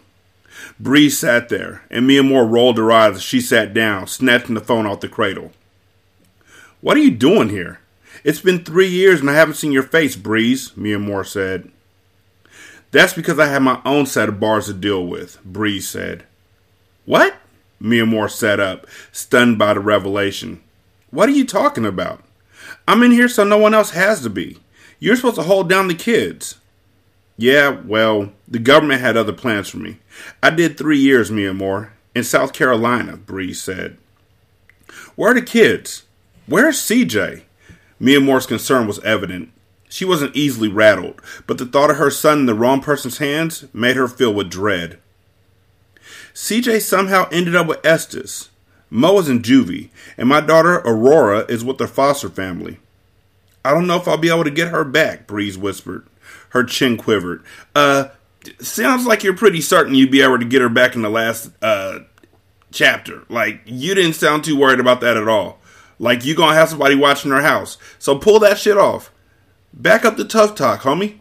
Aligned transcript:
Bree 0.79 1.09
sat 1.09 1.49
there, 1.49 1.83
and 1.89 2.07
Mia 2.07 2.23
Moore 2.23 2.45
rolled 2.45 2.77
her 2.77 2.91
eyes 2.91 3.17
as 3.17 3.21
she 3.21 3.41
sat 3.41 3.73
down, 3.73 4.07
snatching 4.07 4.55
the 4.55 4.61
phone 4.61 4.85
off 4.85 5.01
the 5.01 5.09
cradle. 5.09 5.51
What 6.81 6.97
are 6.97 7.01
you 7.01 7.11
doing 7.11 7.49
here? 7.49 7.79
It's 8.27 8.41
been 8.41 8.65
three 8.65 8.89
years 8.89 9.21
and 9.21 9.29
I 9.29 9.35
haven't 9.35 9.53
seen 9.53 9.71
your 9.71 9.83
face, 9.83 10.17
Breeze, 10.17 10.75
Mia 10.75 10.99
Moore 10.99 11.23
said. 11.23 11.71
That's 12.91 13.13
because 13.13 13.39
I 13.39 13.47
have 13.47 13.61
my 13.61 13.81
own 13.85 14.05
set 14.05 14.27
of 14.27 14.37
bars 14.37 14.65
to 14.65 14.73
deal 14.73 15.07
with, 15.07 15.41
Breeze 15.45 15.87
said. 15.87 16.25
What? 17.05 17.37
Mia 17.79 18.05
Moore 18.05 18.27
sat 18.27 18.59
up, 18.59 18.85
stunned 19.13 19.57
by 19.57 19.73
the 19.73 19.79
revelation. 19.79 20.61
What 21.09 21.29
are 21.29 21.31
you 21.31 21.45
talking 21.45 21.85
about? 21.85 22.21
I'm 22.85 23.01
in 23.01 23.11
here 23.11 23.29
so 23.29 23.45
no 23.45 23.57
one 23.57 23.73
else 23.73 23.91
has 23.91 24.19
to 24.23 24.29
be. 24.29 24.57
You're 24.99 25.15
supposed 25.15 25.37
to 25.37 25.43
hold 25.43 25.69
down 25.69 25.87
the 25.87 25.95
kids. 25.95 26.55
Yeah, 27.37 27.69
well, 27.69 28.33
the 28.45 28.59
government 28.59 28.99
had 28.99 29.15
other 29.15 29.31
plans 29.31 29.69
for 29.69 29.77
me. 29.77 29.99
I 30.43 30.49
did 30.49 30.77
three 30.77 30.99
years, 30.99 31.31
Mia 31.31 31.53
Moore, 31.53 31.93
in 32.13 32.25
South 32.25 32.51
Carolina, 32.51 33.15
Breeze 33.15 33.61
said. 33.61 33.97
Where 35.15 35.31
are 35.31 35.33
the 35.33 35.41
kids? 35.41 36.03
Where's 36.45 36.75
CJ? 36.75 37.43
Mia 37.99 38.19
Moore's 38.19 38.45
concern 38.45 38.87
was 38.87 38.99
evident. 38.99 39.51
She 39.89 40.05
wasn't 40.05 40.35
easily 40.35 40.67
rattled, 40.67 41.21
but 41.47 41.57
the 41.57 41.65
thought 41.65 41.89
of 41.89 41.97
her 41.97 42.11
son 42.11 42.39
in 42.39 42.45
the 42.45 42.53
wrong 42.53 42.81
person's 42.81 43.19
hands 43.19 43.65
made 43.73 43.95
her 43.95 44.07
feel 44.07 44.33
with 44.33 44.49
dread. 44.49 44.99
CJ 46.33 46.81
somehow 46.81 47.27
ended 47.31 47.55
up 47.55 47.67
with 47.67 47.85
Estes. 47.85 48.49
Mo 48.89 49.17
is 49.19 49.27
in 49.27 49.41
juvie, 49.41 49.89
and 50.17 50.29
my 50.29 50.39
daughter 50.39 50.75
Aurora 50.85 51.39
is 51.49 51.63
with 51.63 51.77
the 51.77 51.87
foster 51.87 52.29
family. 52.29 52.77
I 53.65 53.71
don't 53.71 53.87
know 53.87 53.97
if 53.97 54.07
I'll 54.07 54.17
be 54.17 54.29
able 54.29 54.43
to 54.43 54.51
get 54.51 54.69
her 54.69 54.83
back, 54.83 55.27
Breeze 55.27 55.57
whispered. 55.57 56.05
Her 56.49 56.63
chin 56.63 56.95
quivered. 56.95 57.43
Uh, 57.75 58.09
sounds 58.59 59.05
like 59.05 59.23
you're 59.23 59.35
pretty 59.35 59.61
certain 59.61 59.95
you'd 59.95 60.11
be 60.11 60.21
able 60.21 60.39
to 60.39 60.45
get 60.45 60.61
her 60.61 60.69
back 60.69 60.95
in 60.95 61.01
the 61.01 61.09
last, 61.09 61.51
uh, 61.61 61.99
chapter. 62.71 63.23
Like, 63.29 63.61
you 63.65 63.93
didn't 63.95 64.13
sound 64.13 64.43
too 64.43 64.57
worried 64.57 64.79
about 64.79 65.01
that 65.01 65.17
at 65.17 65.27
all. 65.27 65.59
Like 65.99 66.25
you 66.25 66.35
gonna 66.35 66.55
have 66.55 66.69
somebody 66.69 66.95
watching 66.95 67.31
her 67.31 67.41
house. 67.41 67.77
So 67.99 68.17
pull 68.17 68.39
that 68.39 68.57
shit 68.59 68.77
off. 68.77 69.11
Back 69.73 70.05
up 70.05 70.17
the 70.17 70.25
tough 70.25 70.55
talk, 70.55 70.81
homie. 70.81 71.19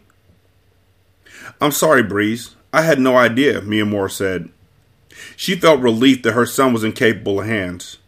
I'm 1.60 1.72
sorry, 1.72 2.03
Breeze. 2.03 2.54
I 2.72 2.82
had 2.82 2.98
no 2.98 3.16
idea, 3.16 3.62
Mia 3.62 3.86
Moore 3.86 4.09
said. 4.09 4.50
She 5.36 5.56
felt 5.56 5.81
relief 5.81 6.22
that 6.22 6.32
her 6.32 6.47
son 6.47 6.72
was 6.72 6.84
in 6.84 6.92
capable 6.92 7.41
hands. 7.41 7.98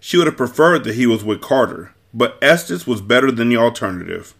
She 0.00 0.16
would 0.16 0.26
have 0.26 0.36
preferred 0.36 0.82
that 0.84 0.96
he 0.96 1.06
was 1.06 1.22
with 1.22 1.40
Carter, 1.40 1.94
but 2.12 2.36
Estes 2.42 2.86
was 2.86 3.00
better 3.00 3.30
than 3.30 3.48
the 3.48 3.56
alternative. 3.56 4.34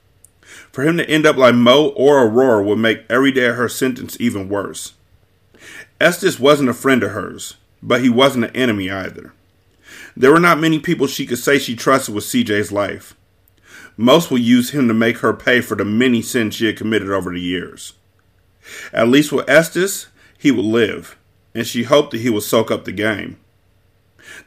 For 0.72 0.82
him 0.82 0.96
to 0.96 1.08
end 1.08 1.24
up 1.24 1.36
like 1.36 1.54
Mo 1.54 1.88
or 1.90 2.24
Aurora 2.24 2.64
would 2.64 2.78
make 2.78 3.04
every 3.08 3.30
day 3.30 3.46
of 3.46 3.56
her 3.56 3.68
sentence 3.68 4.16
even 4.18 4.48
worse. 4.48 4.94
Estes 6.00 6.40
wasn't 6.40 6.68
a 6.68 6.74
friend 6.74 7.02
of 7.04 7.12
hers, 7.12 7.56
but 7.80 8.00
he 8.00 8.08
wasn't 8.08 8.46
an 8.46 8.56
enemy 8.56 8.90
either. 8.90 9.32
There 10.16 10.32
were 10.32 10.40
not 10.40 10.60
many 10.60 10.78
people 10.78 11.06
she 11.06 11.26
could 11.26 11.38
say 11.38 11.58
she 11.58 11.74
trusted 11.74 12.14
with 12.14 12.24
CJ's 12.24 12.72
life. 12.72 13.14
Most 13.96 14.30
would 14.30 14.42
use 14.42 14.70
him 14.70 14.88
to 14.88 14.94
make 14.94 15.18
her 15.18 15.32
pay 15.32 15.60
for 15.60 15.74
the 15.74 15.84
many 15.84 16.22
sins 16.22 16.54
she 16.54 16.66
had 16.66 16.76
committed 16.76 17.10
over 17.10 17.32
the 17.32 17.40
years. 17.40 17.94
At 18.92 19.08
least 19.08 19.32
with 19.32 19.48
Estes, 19.48 20.08
he 20.38 20.50
would 20.50 20.64
live, 20.64 21.16
and 21.54 21.66
she 21.66 21.84
hoped 21.84 22.12
that 22.12 22.20
he 22.20 22.30
would 22.30 22.42
soak 22.42 22.70
up 22.70 22.84
the 22.84 22.92
game. 22.92 23.38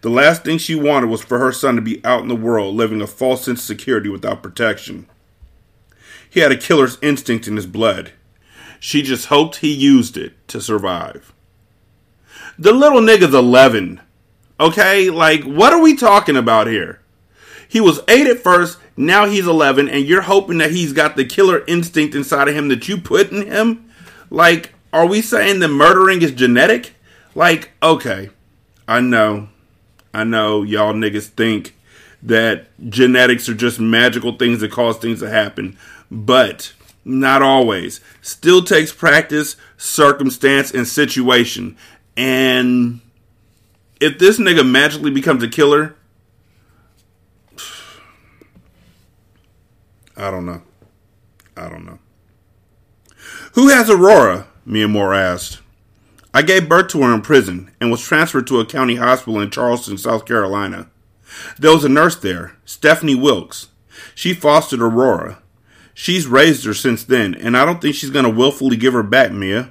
The 0.01 0.09
last 0.09 0.43
thing 0.43 0.57
she 0.57 0.75
wanted 0.75 1.09
was 1.09 1.23
for 1.23 1.39
her 1.39 1.51
son 1.51 1.75
to 1.75 1.81
be 1.81 2.03
out 2.05 2.21
in 2.21 2.27
the 2.27 2.35
world 2.35 2.75
living 2.75 3.01
a 3.01 3.07
false 3.07 3.45
sense 3.45 3.59
of 3.59 3.65
security 3.65 4.09
without 4.09 4.43
protection. 4.43 5.07
He 6.29 6.39
had 6.39 6.51
a 6.51 6.57
killer's 6.57 6.97
instinct 7.01 7.47
in 7.47 7.55
his 7.55 7.65
blood. 7.65 8.11
She 8.79 9.01
just 9.01 9.27
hoped 9.27 9.57
he 9.57 9.73
used 9.73 10.17
it 10.17 10.33
to 10.49 10.61
survive. 10.61 11.33
The 12.57 12.73
little 12.73 13.01
nigga's 13.01 13.33
11, 13.33 14.01
Okay, 14.59 15.09
like 15.09 15.43
what 15.43 15.73
are 15.73 15.81
we 15.81 15.95
talking 15.95 16.37
about 16.37 16.67
here? 16.67 17.01
He 17.67 17.81
was 17.81 17.99
eight 18.07 18.27
at 18.27 18.39
first, 18.39 18.77
now 18.95 19.25
he's 19.25 19.47
11, 19.47 19.89
and 19.89 20.05
you're 20.05 20.21
hoping 20.21 20.59
that 20.59 20.71
he's 20.71 20.93
got 20.93 21.15
the 21.15 21.25
killer 21.25 21.63
instinct 21.67 22.15
inside 22.15 22.47
of 22.47 22.55
him 22.55 22.69
that 22.69 22.87
you 22.87 22.97
put 22.97 23.31
in 23.31 23.47
him? 23.47 23.89
Like, 24.29 24.73
are 24.93 25.05
we 25.05 25.21
saying 25.21 25.59
that 25.59 25.67
murdering 25.67 26.21
is 26.21 26.31
genetic? 26.31 26.93
Like, 27.33 27.71
okay, 27.83 28.29
I 28.87 29.01
know, 29.01 29.49
I 30.13 30.23
know 30.23 30.63
y'all 30.63 30.93
niggas 30.93 31.27
think 31.27 31.75
that 32.23 32.67
genetics 32.89 33.49
are 33.49 33.53
just 33.53 33.79
magical 33.79 34.37
things 34.37 34.61
that 34.61 34.71
cause 34.71 34.97
things 34.97 35.19
to 35.19 35.29
happen, 35.29 35.77
but 36.09 36.73
not 37.03 37.41
always. 37.41 37.99
Still 38.21 38.63
takes 38.63 38.93
practice, 38.93 39.57
circumstance, 39.77 40.71
and 40.71 40.87
situation. 40.87 41.75
And 42.15 43.01
if 43.99 44.19
this 44.19 44.39
nigga 44.39 44.69
magically 44.69 45.11
becomes 45.11 45.43
a 45.43 45.47
killer, 45.47 45.95
I 50.17 50.31
don't 50.31 50.45
know. 50.45 50.61
I 51.57 51.69
don't 51.69 51.85
know. 51.85 51.99
Who 53.53 53.69
has 53.69 53.89
Aurora? 53.89 54.47
Mia 54.65 54.87
Moore 54.87 55.13
asked. 55.13 55.61
I 56.33 56.41
gave 56.41 56.67
birth 56.67 56.89
to 56.89 57.01
her 57.01 57.13
in 57.13 57.21
prison 57.21 57.71
and 57.79 57.91
was 57.91 58.01
transferred 58.01 58.47
to 58.47 58.59
a 58.59 58.65
county 58.65 58.95
hospital 58.95 59.39
in 59.39 59.49
Charleston, 59.49 59.97
South 59.97 60.25
Carolina. 60.25 60.89
There 61.57 61.71
was 61.71 61.85
a 61.85 61.89
nurse 61.89 62.15
there, 62.15 62.57
Stephanie 62.65 63.15
Wilkes. 63.15 63.69
She 64.13 64.33
fostered 64.33 64.81
Aurora. 64.81 65.41
She's 65.93 66.27
raised 66.27 66.65
her 66.65 66.73
since 66.73 67.03
then, 67.05 67.35
and 67.35 67.55
I 67.55 67.63
don't 67.63 67.81
think 67.81 67.95
she's 67.95 68.09
going 68.09 68.25
to 68.25 68.29
willfully 68.29 68.75
give 68.75 68.93
her 68.93 69.03
back, 69.03 69.31
Mia. 69.31 69.69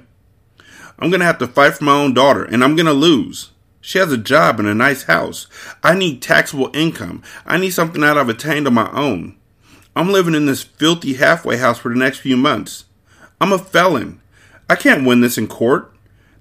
I'm 0.97 1.11
going 1.11 1.19
to 1.19 1.25
have 1.25 1.37
to 1.39 1.47
fight 1.47 1.75
for 1.75 1.83
my 1.83 1.93
own 1.93 2.13
daughter, 2.15 2.43
and 2.43 2.63
I'm 2.63 2.75
going 2.75 2.87
to 2.87 2.93
lose. 2.93 3.51
She 3.85 3.99
has 3.99 4.11
a 4.11 4.17
job 4.17 4.59
and 4.59 4.67
a 4.67 4.73
nice 4.73 5.03
house. 5.03 5.45
I 5.83 5.93
need 5.93 6.19
taxable 6.19 6.71
income. 6.73 7.21
I 7.45 7.59
need 7.59 7.69
something 7.69 8.01
that 8.01 8.17
I've 8.17 8.29
attained 8.29 8.65
on 8.65 8.73
my 8.73 8.91
own. 8.91 9.37
I'm 9.95 10.11
living 10.11 10.33
in 10.33 10.47
this 10.47 10.63
filthy 10.63 11.13
halfway 11.13 11.57
house 11.57 11.77
for 11.77 11.89
the 11.89 11.99
next 11.99 12.17
few 12.17 12.35
months. 12.35 12.85
I'm 13.39 13.53
a 13.53 13.59
felon. 13.59 14.21
I 14.67 14.75
can't 14.75 15.05
win 15.05 15.21
this 15.21 15.37
in 15.37 15.47
court. 15.47 15.93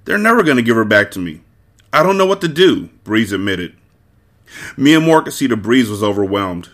They're 0.06 0.17
never 0.17 0.43
going 0.43 0.56
to 0.56 0.62
give 0.62 0.76
her 0.76 0.87
back 0.87 1.11
to 1.11 1.19
me. 1.19 1.43
I 1.93 2.02
don't 2.02 2.17
know 2.17 2.25
what 2.25 2.41
to 2.41 2.49
do, 2.49 2.87
Breeze 3.05 3.31
admitted. 3.31 3.76
Mia 4.79 4.99
Moore 4.99 5.20
could 5.20 5.35
see 5.35 5.46
the 5.46 5.55
Breeze 5.55 5.91
was 5.91 6.02
overwhelmed. 6.02 6.70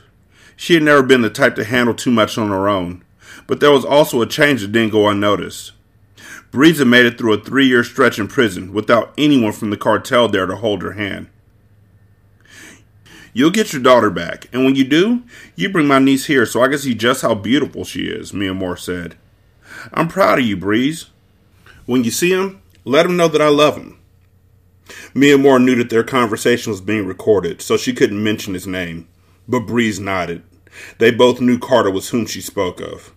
She 0.54 0.74
had 0.74 0.84
never 0.84 1.02
been 1.02 1.22
the 1.22 1.30
type 1.30 1.56
to 1.56 1.64
handle 1.64 1.94
too 1.96 2.12
much 2.12 2.38
on 2.38 2.46
her 2.46 2.68
own, 2.68 3.02
but 3.48 3.58
there 3.58 3.72
was 3.72 3.84
also 3.84 4.22
a 4.22 4.26
change 4.26 4.60
that 4.60 4.70
didn't 4.70 4.92
go 4.92 5.08
unnoticed. 5.08 5.72
Breeze 6.50 6.78
had 6.78 6.88
made 6.88 7.06
it 7.06 7.16
through 7.16 7.32
a 7.34 7.40
three 7.40 7.66
year 7.66 7.84
stretch 7.84 8.18
in 8.18 8.26
prison 8.28 8.72
without 8.72 9.12
anyone 9.16 9.52
from 9.52 9.70
the 9.70 9.76
cartel 9.76 10.28
there 10.28 10.46
to 10.46 10.56
hold 10.56 10.82
her 10.82 10.92
hand. 10.92 11.28
You'll 13.32 13.50
get 13.50 13.72
your 13.72 13.82
daughter 13.82 14.10
back, 14.10 14.48
and 14.52 14.64
when 14.64 14.74
you 14.74 14.82
do, 14.82 15.22
you 15.54 15.68
bring 15.68 15.86
my 15.86 16.00
niece 16.00 16.26
here 16.26 16.44
so 16.44 16.62
I 16.62 16.68
can 16.68 16.78
see 16.78 16.94
just 16.94 17.22
how 17.22 17.34
beautiful 17.34 17.84
she 17.84 18.06
is, 18.06 18.34
Mia 18.34 18.52
Moore 18.52 18.76
said. 18.76 19.16
I'm 19.92 20.08
proud 20.08 20.40
of 20.40 20.44
you, 20.44 20.56
Breeze. 20.56 21.06
When 21.86 22.02
you 22.02 22.10
see 22.10 22.32
him, 22.32 22.60
let 22.84 23.06
him 23.06 23.16
know 23.16 23.28
that 23.28 23.40
I 23.40 23.48
love 23.48 23.76
him. 23.76 23.98
Mia 25.14 25.38
Moore 25.38 25.60
knew 25.60 25.76
that 25.76 25.90
their 25.90 26.02
conversation 26.02 26.72
was 26.72 26.80
being 26.80 27.06
recorded, 27.06 27.62
so 27.62 27.76
she 27.76 27.92
couldn't 27.92 28.22
mention 28.22 28.54
his 28.54 28.66
name, 28.66 29.06
but 29.48 29.60
Breeze 29.60 30.00
nodded. 30.00 30.42
They 30.98 31.12
both 31.12 31.40
knew 31.40 31.58
Carter 31.58 31.90
was 31.90 32.08
whom 32.08 32.26
she 32.26 32.40
spoke 32.40 32.80
of. 32.80 33.14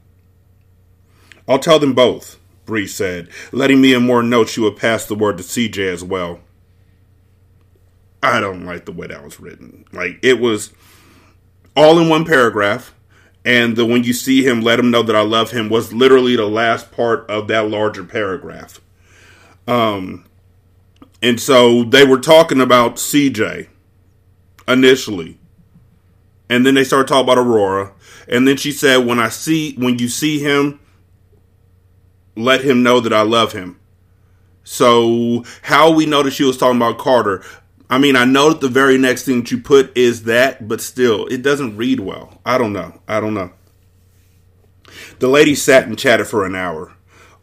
I'll 1.48 1.60
tell 1.60 1.80
them 1.80 1.94
both, 1.94 2.38
Breeze 2.66 2.96
said, 2.96 3.30
letting 3.52 3.82
Mia 3.82 4.00
Moore 4.00 4.24
know 4.24 4.46
she 4.46 4.62
would 4.62 4.78
pass 4.78 5.06
the 5.06 5.16
word 5.16 5.38
to 5.38 5.44
CJ 5.44 5.92
as 5.92 6.04
well. 6.04 6.40
I 8.22 8.40
don't 8.40 8.66
like 8.66 8.86
the 8.86 8.92
way 8.94 9.08
that 9.08 9.24
was 9.24 9.40
written. 9.40 9.86
Like, 9.92 10.20
it 10.22 10.40
was 10.40 10.72
all 11.76 12.00
in 12.00 12.08
one 12.08 12.24
paragraph, 12.24 12.94
and 13.44 13.76
the 13.76 13.86
when 13.86 14.04
you 14.04 14.14
see 14.14 14.48
him, 14.48 14.62
let 14.62 14.80
him 14.80 14.92
know 14.92 15.04
that 15.04 15.16
I 15.16 15.22
love 15.22 15.52
him 15.52 15.70
was 15.70 15.94
literally 15.94 16.36
the 16.38 16.48
last 16.48 16.92
part 16.92 17.30
of 17.30 17.50
that 17.50 17.70
larger 17.70 18.06
paragraph. 18.06 18.80
Um, 19.68 20.26
and 21.22 21.40
so 21.40 21.84
they 21.84 22.06
were 22.06 22.20
talking 22.20 22.62
about 22.62 22.96
CJ 22.96 23.68
initially. 24.68 25.38
And 26.50 26.66
then 26.66 26.76
they 26.76 26.84
started 26.84 27.08
talking 27.08 27.24
about 27.24 27.38
Aurora. 27.38 27.94
And 28.28 28.48
then 28.48 28.58
she 28.58 28.72
said, 28.72 28.98
when 29.06 29.20
I 29.20 29.30
see, 29.30 29.74
when 29.76 30.00
you 30.00 30.08
see 30.08 30.40
him, 30.40 30.80
let 32.36 32.64
him 32.64 32.84
know 32.84 33.00
that 33.00 33.14
I 33.14 33.22
love 33.22 33.54
him. 33.54 33.80
So 34.64 35.44
how 35.64 35.92
we 35.92 36.06
know 36.06 36.24
that 36.24 36.32
she 36.32 36.44
was 36.44 36.58
talking 36.58 36.78
about 36.78 36.98
Carter? 36.98 37.44
I 37.90 37.98
mean, 37.98 38.16
I 38.16 38.26
know 38.26 38.50
that 38.50 38.62
the 38.62 38.70
very 38.70 38.98
next 38.98 39.26
thing 39.26 39.42
that 39.42 39.52
you 39.52 39.60
put 39.60 39.96
is 39.96 40.24
that, 40.24 40.68
but 40.68 40.82
still, 40.82 41.28
it 41.28 41.42
doesn't 41.42 41.78
read 41.78 42.00
well. 42.00 42.42
I 42.46 42.58
don't 42.58 42.74
know. 42.74 43.00
I 43.08 43.20
don't 43.20 43.34
know. 43.34 43.52
The 45.20 45.28
ladies 45.28 45.62
sat 45.62 45.88
and 45.88 45.98
chatted 45.98 46.28
for 46.28 46.46
an 46.46 46.56
hour. 46.56 46.94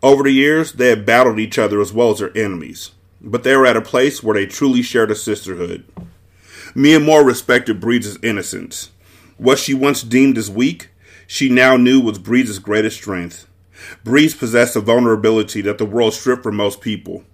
Over 0.03 0.23
the 0.23 0.31
years, 0.31 0.73
they 0.73 0.89
had 0.89 1.05
battled 1.05 1.39
each 1.39 1.59
other 1.59 1.81
as 1.81 1.93
well 1.93 2.11
as 2.11 2.19
their 2.19 2.37
enemies, 2.37 2.93
but 3.21 3.43
they 3.43 3.55
were 3.55 3.67
at 3.67 3.77
a 3.77 3.83
place 3.83 4.23
where 4.23 4.35
they 4.35 4.47
truly 4.47 4.83
shared 4.83 5.11
a 5.11 5.15
sisterhood. 5.15 5.85
Mia 6.75 7.01
Moore 7.01 7.25
respected 7.25 7.81
Breeze's 7.81 8.19
innocence. 8.23 8.91
What 9.37 9.59
she 9.59 9.75
once 9.75 10.03
deemed 10.03 10.39
as 10.39 10.51
weak, 10.51 10.89
she 11.27 11.49
now 11.49 11.77
knew 11.77 12.01
was 12.01 12.19
Breeze's 12.19 12.59
greatest 12.59 12.97
strength. 12.97 13.47
Breeze 14.05 14.35
possessed 14.35 14.77
a 14.77 14.81
vulnerability 14.81 15.61
that 15.63 15.79
the 15.79 15.85
world 15.85 16.15
stripped 16.15 16.43
from 16.43 16.57
most 16.57 16.81
people. 16.81 17.25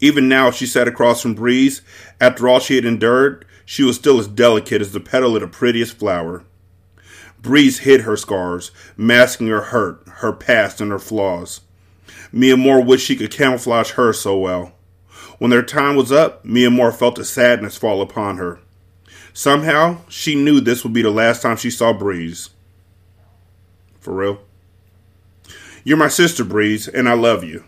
Even 0.00 0.28
now, 0.28 0.50
she 0.50 0.66
sat 0.66 0.88
across 0.88 1.22
from 1.22 1.34
Breeze. 1.34 1.82
After 2.20 2.48
all 2.48 2.60
she 2.60 2.76
had 2.76 2.84
endured, 2.84 3.46
she 3.64 3.82
was 3.82 3.96
still 3.96 4.18
as 4.18 4.28
delicate 4.28 4.82
as 4.82 4.92
the 4.92 5.00
petal 5.00 5.34
of 5.34 5.42
the 5.42 5.48
prettiest 5.48 5.98
flower. 5.98 6.44
Breeze 7.40 7.80
hid 7.80 8.02
her 8.02 8.16
scars, 8.16 8.70
masking 8.96 9.48
her 9.48 9.62
hurt, 9.62 10.02
her 10.06 10.32
past, 10.32 10.80
and 10.80 10.90
her 10.90 10.98
flaws. 10.98 11.60
Mia 12.32 12.56
Moore 12.56 12.82
wished 12.82 13.06
she 13.06 13.16
could 13.16 13.30
camouflage 13.30 13.92
her 13.92 14.12
so 14.12 14.36
well. 14.38 14.72
When 15.38 15.50
their 15.50 15.62
time 15.62 15.96
was 15.96 16.10
up, 16.10 16.44
Mia 16.44 16.70
Moore 16.70 16.92
felt 16.92 17.18
a 17.18 17.24
sadness 17.24 17.76
fall 17.76 18.02
upon 18.02 18.38
her. 18.38 18.58
Somehow, 19.32 19.98
she 20.08 20.34
knew 20.34 20.60
this 20.60 20.82
would 20.82 20.92
be 20.92 21.02
the 21.02 21.10
last 21.10 21.42
time 21.42 21.56
she 21.56 21.70
saw 21.70 21.92
Breeze. 21.92 22.50
For 24.00 24.14
real? 24.14 24.40
You're 25.86 25.96
my 25.96 26.08
sister, 26.08 26.42
Breeze, 26.42 26.88
and 26.88 27.08
I 27.08 27.12
love 27.12 27.44
you. 27.44 27.62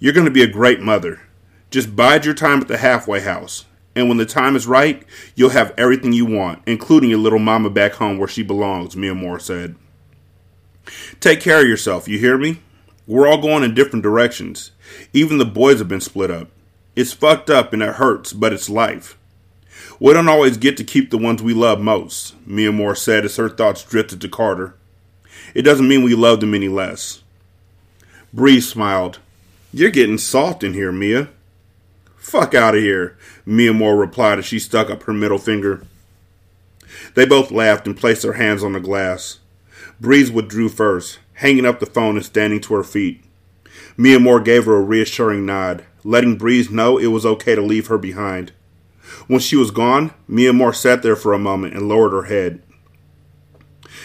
You're 0.00 0.12
going 0.12 0.24
to 0.24 0.32
be 0.32 0.42
a 0.42 0.48
great 0.48 0.80
mother. 0.80 1.20
Just 1.70 1.94
bide 1.94 2.24
your 2.24 2.34
time 2.34 2.60
at 2.60 2.66
the 2.66 2.78
halfway 2.78 3.20
house, 3.20 3.64
and 3.94 4.08
when 4.08 4.18
the 4.18 4.26
time 4.26 4.56
is 4.56 4.66
right, 4.66 5.04
you'll 5.36 5.50
have 5.50 5.72
everything 5.78 6.12
you 6.12 6.26
want, 6.26 6.60
including 6.66 7.10
your 7.10 7.20
little 7.20 7.38
mama 7.38 7.70
back 7.70 7.92
home 7.92 8.18
where 8.18 8.26
she 8.26 8.42
belongs, 8.42 8.96
Mia 8.96 9.14
Moore 9.14 9.38
said. 9.38 9.76
Take 11.20 11.40
care 11.40 11.60
of 11.60 11.68
yourself, 11.68 12.08
you 12.08 12.18
hear 12.18 12.36
me? 12.36 12.60
We're 13.06 13.28
all 13.28 13.40
going 13.40 13.62
in 13.62 13.72
different 13.72 14.02
directions. 14.02 14.72
Even 15.12 15.38
the 15.38 15.44
boys 15.44 15.78
have 15.78 15.86
been 15.86 16.00
split 16.00 16.32
up. 16.32 16.48
It's 16.96 17.12
fucked 17.12 17.50
up 17.50 17.72
and 17.72 17.84
it 17.84 17.94
hurts, 17.94 18.32
but 18.32 18.52
it's 18.52 18.68
life. 18.68 19.16
We 20.00 20.12
don't 20.12 20.28
always 20.28 20.56
get 20.56 20.76
to 20.78 20.82
keep 20.82 21.10
the 21.10 21.18
ones 21.18 21.40
we 21.40 21.54
love 21.54 21.80
most, 21.80 22.34
Mia 22.44 22.72
Moore 22.72 22.96
said 22.96 23.24
as 23.24 23.36
her 23.36 23.48
thoughts 23.48 23.84
drifted 23.84 24.20
to 24.22 24.28
Carter. 24.28 24.74
It 25.54 25.62
doesn't 25.62 25.86
mean 25.86 26.02
we 26.02 26.16
love 26.16 26.40
them 26.40 26.52
any 26.52 26.68
less. 26.68 27.22
Bree 28.32 28.60
smiled. 28.60 29.20
You're 29.72 29.90
getting 29.90 30.18
soft 30.18 30.62
in 30.62 30.74
here, 30.74 30.92
Mia. 30.92 31.28
Fuck 32.16 32.54
out 32.54 32.74
of 32.74 32.82
here, 32.82 33.16
Mia 33.46 33.72
Moore 33.72 33.96
replied 33.96 34.38
as 34.38 34.44
she 34.44 34.58
stuck 34.58 34.90
up 34.90 35.04
her 35.04 35.14
middle 35.14 35.38
finger. 35.38 35.86
They 37.14 37.24
both 37.24 37.50
laughed 37.50 37.86
and 37.86 37.96
placed 37.96 38.22
their 38.22 38.34
hands 38.34 38.62
on 38.62 38.74
the 38.74 38.80
glass. 38.80 39.38
Breeze 39.98 40.30
withdrew 40.30 40.68
first, 40.68 41.18
hanging 41.34 41.64
up 41.64 41.80
the 41.80 41.86
phone 41.86 42.16
and 42.16 42.24
standing 42.24 42.60
to 42.62 42.74
her 42.74 42.84
feet. 42.84 43.22
Mia 43.96 44.20
Moore 44.20 44.40
gave 44.40 44.66
her 44.66 44.76
a 44.76 44.82
reassuring 44.82 45.46
nod, 45.46 45.84
letting 46.04 46.36
Breeze 46.36 46.70
know 46.70 46.98
it 46.98 47.06
was 47.06 47.24
okay 47.24 47.54
to 47.54 47.62
leave 47.62 47.86
her 47.86 47.98
behind. 47.98 48.52
When 49.26 49.40
she 49.40 49.56
was 49.56 49.70
gone, 49.70 50.12
Mia 50.26 50.52
Moore 50.52 50.74
sat 50.74 51.02
there 51.02 51.16
for 51.16 51.32
a 51.32 51.38
moment 51.38 51.74
and 51.74 51.88
lowered 51.88 52.12
her 52.12 52.24
head. 52.24 52.62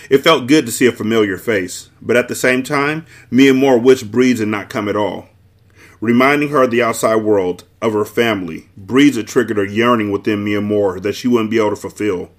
It 0.10 0.20
felt 0.20 0.48
good 0.48 0.66
to 0.66 0.72
see 0.72 0.86
a 0.86 0.92
familiar 0.92 1.38
face, 1.38 1.90
but 2.02 2.18
at 2.18 2.28
the 2.28 2.36
same 2.36 2.64
time, 2.64 3.06
Mia 3.32 3.54
Moore 3.54 3.80
wished 3.80 4.12
Breeze 4.12 4.40
had 4.40 4.50
not 4.50 4.70
come 4.70 4.90
at 4.90 4.96
all. 4.96 5.30
Reminding 6.02 6.50
her 6.50 6.64
of 6.64 6.72
the 6.72 6.84
outside 6.84 7.18
world, 7.18 7.64
of 7.82 7.94
her 7.94 8.06
family, 8.06 8.70
Breeze 8.76 9.16
had 9.18 9.28
triggered 9.28 9.60
a 9.60 9.70
yearning 9.70 10.12
within 10.12 10.44
Mia 10.44 10.62
Moore 10.62 11.00
that 11.00 11.14
she 11.14 11.28
wouldn't 11.28 11.52
be 11.52 11.58
able 11.58 11.72
to 11.72 11.76
fulfill. 11.76 12.32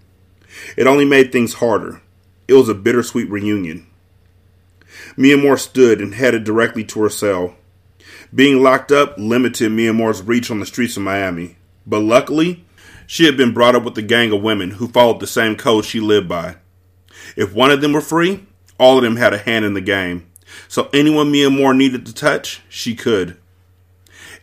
It 0.77 0.87
only 0.87 1.05
made 1.05 1.33
things 1.33 1.55
harder. 1.55 2.01
It 2.49 2.55
was 2.55 2.69
a 2.69 2.75
bittersweet 2.75 3.29
reunion. 3.31 3.87
Mia 5.17 5.37
Moore 5.37 5.57
stood 5.57 6.01
and 6.01 6.15
headed 6.15 6.45
directly 6.45 6.85
to 6.85 7.03
her 7.03 7.09
cell. 7.09 7.57
Being 8.35 8.63
locked 8.63 8.91
up 8.91 9.15
limited 9.17 9.71
Mia 9.71 9.93
Moore's 9.93 10.23
reach 10.23 10.51
on 10.51 10.61
the 10.61 10.67
streets 10.67 10.97
of 10.97 11.03
Miami, 11.03 11.57
but 11.87 12.01
luckily, 12.01 12.65
she 13.07 13.27
had 13.27 13.37
been 13.37 13.53
brought 13.53 13.75
up 13.75 13.85
with 13.85 13.97
a 13.99 14.03
gang 14.03 14.33
of 14.33 14.43
women 14.43 14.73
who 14.73 14.89
followed 14.89 15.21
the 15.21 15.27
same 15.27 15.57
code 15.57 15.85
she 15.85 16.01
lived 16.01 16.29
by. 16.29 16.57
If 17.37 17.55
one 17.55 17.71
of 17.71 17.81
them 17.81 17.93
were 17.93 18.01
free, 18.01 18.47
all 18.79 18.99
of 18.99 19.05
them 19.05 19.17
had 19.17 19.33
a 19.35 19.39
hand 19.39 19.65
in 19.65 19.75
the 19.75 19.81
game. 19.81 20.31
So 20.69 20.89
anyone 20.93 21.31
Mia 21.31 21.51
Moore 21.51 21.75
needed 21.75 22.07
to 22.07 22.15
touch, 22.15 22.63
she 22.69 22.95
could. 22.95 23.37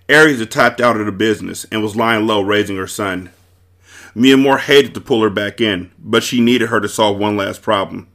Aries 0.09 0.39
had 0.39 0.51
tapped 0.51 0.81
out 0.81 0.99
of 0.99 1.05
the 1.05 1.11
business 1.11 1.65
and 1.71 1.81
was 1.81 1.95
lying 1.95 2.27
low 2.27 2.41
raising 2.41 2.77
her 2.77 2.87
son. 2.87 3.31
Mia 4.13 4.35
Moore 4.35 4.57
hated 4.57 4.93
to 4.93 5.01
pull 5.01 5.21
her 5.21 5.29
back 5.29 5.61
in, 5.61 5.91
but 5.97 6.23
she 6.23 6.41
needed 6.41 6.67
her 6.67 6.81
to 6.81 6.89
solve 6.89 7.17
one 7.17 7.37
last 7.37 7.61
problem. 7.61 8.09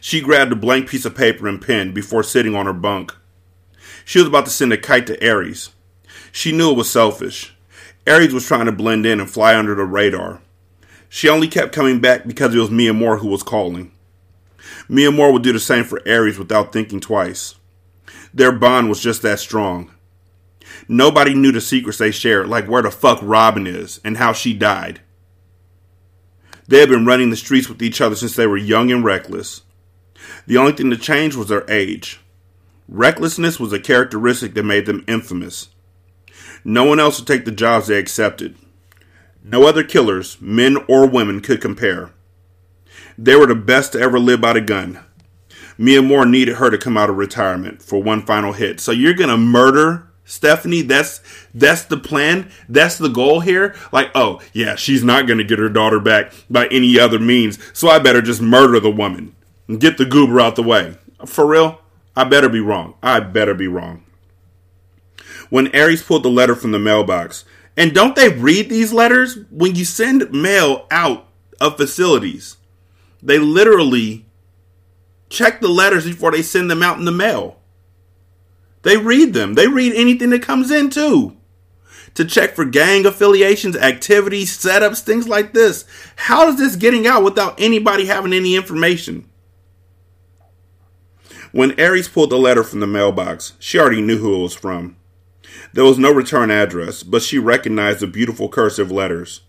She 0.00 0.20
grabbed 0.20 0.52
a 0.52 0.56
blank 0.56 0.88
piece 0.88 1.04
of 1.04 1.14
paper 1.14 1.48
and 1.48 1.60
pen 1.60 1.92
before 1.92 2.22
sitting 2.22 2.54
on 2.54 2.66
her 2.66 2.72
bunk. 2.72 3.14
She 4.04 4.18
was 4.18 4.28
about 4.28 4.44
to 4.44 4.50
send 4.50 4.72
a 4.72 4.76
kite 4.76 5.06
to 5.06 5.22
Aries. 5.22 5.70
She 6.30 6.52
knew 6.52 6.70
it 6.70 6.76
was 6.76 6.90
selfish. 6.90 7.56
Aries 8.06 8.34
was 8.34 8.46
trying 8.46 8.66
to 8.66 8.72
blend 8.72 9.06
in 9.06 9.18
and 9.18 9.30
fly 9.30 9.56
under 9.56 9.74
the 9.74 9.84
radar. 9.84 10.40
She 11.16 11.30
only 11.30 11.48
kept 11.48 11.72
coming 11.72 11.98
back 11.98 12.26
because 12.26 12.54
it 12.54 12.58
was 12.58 12.70
Mia 12.70 12.92
Moore 12.92 13.16
who 13.16 13.28
was 13.28 13.42
calling. 13.42 13.90
Mia 14.86 15.10
Moore 15.10 15.32
would 15.32 15.42
do 15.42 15.50
the 15.50 15.58
same 15.58 15.84
for 15.84 16.02
Aries 16.04 16.38
without 16.38 16.74
thinking 16.74 17.00
twice. 17.00 17.54
Their 18.34 18.52
bond 18.52 18.90
was 18.90 19.00
just 19.00 19.22
that 19.22 19.40
strong. 19.40 19.90
Nobody 20.88 21.32
knew 21.32 21.52
the 21.52 21.62
secrets 21.62 21.96
they 21.96 22.10
shared, 22.10 22.48
like 22.48 22.68
where 22.68 22.82
the 22.82 22.90
fuck 22.90 23.18
Robin 23.22 23.66
is 23.66 23.98
and 24.04 24.18
how 24.18 24.34
she 24.34 24.52
died. 24.52 25.00
They 26.68 26.80
had 26.80 26.90
been 26.90 27.06
running 27.06 27.30
the 27.30 27.36
streets 27.36 27.70
with 27.70 27.80
each 27.80 28.02
other 28.02 28.14
since 28.14 28.36
they 28.36 28.46
were 28.46 28.58
young 28.58 28.92
and 28.92 29.02
reckless. 29.02 29.62
The 30.46 30.58
only 30.58 30.72
thing 30.72 30.90
that 30.90 31.00
changed 31.00 31.38
was 31.38 31.48
their 31.48 31.64
age. 31.70 32.20
Recklessness 32.88 33.58
was 33.58 33.72
a 33.72 33.80
characteristic 33.80 34.52
that 34.52 34.64
made 34.64 34.84
them 34.84 35.02
infamous. 35.08 35.70
No 36.62 36.84
one 36.84 37.00
else 37.00 37.18
would 37.18 37.26
take 37.26 37.46
the 37.46 37.52
jobs 37.52 37.86
they 37.86 37.98
accepted. 37.98 38.54
No 39.48 39.64
other 39.64 39.84
killers, 39.84 40.38
men 40.40 40.76
or 40.88 41.06
women, 41.06 41.40
could 41.40 41.60
compare. 41.60 42.10
They 43.16 43.36
were 43.36 43.46
the 43.46 43.54
best 43.54 43.92
to 43.92 44.00
ever 44.00 44.18
live 44.18 44.40
by 44.40 44.54
the 44.54 44.60
gun. 44.60 44.98
Mia 45.78 46.02
Moore 46.02 46.26
needed 46.26 46.56
her 46.56 46.68
to 46.68 46.76
come 46.76 46.96
out 46.96 47.08
of 47.08 47.16
retirement 47.16 47.80
for 47.80 48.02
one 48.02 48.22
final 48.22 48.54
hit. 48.54 48.80
So 48.80 48.90
you're 48.90 49.14
gonna 49.14 49.36
murder 49.36 50.10
Stephanie? 50.24 50.82
That's 50.82 51.20
that's 51.54 51.84
the 51.84 51.96
plan. 51.96 52.50
That's 52.68 52.98
the 52.98 53.08
goal 53.08 53.40
here. 53.40 53.76
Like, 53.92 54.10
oh 54.16 54.42
yeah, 54.52 54.74
she's 54.74 55.04
not 55.04 55.28
gonna 55.28 55.44
get 55.44 55.60
her 55.60 55.68
daughter 55.68 56.00
back 56.00 56.32
by 56.50 56.66
any 56.66 56.98
other 56.98 57.20
means. 57.20 57.58
So 57.72 57.88
I 57.88 58.00
better 58.00 58.20
just 58.20 58.42
murder 58.42 58.80
the 58.80 58.90
woman 58.90 59.36
and 59.68 59.80
get 59.80 59.96
the 59.96 60.04
goober 60.04 60.40
out 60.40 60.56
the 60.56 60.64
way. 60.64 60.98
For 61.24 61.46
real? 61.46 61.80
I 62.16 62.24
better 62.24 62.48
be 62.48 62.60
wrong. 62.60 62.94
I 63.02 63.20
better 63.20 63.54
be 63.54 63.68
wrong. 63.68 64.02
When 65.48 65.68
Aries 65.68 66.02
pulled 66.02 66.24
the 66.24 66.28
letter 66.28 66.56
from 66.56 66.72
the 66.72 66.78
mailbox, 66.78 67.44
and 67.76 67.94
don't 67.94 68.16
they 68.16 68.30
read 68.30 68.68
these 68.68 68.92
letters 68.92 69.38
when 69.50 69.74
you 69.74 69.84
send 69.84 70.32
mail 70.32 70.86
out 70.90 71.28
of 71.60 71.76
facilities? 71.76 72.56
They 73.22 73.38
literally 73.38 74.26
check 75.28 75.60
the 75.60 75.68
letters 75.68 76.04
before 76.04 76.30
they 76.30 76.42
send 76.42 76.70
them 76.70 76.82
out 76.82 76.98
in 76.98 77.04
the 77.04 77.12
mail. 77.12 77.58
They 78.82 78.96
read 78.96 79.34
them. 79.34 79.54
They 79.54 79.66
read 79.66 79.94
anything 79.94 80.30
that 80.30 80.42
comes 80.42 80.70
in 80.70 80.90
too. 80.90 81.36
To 82.14 82.24
check 82.24 82.54
for 82.54 82.64
gang 82.64 83.04
affiliations, 83.04 83.76
activities, 83.76 84.56
setups, 84.56 85.00
things 85.00 85.28
like 85.28 85.52
this. 85.52 85.84
How 86.14 86.48
is 86.48 86.56
this 86.56 86.76
getting 86.76 87.06
out 87.06 87.24
without 87.24 87.60
anybody 87.60 88.06
having 88.06 88.32
any 88.32 88.56
information? 88.56 89.28
When 91.52 91.78
Aries 91.78 92.08
pulled 92.08 92.30
the 92.30 92.38
letter 92.38 92.62
from 92.62 92.80
the 92.80 92.86
mailbox, 92.86 93.54
she 93.58 93.78
already 93.78 94.00
knew 94.00 94.18
who 94.18 94.34
it 94.36 94.42
was 94.42 94.54
from. 94.54 94.96
There 95.76 95.84
was 95.84 95.98
no 95.98 96.10
return 96.10 96.50
address, 96.50 97.02
but 97.02 97.20
she 97.20 97.38
recognized 97.38 98.00
the 98.00 98.06
beautiful 98.06 98.48
cursive 98.48 98.90
letters. 98.90 99.42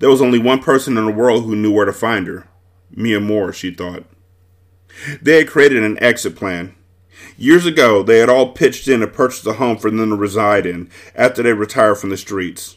There 0.00 0.10
was 0.10 0.20
only 0.20 0.40
one 0.40 0.58
person 0.58 0.98
in 0.98 1.04
the 1.04 1.12
world 1.12 1.44
who 1.44 1.54
knew 1.54 1.70
where 1.70 1.84
to 1.84 1.92
find 1.92 2.26
her 2.26 2.48
Mia 2.90 3.20
Moore, 3.20 3.52
she 3.52 3.72
thought. 3.72 4.02
They 5.22 5.38
had 5.38 5.48
created 5.48 5.84
an 5.84 5.96
exit 6.02 6.34
plan. 6.34 6.74
Years 7.36 7.66
ago, 7.66 8.02
they 8.02 8.18
had 8.18 8.28
all 8.28 8.50
pitched 8.50 8.88
in 8.88 8.98
to 8.98 9.06
purchase 9.06 9.46
a 9.46 9.52
home 9.52 9.78
for 9.78 9.92
them 9.92 10.10
to 10.10 10.16
reside 10.16 10.66
in 10.66 10.90
after 11.14 11.44
they 11.44 11.52
retired 11.52 11.98
from 11.98 12.10
the 12.10 12.16
streets. 12.16 12.76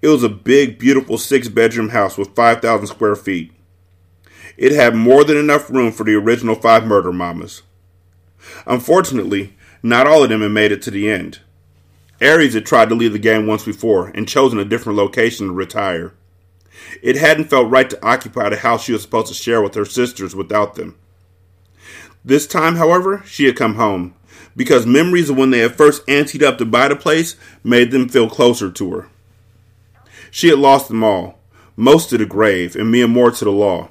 It 0.00 0.06
was 0.06 0.22
a 0.22 0.28
big, 0.28 0.78
beautiful 0.78 1.18
six 1.18 1.48
bedroom 1.48 1.88
house 1.88 2.16
with 2.16 2.36
5,000 2.36 2.86
square 2.86 3.16
feet. 3.16 3.52
It 4.56 4.70
had 4.70 4.94
more 4.94 5.24
than 5.24 5.36
enough 5.36 5.68
room 5.70 5.90
for 5.90 6.04
the 6.04 6.14
original 6.14 6.54
five 6.54 6.86
murder 6.86 7.12
mamas. 7.12 7.62
Unfortunately, 8.64 9.56
not 9.82 10.06
all 10.06 10.22
of 10.22 10.28
them 10.28 10.42
had 10.42 10.52
made 10.52 10.70
it 10.70 10.80
to 10.82 10.92
the 10.92 11.10
end. 11.10 11.40
Aries 12.24 12.54
had 12.54 12.64
tried 12.64 12.88
to 12.88 12.94
leave 12.94 13.12
the 13.12 13.18
game 13.18 13.46
once 13.46 13.66
before 13.66 14.08
and 14.08 14.26
chosen 14.26 14.58
a 14.58 14.64
different 14.64 14.96
location 14.96 15.48
to 15.48 15.52
retire. 15.52 16.14
It 17.02 17.16
hadn't 17.16 17.50
felt 17.50 17.70
right 17.70 17.88
to 17.90 18.02
occupy 18.02 18.48
the 18.48 18.56
house 18.56 18.82
she 18.82 18.92
was 18.92 19.02
supposed 19.02 19.28
to 19.28 19.34
share 19.34 19.60
with 19.60 19.74
her 19.74 19.84
sisters 19.84 20.34
without 20.34 20.74
them. 20.74 20.96
This 22.24 22.46
time, 22.46 22.76
however, 22.76 23.22
she 23.26 23.44
had 23.44 23.56
come 23.56 23.74
home 23.74 24.14
because 24.56 24.86
memories 24.86 25.28
of 25.28 25.36
when 25.36 25.50
they 25.50 25.58
had 25.58 25.76
first 25.76 26.06
anteed 26.06 26.42
up 26.42 26.56
to 26.56 26.64
buy 26.64 26.88
the 26.88 26.96
place 26.96 27.36
made 27.62 27.90
them 27.90 28.08
feel 28.08 28.30
closer 28.30 28.70
to 28.70 28.90
her. 28.92 29.08
She 30.30 30.48
had 30.48 30.58
lost 30.58 30.88
them 30.88 31.04
all, 31.04 31.38
most 31.76 32.08
to 32.08 32.16
the 32.16 32.24
grave 32.24 32.74
and 32.74 32.90
Mia 32.90 33.06
Moore 33.06 33.32
to 33.32 33.44
the 33.44 33.52
law. 33.52 33.90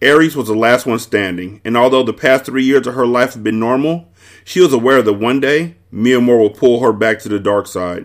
Aries 0.00 0.36
was 0.36 0.46
the 0.46 0.54
last 0.54 0.86
one 0.86 1.00
standing, 1.00 1.60
and 1.64 1.76
although 1.76 2.04
the 2.04 2.12
past 2.12 2.44
three 2.44 2.64
years 2.64 2.86
of 2.86 2.94
her 2.94 3.06
life 3.06 3.32
had 3.32 3.42
been 3.42 3.58
normal, 3.58 4.12
she 4.44 4.60
was 4.60 4.72
aware 4.72 5.02
that 5.02 5.14
one 5.14 5.40
day 5.40 5.74
Mia 5.96 6.20
Moore 6.20 6.42
would 6.42 6.58
pull 6.58 6.80
her 6.80 6.92
back 6.92 7.20
to 7.20 7.28
the 7.30 7.40
dark 7.40 7.66
side. 7.66 8.04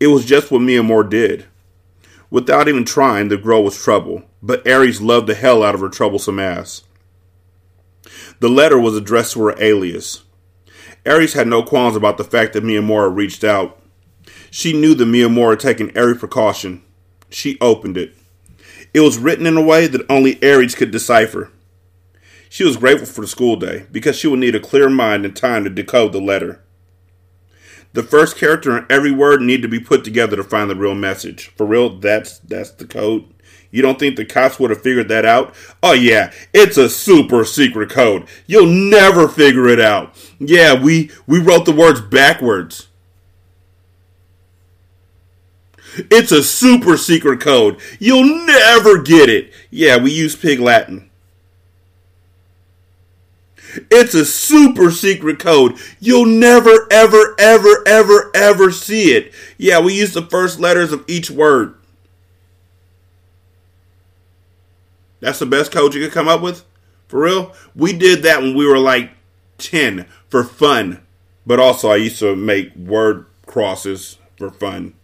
It 0.00 0.08
was 0.08 0.24
just 0.24 0.50
what 0.50 0.62
Mia 0.62 0.82
Moore 0.82 1.04
did. 1.04 1.44
Without 2.28 2.66
even 2.66 2.84
trying, 2.84 3.28
the 3.28 3.36
girl 3.36 3.62
was 3.62 3.80
trouble, 3.80 4.24
but 4.42 4.66
Aries 4.66 5.00
loved 5.00 5.28
the 5.28 5.36
hell 5.36 5.62
out 5.62 5.76
of 5.76 5.80
her 5.80 5.90
troublesome 5.90 6.40
ass. 6.40 6.82
The 8.40 8.48
letter 8.48 8.80
was 8.80 8.96
addressed 8.96 9.34
to 9.34 9.44
her 9.44 9.62
alias. 9.62 10.24
Aries 11.06 11.34
had 11.34 11.46
no 11.46 11.62
qualms 11.62 11.94
about 11.94 12.18
the 12.18 12.24
fact 12.24 12.52
that 12.54 12.64
Mia 12.64 12.82
Moore 12.82 13.08
reached 13.08 13.44
out. 13.44 13.80
She 14.50 14.72
knew 14.72 14.96
that 14.96 15.06
Mia 15.06 15.28
Moore 15.28 15.50
had 15.50 15.60
taken 15.60 15.96
every 15.96 16.16
precaution. 16.16 16.82
She 17.30 17.58
opened 17.60 17.96
it. 17.96 18.12
It 18.92 19.02
was 19.02 19.18
written 19.18 19.46
in 19.46 19.56
a 19.56 19.62
way 19.62 19.86
that 19.86 20.10
only 20.10 20.42
Aries 20.42 20.74
could 20.74 20.90
decipher. 20.90 21.52
She 22.48 22.64
was 22.64 22.76
grateful 22.76 23.06
for 23.06 23.20
the 23.20 23.28
school 23.28 23.54
day 23.54 23.86
because 23.92 24.18
she 24.18 24.26
would 24.26 24.40
need 24.40 24.56
a 24.56 24.60
clear 24.60 24.90
mind 24.90 25.24
and 25.24 25.36
time 25.36 25.62
to 25.62 25.70
decode 25.70 26.12
the 26.12 26.20
letter. 26.20 26.64
The 27.92 28.02
first 28.02 28.36
character 28.36 28.76
and 28.76 28.90
every 28.90 29.12
word 29.12 29.40
need 29.40 29.62
to 29.62 29.68
be 29.68 29.80
put 29.80 30.04
together 30.04 30.36
to 30.36 30.44
find 30.44 30.70
the 30.70 30.76
real 30.76 30.94
message. 30.94 31.48
For 31.56 31.66
real, 31.66 31.98
that's 31.98 32.38
that's 32.40 32.70
the 32.70 32.86
code. 32.86 33.24
You 33.70 33.82
don't 33.82 33.98
think 33.98 34.16
the 34.16 34.24
cops 34.24 34.58
would 34.58 34.70
have 34.70 34.82
figured 34.82 35.08
that 35.08 35.24
out? 35.24 35.54
Oh 35.82 35.92
yeah, 35.92 36.32
it's 36.54 36.76
a 36.76 36.88
super 36.88 37.44
secret 37.44 37.90
code. 37.90 38.26
You'll 38.46 38.66
never 38.66 39.28
figure 39.28 39.68
it 39.68 39.80
out. 39.80 40.14
Yeah, 40.38 40.80
we 40.80 41.10
we 41.26 41.40
wrote 41.40 41.64
the 41.64 41.72
words 41.72 42.00
backwards. 42.00 42.88
It's 46.10 46.30
a 46.30 46.42
super 46.42 46.96
secret 46.96 47.40
code. 47.40 47.80
You'll 47.98 48.46
never 48.46 49.02
get 49.02 49.28
it. 49.28 49.52
Yeah, 49.70 49.96
we 49.96 50.12
use 50.12 50.36
Pig 50.36 50.60
Latin. 50.60 51.07
It's 53.90 54.14
a 54.14 54.24
super 54.24 54.90
secret 54.90 55.38
code. 55.38 55.78
You'll 56.00 56.26
never, 56.26 56.86
ever, 56.90 57.34
ever, 57.38 57.84
ever, 57.86 58.30
ever 58.34 58.70
see 58.70 59.12
it. 59.12 59.32
Yeah, 59.56 59.80
we 59.80 59.98
use 59.98 60.14
the 60.14 60.22
first 60.22 60.60
letters 60.60 60.92
of 60.92 61.04
each 61.06 61.30
word. 61.30 61.74
That's 65.20 65.38
the 65.38 65.46
best 65.46 65.72
code 65.72 65.94
you 65.94 66.02
could 66.02 66.12
come 66.12 66.28
up 66.28 66.40
with? 66.40 66.64
For 67.08 67.22
real? 67.22 67.54
We 67.74 67.92
did 67.92 68.22
that 68.22 68.40
when 68.40 68.54
we 68.54 68.66
were 68.66 68.78
like 68.78 69.10
10 69.58 70.06
for 70.28 70.44
fun. 70.44 71.02
But 71.46 71.58
also, 71.58 71.90
I 71.90 71.96
used 71.96 72.18
to 72.20 72.36
make 72.36 72.74
word 72.76 73.26
crosses 73.46 74.18
for 74.36 74.50
fun 74.50 74.94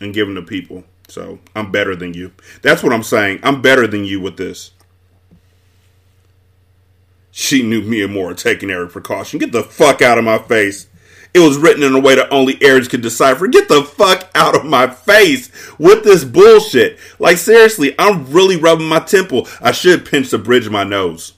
and 0.00 0.14
give 0.14 0.26
them 0.26 0.36
to 0.36 0.42
people. 0.42 0.84
So 1.08 1.38
I'm 1.54 1.70
better 1.70 1.94
than 1.94 2.14
you. 2.14 2.32
That's 2.62 2.82
what 2.82 2.92
I'm 2.92 3.02
saying. 3.02 3.40
I'm 3.42 3.60
better 3.60 3.86
than 3.86 4.04
you 4.04 4.20
with 4.20 4.36
this. 4.36 4.72
She 7.38 7.62
knew 7.62 7.82
Mia 7.82 8.08
Moore 8.08 8.32
taking 8.32 8.70
every 8.70 8.88
precaution. 8.88 9.38
Get 9.38 9.52
the 9.52 9.62
fuck 9.62 10.00
out 10.00 10.16
of 10.16 10.24
my 10.24 10.38
face. 10.38 10.86
It 11.34 11.40
was 11.40 11.58
written 11.58 11.82
in 11.82 11.94
a 11.94 12.00
way 12.00 12.14
that 12.14 12.32
only 12.32 12.56
Aries 12.62 12.88
could 12.88 13.02
decipher. 13.02 13.46
Get 13.46 13.68
the 13.68 13.84
fuck 13.84 14.30
out 14.34 14.56
of 14.56 14.64
my 14.64 14.86
face 14.86 15.50
with 15.78 16.02
this 16.02 16.24
bullshit. 16.24 16.98
Like, 17.18 17.36
seriously, 17.36 17.94
I'm 17.98 18.32
really 18.32 18.56
rubbing 18.56 18.88
my 18.88 19.00
temple. 19.00 19.46
I 19.60 19.72
should 19.72 20.06
pinch 20.06 20.30
the 20.30 20.38
bridge 20.38 20.64
of 20.64 20.72
my 20.72 20.84
nose. 20.84 21.34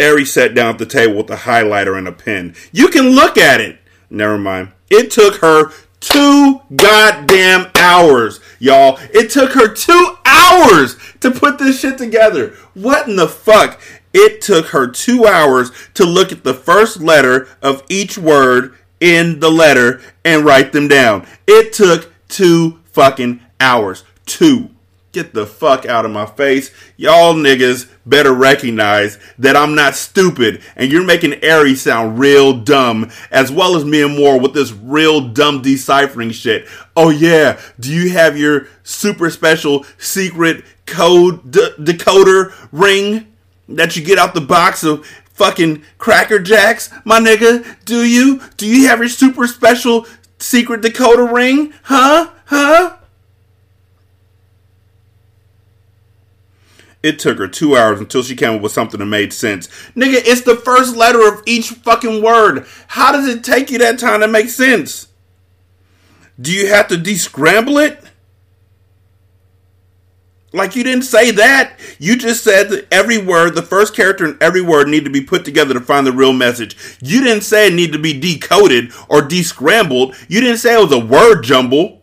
Aries 0.00 0.32
sat 0.32 0.56
down 0.56 0.70
at 0.70 0.78
the 0.78 0.86
table 0.86 1.14
with 1.14 1.30
a 1.30 1.36
highlighter 1.36 1.96
and 1.96 2.08
a 2.08 2.12
pen. 2.12 2.56
You 2.72 2.88
can 2.88 3.10
look 3.10 3.38
at 3.38 3.60
it. 3.60 3.78
Never 4.10 4.36
mind. 4.36 4.72
It 4.90 5.12
took 5.12 5.36
her 5.36 5.70
two 6.00 6.60
goddamn 6.74 7.70
hours, 7.76 8.40
y'all. 8.62 8.98
It 9.12 9.28
took 9.30 9.52
her 9.52 9.68
two 9.68 10.16
hours 10.24 10.96
to 11.20 11.30
put 11.30 11.58
this 11.58 11.80
shit 11.80 11.98
together. 11.98 12.54
What 12.74 13.08
in 13.08 13.16
the 13.16 13.28
fuck? 13.28 13.80
It 14.14 14.40
took 14.40 14.66
her 14.66 14.86
two 14.86 15.26
hours 15.26 15.70
to 15.94 16.04
look 16.04 16.32
at 16.32 16.44
the 16.44 16.54
first 16.54 17.00
letter 17.00 17.48
of 17.60 17.82
each 17.88 18.16
word 18.16 18.74
in 19.00 19.40
the 19.40 19.50
letter 19.50 20.00
and 20.24 20.44
write 20.44 20.72
them 20.72 20.86
down. 20.86 21.26
It 21.46 21.72
took 21.72 22.12
two 22.28 22.78
fucking 22.92 23.40
hours. 23.58 24.04
Two. 24.26 24.70
Get 25.12 25.34
the 25.34 25.44
fuck 25.44 25.84
out 25.84 26.06
of 26.06 26.10
my 26.10 26.24
face. 26.24 26.70
Y'all 26.96 27.34
niggas 27.34 27.86
better 28.06 28.32
recognize 28.32 29.18
that 29.38 29.56
I'm 29.56 29.74
not 29.74 29.94
stupid 29.94 30.62
and 30.74 30.90
you're 30.90 31.04
making 31.04 31.44
Aries 31.44 31.82
sound 31.82 32.18
real 32.18 32.54
dumb, 32.54 33.10
as 33.30 33.52
well 33.52 33.76
as 33.76 33.84
Mia 33.84 34.08
Moore 34.08 34.40
with 34.40 34.54
this 34.54 34.72
real 34.72 35.20
dumb 35.20 35.60
deciphering 35.60 36.30
shit. 36.30 36.66
Oh 36.96 37.10
yeah, 37.10 37.60
do 37.78 37.92
you 37.92 38.10
have 38.12 38.38
your 38.38 38.68
super 38.84 39.28
special 39.28 39.84
secret 39.98 40.64
code 40.86 41.50
d- 41.50 41.74
decoder 41.78 42.54
ring 42.72 43.30
that 43.68 43.94
you 43.96 44.02
get 44.02 44.18
out 44.18 44.32
the 44.32 44.40
box 44.40 44.82
of 44.82 45.06
fucking 45.34 45.82
Cracker 45.98 46.38
Jacks, 46.38 46.90
my 47.04 47.20
nigga? 47.20 47.84
Do 47.84 48.02
you? 48.02 48.40
Do 48.56 48.66
you 48.66 48.88
have 48.88 49.00
your 49.00 49.10
super 49.10 49.46
special 49.46 50.06
secret 50.38 50.80
decoder 50.80 51.30
ring? 51.30 51.74
Huh? 51.82 52.30
Huh? 52.46 52.96
It 57.02 57.18
took 57.18 57.38
her 57.38 57.48
two 57.48 57.76
hours 57.76 58.00
until 58.00 58.22
she 58.22 58.36
came 58.36 58.54
up 58.54 58.62
with 58.62 58.72
something 58.72 59.00
that 59.00 59.06
made 59.06 59.32
sense. 59.32 59.66
Nigga, 59.96 60.22
it's 60.24 60.42
the 60.42 60.56
first 60.56 60.96
letter 60.96 61.26
of 61.26 61.42
each 61.46 61.70
fucking 61.70 62.22
word. 62.22 62.66
How 62.88 63.12
does 63.12 63.26
it 63.26 63.42
take 63.42 63.70
you 63.70 63.78
that 63.78 63.98
time 63.98 64.20
to 64.20 64.28
make 64.28 64.48
sense? 64.48 65.08
Do 66.40 66.52
you 66.52 66.68
have 66.68 66.88
to 66.88 66.96
descramble 66.96 67.84
it? 67.84 67.98
Like 70.52 70.76
you 70.76 70.84
didn't 70.84 71.04
say 71.04 71.30
that. 71.32 71.78
You 71.98 72.16
just 72.16 72.44
said 72.44 72.68
that 72.68 72.86
every 72.92 73.18
word, 73.18 73.54
the 73.54 73.62
first 73.62 73.96
character 73.96 74.26
in 74.26 74.36
every 74.40 74.60
word 74.60 74.88
need 74.88 75.04
to 75.04 75.10
be 75.10 75.22
put 75.22 75.44
together 75.44 75.72
to 75.72 75.80
find 75.80 76.06
the 76.06 76.12
real 76.12 76.34
message. 76.34 76.76
You 77.00 77.22
didn't 77.24 77.42
say 77.42 77.68
it 77.68 77.74
needed 77.74 77.94
to 77.94 77.98
be 77.98 78.18
decoded 78.18 78.92
or 79.08 79.22
descrambled. 79.22 80.14
You 80.28 80.40
didn't 80.40 80.58
say 80.58 80.74
it 80.74 80.82
was 80.82 80.92
a 80.92 80.98
word 80.98 81.42
jumble. 81.42 82.02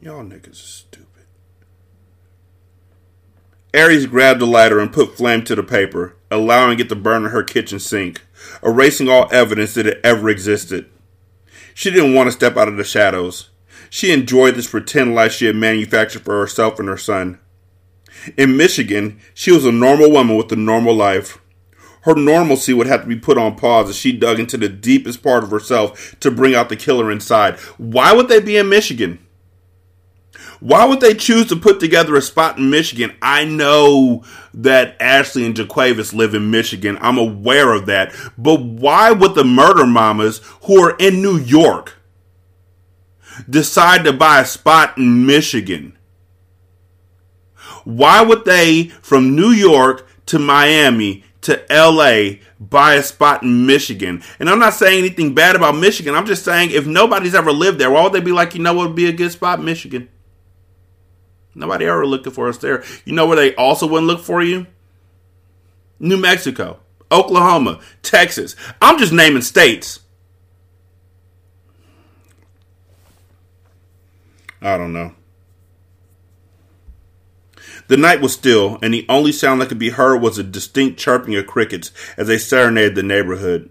Y'all 0.00 0.22
niggas 0.22 0.54
stupid. 0.54 1.26
Aries 3.78 4.06
grabbed 4.06 4.42
a 4.42 4.44
lighter 4.44 4.80
and 4.80 4.92
put 4.92 5.16
flame 5.16 5.44
to 5.44 5.54
the 5.54 5.62
paper, 5.62 6.16
allowing 6.32 6.80
it 6.80 6.88
to 6.88 6.96
burn 6.96 7.24
in 7.24 7.30
her 7.30 7.44
kitchen 7.44 7.78
sink, 7.78 8.22
erasing 8.60 9.08
all 9.08 9.28
evidence 9.30 9.74
that 9.74 9.86
it 9.86 10.00
ever 10.02 10.28
existed. 10.28 10.90
She 11.74 11.92
didn't 11.92 12.12
want 12.12 12.26
to 12.26 12.32
step 12.32 12.56
out 12.56 12.66
of 12.66 12.76
the 12.76 12.82
shadows. 12.82 13.50
She 13.88 14.10
enjoyed 14.10 14.56
this 14.56 14.68
pretend 14.68 15.14
life 15.14 15.30
she 15.30 15.46
had 15.46 15.54
manufactured 15.54 16.22
for 16.22 16.40
herself 16.40 16.80
and 16.80 16.88
her 16.88 16.96
son. 16.96 17.38
In 18.36 18.56
Michigan, 18.56 19.20
she 19.32 19.52
was 19.52 19.64
a 19.64 19.70
normal 19.70 20.10
woman 20.10 20.36
with 20.36 20.50
a 20.50 20.56
normal 20.56 20.94
life. 20.94 21.40
Her 22.00 22.16
normalcy 22.16 22.72
would 22.72 22.88
have 22.88 23.02
to 23.02 23.06
be 23.06 23.14
put 23.14 23.38
on 23.38 23.54
pause 23.54 23.88
as 23.90 23.96
she 23.96 24.10
dug 24.10 24.40
into 24.40 24.56
the 24.56 24.68
deepest 24.68 25.22
part 25.22 25.44
of 25.44 25.52
herself 25.52 26.18
to 26.18 26.32
bring 26.32 26.52
out 26.52 26.68
the 26.68 26.74
killer 26.74 27.12
inside. 27.12 27.60
Why 27.76 28.12
would 28.12 28.26
they 28.26 28.40
be 28.40 28.56
in 28.56 28.68
Michigan? 28.68 29.24
Why 30.60 30.84
would 30.84 31.00
they 31.00 31.14
choose 31.14 31.46
to 31.46 31.56
put 31.56 31.78
together 31.78 32.16
a 32.16 32.22
spot 32.22 32.58
in 32.58 32.70
Michigan? 32.70 33.16
I 33.22 33.44
know 33.44 34.24
that 34.54 34.96
Ashley 35.00 35.46
and 35.46 35.54
Jaquavis 35.54 36.12
live 36.12 36.34
in 36.34 36.50
Michigan. 36.50 36.98
I'm 37.00 37.18
aware 37.18 37.72
of 37.72 37.86
that. 37.86 38.14
But 38.36 38.60
why 38.60 39.12
would 39.12 39.34
the 39.34 39.44
murder 39.44 39.86
mamas 39.86 40.40
who 40.62 40.82
are 40.82 40.96
in 40.98 41.22
New 41.22 41.36
York 41.38 41.94
decide 43.48 44.04
to 44.04 44.12
buy 44.12 44.40
a 44.40 44.46
spot 44.46 44.98
in 44.98 45.26
Michigan? 45.26 45.96
Why 47.84 48.22
would 48.22 48.44
they 48.44 48.88
from 49.00 49.36
New 49.36 49.50
York 49.50 50.06
to 50.26 50.38
Miami 50.38 51.24
to 51.42 51.64
LA 51.70 52.44
buy 52.60 52.94
a 52.94 53.02
spot 53.02 53.44
in 53.44 53.64
Michigan? 53.64 54.22
And 54.40 54.50
I'm 54.50 54.58
not 54.58 54.74
saying 54.74 54.98
anything 54.98 55.34
bad 55.34 55.54
about 55.54 55.76
Michigan. 55.76 56.14
I'm 56.14 56.26
just 56.26 56.44
saying 56.44 56.72
if 56.72 56.86
nobody's 56.86 57.34
ever 57.34 57.52
lived 57.52 57.78
there, 57.78 57.90
why 57.90 58.02
would 58.02 58.12
they 58.12 58.20
be 58.20 58.32
like, 58.32 58.54
you 58.54 58.60
know 58.60 58.74
what 58.74 58.88
would 58.88 58.96
be 58.96 59.08
a 59.08 59.12
good 59.12 59.30
spot? 59.30 59.62
Michigan. 59.62 60.08
Nobody 61.54 61.86
ever 61.86 62.06
looking 62.06 62.32
for 62.32 62.48
us 62.48 62.58
there. 62.58 62.84
You 63.04 63.14
know 63.14 63.26
where 63.26 63.36
they 63.36 63.54
also 63.56 63.86
wouldn't 63.86 64.06
look 64.06 64.20
for 64.20 64.42
you? 64.42 64.66
New 65.98 66.16
Mexico, 66.16 66.78
Oklahoma, 67.10 67.80
Texas. 68.02 68.54
I'm 68.80 68.98
just 68.98 69.12
naming 69.12 69.42
states. 69.42 70.00
I 74.60 74.76
don't 74.76 74.92
know. 74.92 75.14
The 77.88 77.96
night 77.96 78.20
was 78.20 78.34
still, 78.34 78.78
and 78.82 78.92
the 78.92 79.06
only 79.08 79.32
sound 79.32 79.60
that 79.60 79.68
could 79.68 79.78
be 79.78 79.90
heard 79.90 80.20
was 80.20 80.36
a 80.36 80.42
distinct 80.42 80.98
chirping 80.98 81.34
of 81.36 81.46
crickets 81.46 81.90
as 82.16 82.28
they 82.28 82.36
serenaded 82.36 82.94
the 82.94 83.02
neighborhood. 83.02 83.70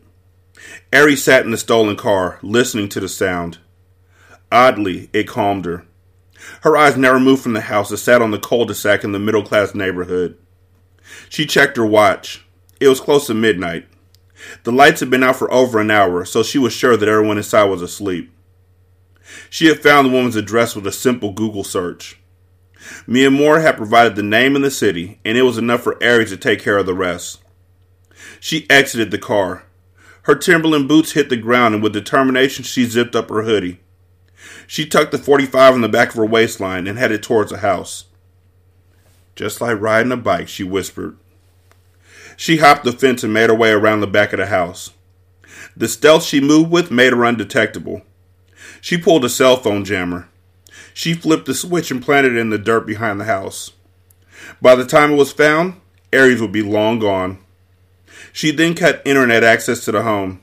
Aries 0.92 1.24
sat 1.24 1.46
in 1.46 1.52
the 1.52 1.58
stolen 1.58 1.96
car, 1.96 2.40
listening 2.42 2.90
to 2.90 3.00
the 3.00 3.10
sound. 3.10 3.60
Oddly, 4.52 5.10
it 5.14 5.28
calmed 5.28 5.66
her. 5.66 5.86
Her 6.62 6.78
eyes 6.78 6.98
never 6.98 7.20
moved 7.20 7.44
from 7.44 7.54
the 7.54 7.62
house 7.62 7.90
that 7.90 7.98
sat 7.98 8.22
on 8.22 8.32
the 8.32 8.40
cul-de-sac 8.40 9.04
in 9.04 9.12
the 9.12 9.20
middle-class 9.20 9.76
neighborhood. 9.76 10.38
She 11.30 11.46
checked 11.46 11.78
her 11.78 11.86
watch. 11.86 12.46
It 12.80 12.88
was 12.88 13.00
close 13.00 13.28
to 13.28 13.34
midnight. 13.34 13.88
The 14.64 14.72
lights 14.72 15.00
had 15.00 15.10
been 15.10 15.24
out 15.24 15.36
for 15.36 15.52
over 15.52 15.80
an 15.80 15.92
hour, 15.92 16.26
so 16.26 16.44
she 16.44 16.60
was 16.60 16.74
sure 16.74 16.96
that 16.96 17.10
everyone 17.10 17.38
inside 17.38 17.66
was 17.66 17.82
asleep. 17.82 18.32
She 19.50 19.68
had 19.68 19.82
found 19.82 20.08
the 20.08 20.12
woman's 20.12 20.36
address 20.36 20.76
with 20.76 20.86
a 20.88 20.92
simple 20.92 21.32
Google 21.32 21.64
search. 21.64 22.20
Mia 23.06 23.32
Moore 23.32 23.60
had 23.60 23.78
provided 23.78 24.16
the 24.16 24.24
name 24.24 24.56
and 24.56 24.64
the 24.64 24.72
city, 24.72 25.20
and 25.26 25.38
it 25.38 25.42
was 25.42 25.58
enough 25.58 25.82
for 25.82 26.02
Aries 26.02 26.30
to 26.30 26.38
take 26.38 26.62
care 26.62 26.78
of 26.78 26.86
the 26.86 26.94
rest. 26.94 27.42
She 28.40 28.70
exited 28.70 29.12
the 29.12 29.18
car. 29.18 29.64
Her 30.24 30.36
Timberland 30.36 30.88
boots 30.88 31.14
hit 31.14 31.30
the 31.30 31.38
ground, 31.38 31.74
and 31.74 31.84
with 31.84 31.94
determination 31.94 32.64
she 32.64 32.86
zipped 32.86 33.16
up 33.16 33.30
her 33.30 33.44
hoodie. 33.44 33.80
She 34.68 34.86
tucked 34.86 35.12
the 35.12 35.18
45 35.18 35.76
in 35.76 35.82
the 35.82 35.90
back 35.90 36.10
of 36.10 36.16
her 36.16 36.26
waistline 36.26 36.88
and 36.88 37.00
headed 37.00 37.24
towards 37.24 37.52
the 37.52 37.60
house. 37.60 38.06
Just 39.36 39.62
like 39.62 39.80
riding 39.80 40.12
a 40.12 40.18
bike, 40.18 40.50
she 40.50 40.64
whispered. 40.64 41.18
She 42.36 42.58
hopped 42.58 42.84
the 42.84 42.92
fence 42.92 43.24
and 43.24 43.34
made 43.34 43.50
her 43.50 43.56
way 43.56 43.72
around 43.72 44.02
the 44.02 44.08
back 44.08 44.34
of 44.34 44.40
the 44.40 44.48
house. 44.48 44.92
The 45.76 45.88
stealth 45.88 46.24
she 46.24 46.42
moved 46.42 46.70
with 46.70 46.92
made 46.92 47.14
her 47.14 47.24
undetectable. 47.24 48.02
She 48.82 48.98
pulled 48.98 49.24
a 49.24 49.30
cell 49.30 49.58
phone 49.58 49.86
jammer. 49.86 50.28
She 50.94 51.14
flipped 51.14 51.46
the 51.46 51.54
switch 51.54 51.90
and 51.90 52.04
planted 52.04 52.34
it 52.34 52.40
in 52.40 52.50
the 52.50 52.58
dirt 52.58 52.86
behind 52.86 53.20
the 53.20 53.26
house. 53.26 53.72
By 54.62 54.76
the 54.76 54.86
time 54.86 55.14
it 55.14 55.18
was 55.18 55.32
found, 55.32 55.80
Aries 56.12 56.42
would 56.42 56.52
be 56.52 56.62
long 56.62 57.00
gone. 57.00 57.40
She 58.34 58.52
then 58.52 58.76
cut 58.76 59.02
internet 59.06 59.44
access 59.44 59.86
to 59.86 59.92
the 59.92 60.04
home. 60.04 60.42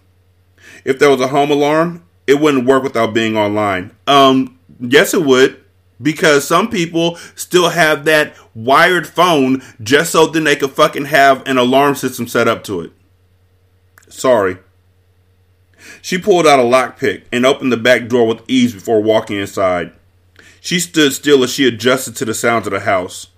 If 0.84 0.98
there 0.98 1.10
was 1.10 1.20
a 1.20 1.28
home 1.28 1.50
alarm, 1.50 2.03
it 2.26 2.40
wouldn't 2.40 2.66
work 2.66 2.82
without 2.82 3.14
being 3.14 3.36
online. 3.36 3.90
Um, 4.06 4.58
yes, 4.80 5.14
it 5.14 5.22
would. 5.24 5.60
Because 6.02 6.46
some 6.46 6.68
people 6.68 7.16
still 7.36 7.68
have 7.70 8.04
that 8.04 8.34
wired 8.54 9.06
phone 9.06 9.62
just 9.80 10.12
so 10.12 10.26
then 10.26 10.44
they 10.44 10.56
could 10.56 10.72
fucking 10.72 11.06
have 11.06 11.46
an 11.46 11.56
alarm 11.56 11.94
system 11.94 12.26
set 12.26 12.48
up 12.48 12.64
to 12.64 12.80
it. 12.80 12.92
Sorry. 14.08 14.58
She 16.02 16.18
pulled 16.18 16.46
out 16.46 16.58
a 16.58 16.62
lockpick 16.62 17.24
and 17.32 17.46
opened 17.46 17.72
the 17.72 17.76
back 17.76 18.08
door 18.08 18.26
with 18.26 18.42
ease 18.48 18.74
before 18.74 19.02
walking 19.02 19.38
inside. 19.38 19.92
She 20.60 20.80
stood 20.80 21.12
still 21.12 21.44
as 21.44 21.50
she 21.50 21.68
adjusted 21.68 22.16
to 22.16 22.24
the 22.24 22.34
sounds 22.34 22.66
of 22.66 22.72
the 22.72 22.80
house. 22.80 23.28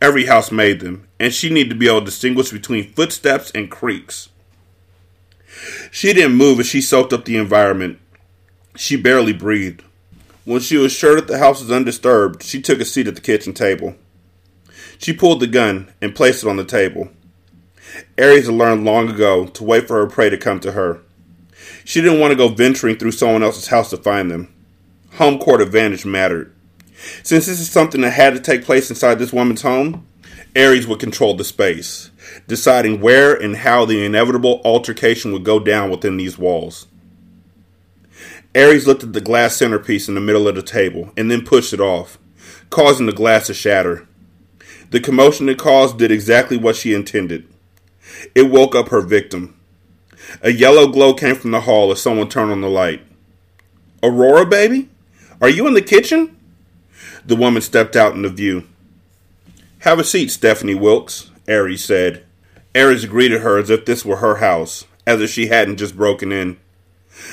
Every 0.00 0.26
house 0.26 0.52
made 0.52 0.80
them, 0.80 1.08
and 1.18 1.34
she 1.34 1.50
needed 1.50 1.70
to 1.70 1.76
be 1.76 1.88
able 1.88 2.00
to 2.00 2.06
distinguish 2.06 2.50
between 2.50 2.92
footsteps 2.92 3.50
and 3.50 3.70
creaks. 3.70 4.28
She 5.90 6.12
didn't 6.12 6.36
move 6.36 6.60
as 6.60 6.66
she 6.66 6.80
soaked 6.80 7.12
up 7.12 7.24
the 7.24 7.36
environment. 7.36 7.98
She 8.76 8.96
barely 8.96 9.32
breathed. 9.32 9.82
When 10.44 10.60
she 10.60 10.76
was 10.76 10.92
sure 10.92 11.16
that 11.16 11.26
the 11.26 11.38
house 11.38 11.60
was 11.60 11.70
undisturbed, 11.70 12.42
she 12.42 12.62
took 12.62 12.80
a 12.80 12.84
seat 12.84 13.06
at 13.06 13.14
the 13.14 13.20
kitchen 13.20 13.52
table. 13.52 13.96
She 14.98 15.12
pulled 15.12 15.40
the 15.40 15.46
gun 15.46 15.92
and 16.00 16.14
placed 16.14 16.42
it 16.42 16.48
on 16.48 16.56
the 16.56 16.64
table. 16.64 17.10
Aries 18.16 18.46
had 18.46 18.54
learned 18.54 18.84
long 18.84 19.08
ago 19.08 19.46
to 19.46 19.64
wait 19.64 19.86
for 19.86 19.96
her 19.96 20.06
prey 20.06 20.30
to 20.30 20.36
come 20.36 20.60
to 20.60 20.72
her. 20.72 21.00
She 21.84 22.00
didn't 22.00 22.20
want 22.20 22.32
to 22.32 22.36
go 22.36 22.48
venturing 22.48 22.96
through 22.96 23.12
someone 23.12 23.42
else's 23.42 23.68
house 23.68 23.90
to 23.90 23.96
find 23.96 24.30
them. 24.30 24.52
Home 25.14 25.38
court 25.38 25.60
advantage 25.60 26.04
mattered. 26.04 26.54
Since 27.22 27.46
this 27.46 27.60
is 27.60 27.70
something 27.70 28.00
that 28.00 28.10
had 28.10 28.34
to 28.34 28.40
take 28.40 28.64
place 28.64 28.90
inside 28.90 29.18
this 29.18 29.32
woman's 29.32 29.62
home, 29.62 30.06
Aries 30.54 30.86
would 30.86 31.00
control 31.00 31.34
the 31.34 31.44
space 31.44 32.10
deciding 32.48 33.00
where 33.00 33.34
and 33.34 33.58
how 33.58 33.84
the 33.84 34.04
inevitable 34.04 34.60
altercation 34.64 35.32
would 35.32 35.44
go 35.44 35.60
down 35.60 35.90
within 35.90 36.16
these 36.16 36.38
walls. 36.38 36.88
Aries 38.54 38.86
looked 38.86 39.04
at 39.04 39.12
the 39.12 39.20
glass 39.20 39.54
centerpiece 39.54 40.08
in 40.08 40.14
the 40.14 40.20
middle 40.20 40.48
of 40.48 40.56
the 40.56 40.62
table 40.62 41.12
and 41.16 41.30
then 41.30 41.44
pushed 41.44 41.74
it 41.74 41.80
off, 41.80 42.18
causing 42.70 43.06
the 43.06 43.12
glass 43.12 43.46
to 43.46 43.54
shatter. 43.54 44.08
The 44.90 44.98
commotion 44.98 45.48
it 45.50 45.58
caused 45.58 45.98
did 45.98 46.10
exactly 46.10 46.56
what 46.56 46.74
she 46.74 46.94
intended. 46.94 47.46
It 48.34 48.50
woke 48.50 48.74
up 48.74 48.88
her 48.88 49.02
victim. 49.02 49.54
A 50.42 50.50
yellow 50.50 50.86
glow 50.86 51.12
came 51.12 51.36
from 51.36 51.50
the 51.50 51.60
hall 51.60 51.92
as 51.92 52.00
someone 52.02 52.28
turned 52.28 52.50
on 52.50 52.62
the 52.62 52.70
light. 52.70 53.02
Aurora, 54.02 54.46
baby? 54.46 54.88
Are 55.40 55.50
you 55.50 55.66
in 55.66 55.74
the 55.74 55.82
kitchen? 55.82 56.36
The 57.26 57.36
woman 57.36 57.60
stepped 57.60 57.94
out 57.94 58.14
into 58.14 58.30
view. 58.30 58.66
Have 59.80 59.98
a 59.98 60.04
seat, 60.04 60.30
Stephanie 60.30 60.74
Wilkes, 60.74 61.30
Aries 61.46 61.84
said. 61.84 62.24
Aries 62.74 63.06
greeted 63.06 63.40
her 63.40 63.58
as 63.58 63.70
if 63.70 63.84
this 63.84 64.04
were 64.04 64.16
her 64.16 64.36
house, 64.36 64.84
as 65.06 65.20
if 65.20 65.30
she 65.30 65.46
hadn't 65.46 65.78
just 65.78 65.96
broken 65.96 66.32
in. 66.32 66.58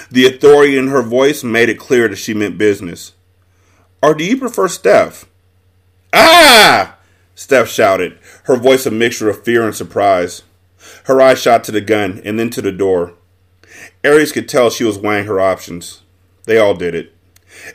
The 0.09 0.25
authority 0.25 0.77
in 0.77 0.87
her 0.87 1.01
voice 1.01 1.43
made 1.43 1.69
it 1.69 1.79
clear 1.79 2.07
that 2.07 2.15
she 2.15 2.33
meant 2.33 2.57
business. 2.57 3.13
Or 4.01 4.13
do 4.13 4.23
you 4.23 4.37
prefer 4.37 4.67
Steph? 4.67 5.25
Ah! 6.13 6.97
Steph 7.35 7.67
shouted, 7.67 8.17
her 8.43 8.55
voice 8.55 8.85
a 8.85 8.91
mixture 8.91 9.29
of 9.29 9.43
fear 9.43 9.65
and 9.65 9.75
surprise. 9.75 10.43
Her 11.05 11.21
eyes 11.21 11.41
shot 11.41 11.63
to 11.65 11.71
the 11.71 11.81
gun 11.81 12.21
and 12.23 12.39
then 12.39 12.49
to 12.51 12.61
the 12.61 12.71
door. 12.71 13.13
Aries 14.03 14.31
could 14.31 14.47
tell 14.47 14.69
she 14.69 14.83
was 14.83 14.97
weighing 14.97 15.25
her 15.25 15.39
options. 15.39 16.01
They 16.45 16.57
all 16.57 16.75
did 16.75 16.95
it. 16.95 17.13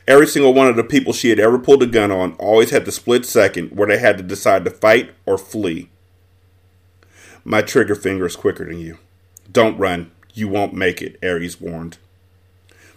Every 0.07 0.27
single 0.27 0.55
one 0.55 0.69
of 0.69 0.77
the 0.77 0.85
people 0.85 1.13
she 1.13 1.31
had 1.31 1.41
ever 1.41 1.59
pulled 1.59 1.83
a 1.83 1.87
gun 1.87 2.11
on 2.11 2.35
always 2.35 2.71
had 2.71 2.85
the 2.85 2.93
split 2.93 3.27
second 3.27 3.77
where 3.77 3.89
they 3.89 3.99
had 3.99 4.17
to 4.19 4.23
decide 4.23 4.65
to 4.65 4.71
fight 4.71 5.11
or 5.27 5.37
flee. 5.37 5.89
My 7.45 7.63
trigger 7.63 7.95
finger 7.95 8.27
is 8.27 8.37
quicker 8.37 8.65
than 8.65 8.79
you. 8.79 8.99
Don't 9.51 9.79
run. 9.79 10.11
You 10.35 10.49
won't 10.49 10.75
make 10.75 11.03
it, 11.03 11.19
Aries 11.23 11.61
warned. 11.61 11.99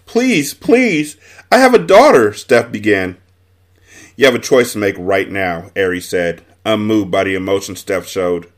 Please, 0.05 0.53
please, 0.53 1.17
I 1.51 1.57
have 1.57 1.73
a 1.73 1.79
daughter, 1.79 2.33
Steph 2.33 2.71
began. 2.71 3.17
You 4.15 4.25
have 4.25 4.35
a 4.35 4.39
choice 4.39 4.73
to 4.73 4.79
make 4.79 4.95
right 4.97 5.29
now, 5.29 5.71
Aries 5.75 6.07
said, 6.07 6.43
unmoved 6.65 7.09
by 7.09 7.23
the 7.23 7.35
emotion 7.35 7.75
Steph 7.75 8.07
showed. 8.07 8.51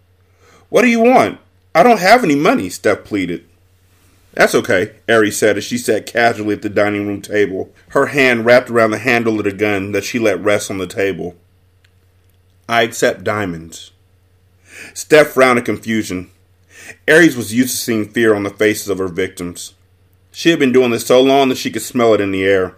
What 0.70 0.82
do 0.82 0.90
you 0.90 1.00
want? 1.00 1.40
I 1.74 1.84
don't 1.84 2.00
have 2.00 2.24
any 2.24 2.36
money, 2.36 2.70
Steph 2.70 3.04
pleaded. 3.04 3.46
That's 4.34 4.56
okay, 4.56 4.96
Aries 5.08 5.38
said 5.38 5.58
as 5.58 5.64
she 5.64 5.78
sat 5.78 6.06
casually 6.06 6.56
at 6.56 6.62
the 6.62 6.70
dining 6.70 7.08
room 7.08 7.22
table, 7.22 7.74
her 7.90 8.08
hand 8.08 8.46
wrapped 8.46 8.70
around 8.70 8.92
the 8.92 8.98
handle 8.98 9.38
of 9.40 9.46
the 9.46 9.54
gun 9.54 9.94
that 9.94 10.04
she 10.04 10.20
let 10.20 10.44
rest 10.44 10.70
on 10.70 10.78
the 10.78 10.88
table. 10.88 11.36
I 12.68 12.82
accept 12.82 13.24
diamonds. 13.24 13.92
Steph 14.94 15.28
frowned 15.28 15.60
in 15.60 15.66
confusion. 15.66 16.32
Aries 17.08 17.36
was 17.36 17.54
used 17.54 17.72
to 17.72 17.78
seeing 17.78 18.10
fear 18.10 18.36
on 18.36 18.44
the 18.44 18.50
faces 18.50 18.90
of 18.90 18.98
her 18.98 19.08
victims. 19.08 19.74
She 20.32 20.50
had 20.50 20.60
been 20.60 20.72
doing 20.72 20.92
this 20.92 21.08
so 21.08 21.22
long 21.22 21.50
that 21.50 21.58
she 21.58 21.72
could 21.72 21.82
smell 21.82 22.14
it 22.14 22.22
in 22.22 22.32
the 22.32 22.44
air. 22.44 22.76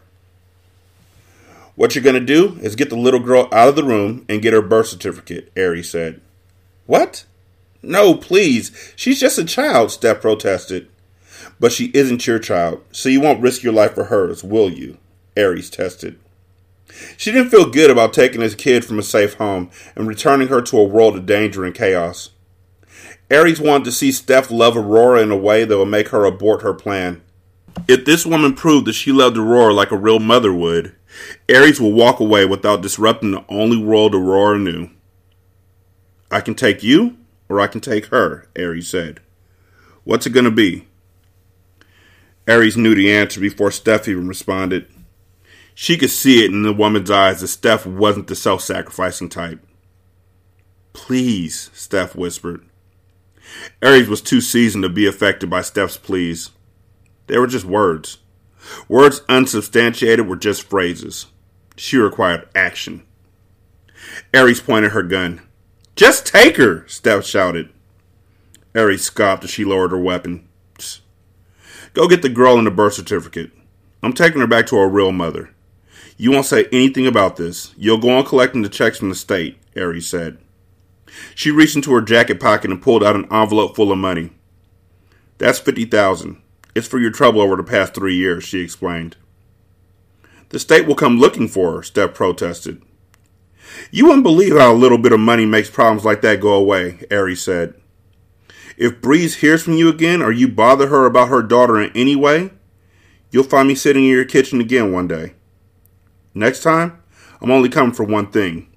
What 1.75 1.93
you're 1.93 2.03
going 2.03 2.13
to 2.13 2.19
do 2.19 2.57
is 2.61 2.75
get 2.75 2.89
the 2.89 2.95
little 2.95 3.19
girl 3.19 3.49
out 3.51 3.69
of 3.69 3.75
the 3.75 3.83
room 3.83 4.25
and 4.27 4.41
get 4.41 4.53
her 4.53 4.61
birth 4.61 4.87
certificate, 4.87 5.51
Aries 5.55 5.89
said. 5.89 6.21
What? 6.85 7.25
No, 7.81 8.15
please. 8.15 8.93
She's 8.95 9.19
just 9.19 9.37
a 9.37 9.45
child, 9.45 9.91
Steph 9.91 10.21
protested. 10.21 10.89
But 11.59 11.71
she 11.71 11.91
isn't 11.93 12.25
your 12.25 12.39
child, 12.39 12.83
so 12.91 13.09
you 13.09 13.21
won't 13.21 13.41
risk 13.41 13.63
your 13.63 13.73
life 13.73 13.93
for 13.95 14.05
hers, 14.05 14.43
will 14.43 14.69
you? 14.69 14.97
Aries 15.35 15.69
tested. 15.69 16.19
She 17.17 17.31
didn't 17.31 17.49
feel 17.49 17.69
good 17.69 17.89
about 17.89 18.13
taking 18.13 18.41
his 18.41 18.55
kid 18.55 18.85
from 18.85 18.99
a 18.99 19.03
safe 19.03 19.35
home 19.35 19.69
and 19.95 20.07
returning 20.07 20.47
her 20.47 20.61
to 20.61 20.77
a 20.77 20.83
world 20.83 21.15
of 21.15 21.25
danger 21.25 21.65
and 21.65 21.73
chaos. 21.73 22.31
Aries 23.29 23.59
wanted 23.59 23.85
to 23.85 23.91
see 23.91 24.11
Steph 24.11 24.49
love 24.49 24.77
Aurora 24.77 25.21
in 25.21 25.31
a 25.31 25.37
way 25.37 25.65
that 25.65 25.77
would 25.77 25.87
make 25.87 26.09
her 26.09 26.25
abort 26.25 26.61
her 26.61 26.73
plan. 26.73 27.21
If 27.87 28.05
this 28.05 28.25
woman 28.25 28.53
proved 28.53 28.87
that 28.87 28.93
she 28.93 29.11
loved 29.11 29.37
Aurora 29.37 29.73
like 29.73 29.91
a 29.91 29.97
real 29.97 30.19
mother 30.19 30.53
would, 30.53 30.95
Aries 31.49 31.79
will 31.79 31.91
walk 31.91 32.19
away 32.19 32.45
without 32.45 32.81
disrupting 32.81 33.31
the 33.31 33.45
only 33.49 33.77
world 33.77 34.15
Aurora 34.15 34.57
knew. 34.57 34.89
I 36.31 36.41
can 36.41 36.55
take 36.55 36.83
you, 36.83 37.17
or 37.49 37.59
I 37.59 37.67
can 37.67 37.81
take 37.81 38.07
her, 38.07 38.47
Aries 38.55 38.87
said. 38.87 39.19
What's 40.03 40.25
it 40.25 40.31
going 40.31 40.45
to 40.45 40.51
be? 40.51 40.87
Aries 42.47 42.77
knew 42.77 42.95
the 42.95 43.11
answer 43.11 43.39
before 43.39 43.71
Steph 43.71 44.07
even 44.07 44.27
responded. 44.27 44.87
She 45.79 45.95
could 45.95 46.09
see 46.09 46.43
it 46.43 46.49
in 46.49 46.63
the 46.63 46.73
woman's 46.73 47.11
eyes 47.11 47.41
that 47.41 47.49
Steph 47.49 47.85
wasn't 47.85 48.25
the 48.25 48.35
self 48.35 48.61
sacrificing 48.61 49.29
type. 49.29 49.63
Please, 50.91 51.69
Steph 51.71 52.15
whispered. 52.15 52.67
Aries 53.83 54.09
was 54.09 54.19
too 54.19 54.41
seasoned 54.41 54.81
to 54.85 54.89
be 54.89 55.05
affected 55.05 55.51
by 55.51 55.61
Steph's 55.61 55.95
pleas. 55.95 56.49
They 57.27 57.37
were 57.37 57.45
just 57.45 57.63
words. 57.63 58.17
Words 58.87 59.21
unsubstantiated 59.29 60.27
were 60.27 60.35
just 60.35 60.67
phrases. 60.67 61.27
She 61.75 61.97
required 61.97 62.49
action. 62.55 63.05
Aries 64.33 64.59
pointed 64.59 64.93
her 64.93 65.03
gun. 65.03 65.43
Just 65.95 66.25
take 66.25 66.57
her, 66.57 66.87
Steph 66.87 67.23
shouted. 67.23 67.69
Aries 68.73 69.03
scoffed 69.03 69.43
as 69.43 69.51
she 69.51 69.63
lowered 69.63 69.91
her 69.91 69.99
weapon. 69.99 70.49
Go 71.93 72.07
get 72.07 72.23
the 72.23 72.29
girl 72.29 72.57
and 72.57 72.65
the 72.65 72.71
birth 72.71 72.95
certificate. 72.95 73.51
I'm 74.01 74.13
taking 74.13 74.41
her 74.41 74.47
back 74.47 74.65
to 74.67 74.75
her 74.77 74.89
real 74.89 75.11
mother. 75.11 75.51
You 76.17 76.31
won't 76.31 76.47
say 76.47 76.65
anything 76.71 77.05
about 77.05 77.35
this. 77.35 77.73
You'll 77.77 77.99
go 77.99 78.09
on 78.09 78.25
collecting 78.25 78.63
the 78.63 78.69
checks 78.69 78.97
from 78.97 79.09
the 79.09 79.15
state, 79.15 79.57
Aries 79.75 80.07
said. 80.07 80.39
She 81.35 81.51
reached 81.51 81.75
into 81.75 81.93
her 81.93 82.01
jacket 82.01 82.39
pocket 82.39 82.71
and 82.71 82.81
pulled 82.81 83.03
out 83.03 83.15
an 83.15 83.27
envelope 83.31 83.75
full 83.75 83.91
of 83.91 83.99
money. 83.99 84.31
That's 85.37 85.59
fifty 85.59 85.85
thousand. 85.85 86.41
It's 86.73 86.87
for 86.87 86.97
your 86.97 87.11
trouble 87.11 87.41
over 87.41 87.55
the 87.55 87.63
past 87.63 87.93
three 87.93 88.15
years, 88.15 88.43
she 88.43 88.61
explained. 88.61 89.15
The 90.49 90.59
state 90.59 90.87
will 90.87 90.95
come 90.95 91.19
looking 91.19 91.47
for 91.47 91.73
her, 91.73 91.83
Steph 91.83 92.13
protested. 92.13 92.81
You 93.91 94.05
wouldn't 94.05 94.23
believe 94.23 94.57
how 94.57 94.73
a 94.73 94.75
little 94.75 94.97
bit 94.97 95.11
of 95.11 95.19
money 95.19 95.45
makes 95.45 95.69
problems 95.69 96.05
like 96.05 96.21
that 96.21 96.41
go 96.41 96.53
away, 96.53 97.05
Aries 97.11 97.43
said. 97.43 97.75
If 98.77 99.01
Breeze 99.01 99.37
hears 99.37 99.63
from 99.63 99.73
you 99.73 99.89
again 99.89 100.21
or 100.21 100.31
you 100.31 100.47
bother 100.47 100.87
her 100.87 101.05
about 101.05 101.29
her 101.29 101.41
daughter 101.41 101.81
in 101.81 101.91
any 101.95 102.15
way, 102.15 102.51
you'll 103.31 103.43
find 103.43 103.67
me 103.67 103.75
sitting 103.75 104.03
in 104.05 104.11
your 104.11 104.25
kitchen 104.25 104.61
again 104.61 104.91
one 104.91 105.07
day. 105.07 105.33
Next 106.37 106.61
time, 106.61 107.01
I'm 107.41 107.49
only 107.49 107.67
coming 107.67 107.95
for 107.95 108.03
one 108.03 108.27
thing 108.27 108.67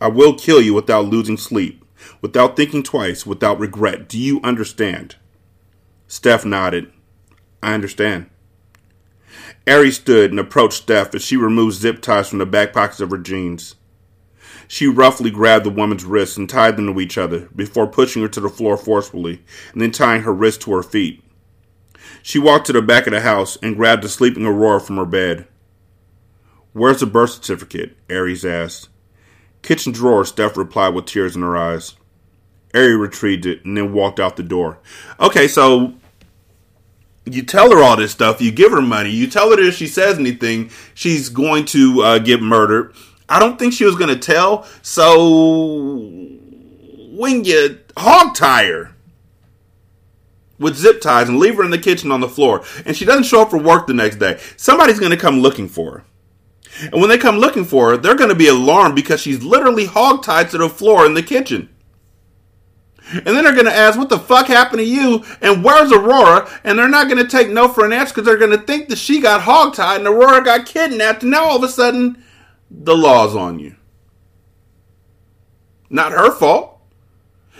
I 0.00 0.08
will 0.08 0.34
kill 0.34 0.60
you 0.60 0.74
without 0.74 1.04
losing 1.04 1.36
sleep, 1.36 1.84
without 2.20 2.56
thinking 2.56 2.82
twice, 2.82 3.24
without 3.24 3.60
regret. 3.60 4.08
Do 4.08 4.18
you 4.18 4.40
understand? 4.42 5.14
Steph 6.08 6.44
nodded. 6.44 6.90
I 7.62 7.74
understand. 7.74 8.28
Aries 9.68 9.98
stood 9.98 10.32
and 10.32 10.40
approached 10.40 10.82
Steph 10.82 11.14
as 11.14 11.22
she 11.22 11.36
removed 11.36 11.76
zip 11.76 12.02
ties 12.02 12.28
from 12.28 12.40
the 12.40 12.46
back 12.46 12.72
pockets 12.72 12.98
of 12.98 13.10
her 13.10 13.18
jeans. 13.18 13.76
She 14.66 14.88
roughly 14.88 15.30
grabbed 15.30 15.64
the 15.64 15.70
woman's 15.70 16.04
wrists 16.04 16.36
and 16.36 16.50
tied 16.50 16.76
them 16.76 16.92
to 16.92 17.00
each 17.00 17.16
other 17.16 17.48
before 17.54 17.86
pushing 17.86 18.22
her 18.22 18.28
to 18.28 18.40
the 18.40 18.48
floor 18.48 18.76
forcefully 18.76 19.44
and 19.72 19.80
then 19.80 19.92
tying 19.92 20.22
her 20.22 20.34
wrists 20.34 20.64
to 20.64 20.72
her 20.74 20.82
feet. 20.82 21.22
She 22.24 22.40
walked 22.40 22.66
to 22.66 22.72
the 22.72 22.82
back 22.82 23.06
of 23.06 23.12
the 23.12 23.20
house 23.20 23.56
and 23.62 23.76
grabbed 23.76 24.02
the 24.02 24.08
sleeping 24.08 24.44
Aurora 24.44 24.80
from 24.80 24.96
her 24.96 25.06
bed. 25.06 25.46
Where's 26.76 27.00
the 27.00 27.06
birth 27.06 27.30
certificate? 27.30 27.96
Aries 28.10 28.44
asked. 28.44 28.90
Kitchen 29.62 29.92
drawer, 29.92 30.26
Steph 30.26 30.58
replied 30.58 30.92
with 30.92 31.06
tears 31.06 31.34
in 31.34 31.40
her 31.40 31.56
eyes. 31.56 31.94
Ari 32.74 32.98
retrieved 32.98 33.46
it 33.46 33.64
and 33.64 33.74
then 33.78 33.94
walked 33.94 34.20
out 34.20 34.36
the 34.36 34.42
door. 34.42 34.78
Okay, 35.18 35.48
so 35.48 35.94
you 37.24 37.42
tell 37.42 37.70
her 37.70 37.82
all 37.82 37.96
this 37.96 38.12
stuff, 38.12 38.42
you 38.42 38.52
give 38.52 38.72
her 38.72 38.82
money, 38.82 39.08
you 39.08 39.26
tell 39.26 39.48
her 39.48 39.56
that 39.56 39.64
if 39.64 39.74
she 39.74 39.86
says 39.86 40.18
anything, 40.18 40.68
she's 40.92 41.30
going 41.30 41.64
to 41.64 42.02
uh, 42.02 42.18
get 42.18 42.42
murdered. 42.42 42.94
I 43.26 43.40
don't 43.40 43.58
think 43.58 43.72
she 43.72 43.86
was 43.86 43.96
going 43.96 44.10
to 44.14 44.18
tell, 44.18 44.66
so 44.82 45.94
when 47.16 47.46
you 47.46 47.78
hog 47.96 48.34
tie 48.34 48.66
her 48.66 48.94
with 50.58 50.76
zip 50.76 51.00
ties 51.00 51.30
and 51.30 51.38
leave 51.38 51.56
her 51.56 51.64
in 51.64 51.70
the 51.70 51.78
kitchen 51.78 52.12
on 52.12 52.20
the 52.20 52.28
floor, 52.28 52.62
and 52.84 52.94
she 52.94 53.06
doesn't 53.06 53.24
show 53.24 53.40
up 53.40 53.48
for 53.48 53.58
work 53.58 53.86
the 53.86 53.94
next 53.94 54.16
day, 54.16 54.38
somebody's 54.58 55.00
going 55.00 55.12
to 55.12 55.16
come 55.16 55.40
looking 55.40 55.68
for 55.68 55.92
her. 55.92 56.04
And 56.80 57.00
when 57.00 57.08
they 57.08 57.18
come 57.18 57.38
looking 57.38 57.64
for 57.64 57.90
her, 57.90 57.96
they're 57.96 58.14
going 58.14 58.30
to 58.30 58.34
be 58.34 58.48
alarmed 58.48 58.94
because 58.94 59.20
she's 59.20 59.42
literally 59.42 59.86
hogtied 59.86 60.50
to 60.50 60.58
the 60.58 60.68
floor 60.68 61.06
in 61.06 61.14
the 61.14 61.22
kitchen. 61.22 61.70
And 63.12 63.24
then 63.24 63.44
they're 63.44 63.52
going 63.52 63.66
to 63.66 63.72
ask, 63.72 63.96
what 63.96 64.08
the 64.08 64.18
fuck 64.18 64.48
happened 64.48 64.80
to 64.80 64.84
you? 64.84 65.24
And 65.40 65.62
where's 65.62 65.92
Aurora? 65.92 66.50
And 66.64 66.78
they're 66.78 66.88
not 66.88 67.08
going 67.08 67.24
to 67.24 67.30
take 67.30 67.50
no 67.50 67.68
for 67.68 67.84
an 67.84 67.92
answer 67.92 68.12
because 68.12 68.26
they're 68.26 68.36
going 68.36 68.58
to 68.58 68.66
think 68.66 68.88
that 68.88 68.98
she 68.98 69.20
got 69.20 69.42
hogtied 69.42 69.98
and 69.98 70.06
Aurora 70.06 70.42
got 70.42 70.66
kidnapped. 70.66 71.22
And 71.22 71.30
now 71.30 71.44
all 71.44 71.56
of 71.56 71.62
a 71.62 71.68
sudden, 71.68 72.22
the 72.68 72.96
law's 72.96 73.36
on 73.36 73.60
you. 73.60 73.76
Not 75.88 76.12
her 76.12 76.32
fault. 76.32 76.80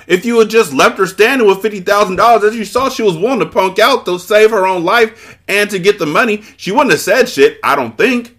If 0.09 0.25
you 0.25 0.39
had 0.39 0.51
just 0.51 0.73
left 0.73 0.99
her 0.99 1.07
standing 1.07 1.47
with 1.47 1.59
$50,000, 1.59 2.43
as 2.43 2.57
you 2.57 2.65
saw, 2.65 2.89
she 2.89 3.03
was 3.03 3.17
willing 3.17 3.41
to 3.41 3.47
punk 3.47 3.79
out 3.79 4.05
to 4.07 4.19
save 4.19 4.51
her 4.51 4.67
own 4.67 4.85
life 4.85 5.39
and 5.49 5.71
to 5.71 5.79
get 5.79 5.99
the 5.99 6.07
money. 6.07 6.43
She 6.57 6.71
wouldn't 6.71 6.93
have 6.93 7.01
said 7.01 7.29
shit, 7.29 7.59
I 7.63 7.75
don't 7.75 7.97
think. 7.97 8.36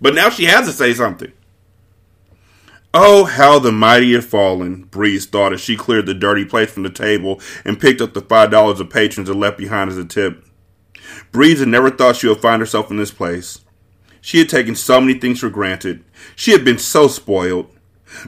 But 0.00 0.14
now 0.14 0.30
she 0.30 0.44
has 0.44 0.66
to 0.66 0.72
say 0.72 0.94
something. 0.94 1.32
Oh, 2.94 3.24
how 3.24 3.58
the 3.58 3.72
mighty 3.72 4.14
have 4.14 4.24
fallen, 4.24 4.84
Breeze 4.84 5.26
thought 5.26 5.52
as 5.52 5.60
she 5.60 5.76
cleared 5.76 6.06
the 6.06 6.14
dirty 6.14 6.44
plates 6.44 6.72
from 6.72 6.82
the 6.82 6.90
table 6.90 7.40
and 7.64 7.80
picked 7.80 8.00
up 8.00 8.14
the 8.14 8.22
five 8.22 8.50
dollars 8.50 8.80
of 8.80 8.88
patrons 8.88 9.28
had 9.28 9.36
left 9.36 9.58
behind 9.58 9.90
as 9.90 9.98
a 9.98 10.04
tip. 10.04 10.46
Breeze 11.30 11.60
had 11.60 11.68
never 11.68 11.90
thought 11.90 12.16
she 12.16 12.26
would 12.26 12.40
find 12.40 12.60
herself 12.60 12.90
in 12.90 12.96
this 12.96 13.10
place. 13.10 13.60
She 14.22 14.38
had 14.38 14.48
taken 14.48 14.74
so 14.74 15.00
many 15.00 15.18
things 15.18 15.40
for 15.40 15.50
granted. 15.50 16.04
She 16.34 16.52
had 16.52 16.64
been 16.64 16.78
so 16.78 17.06
spoiled. 17.06 17.70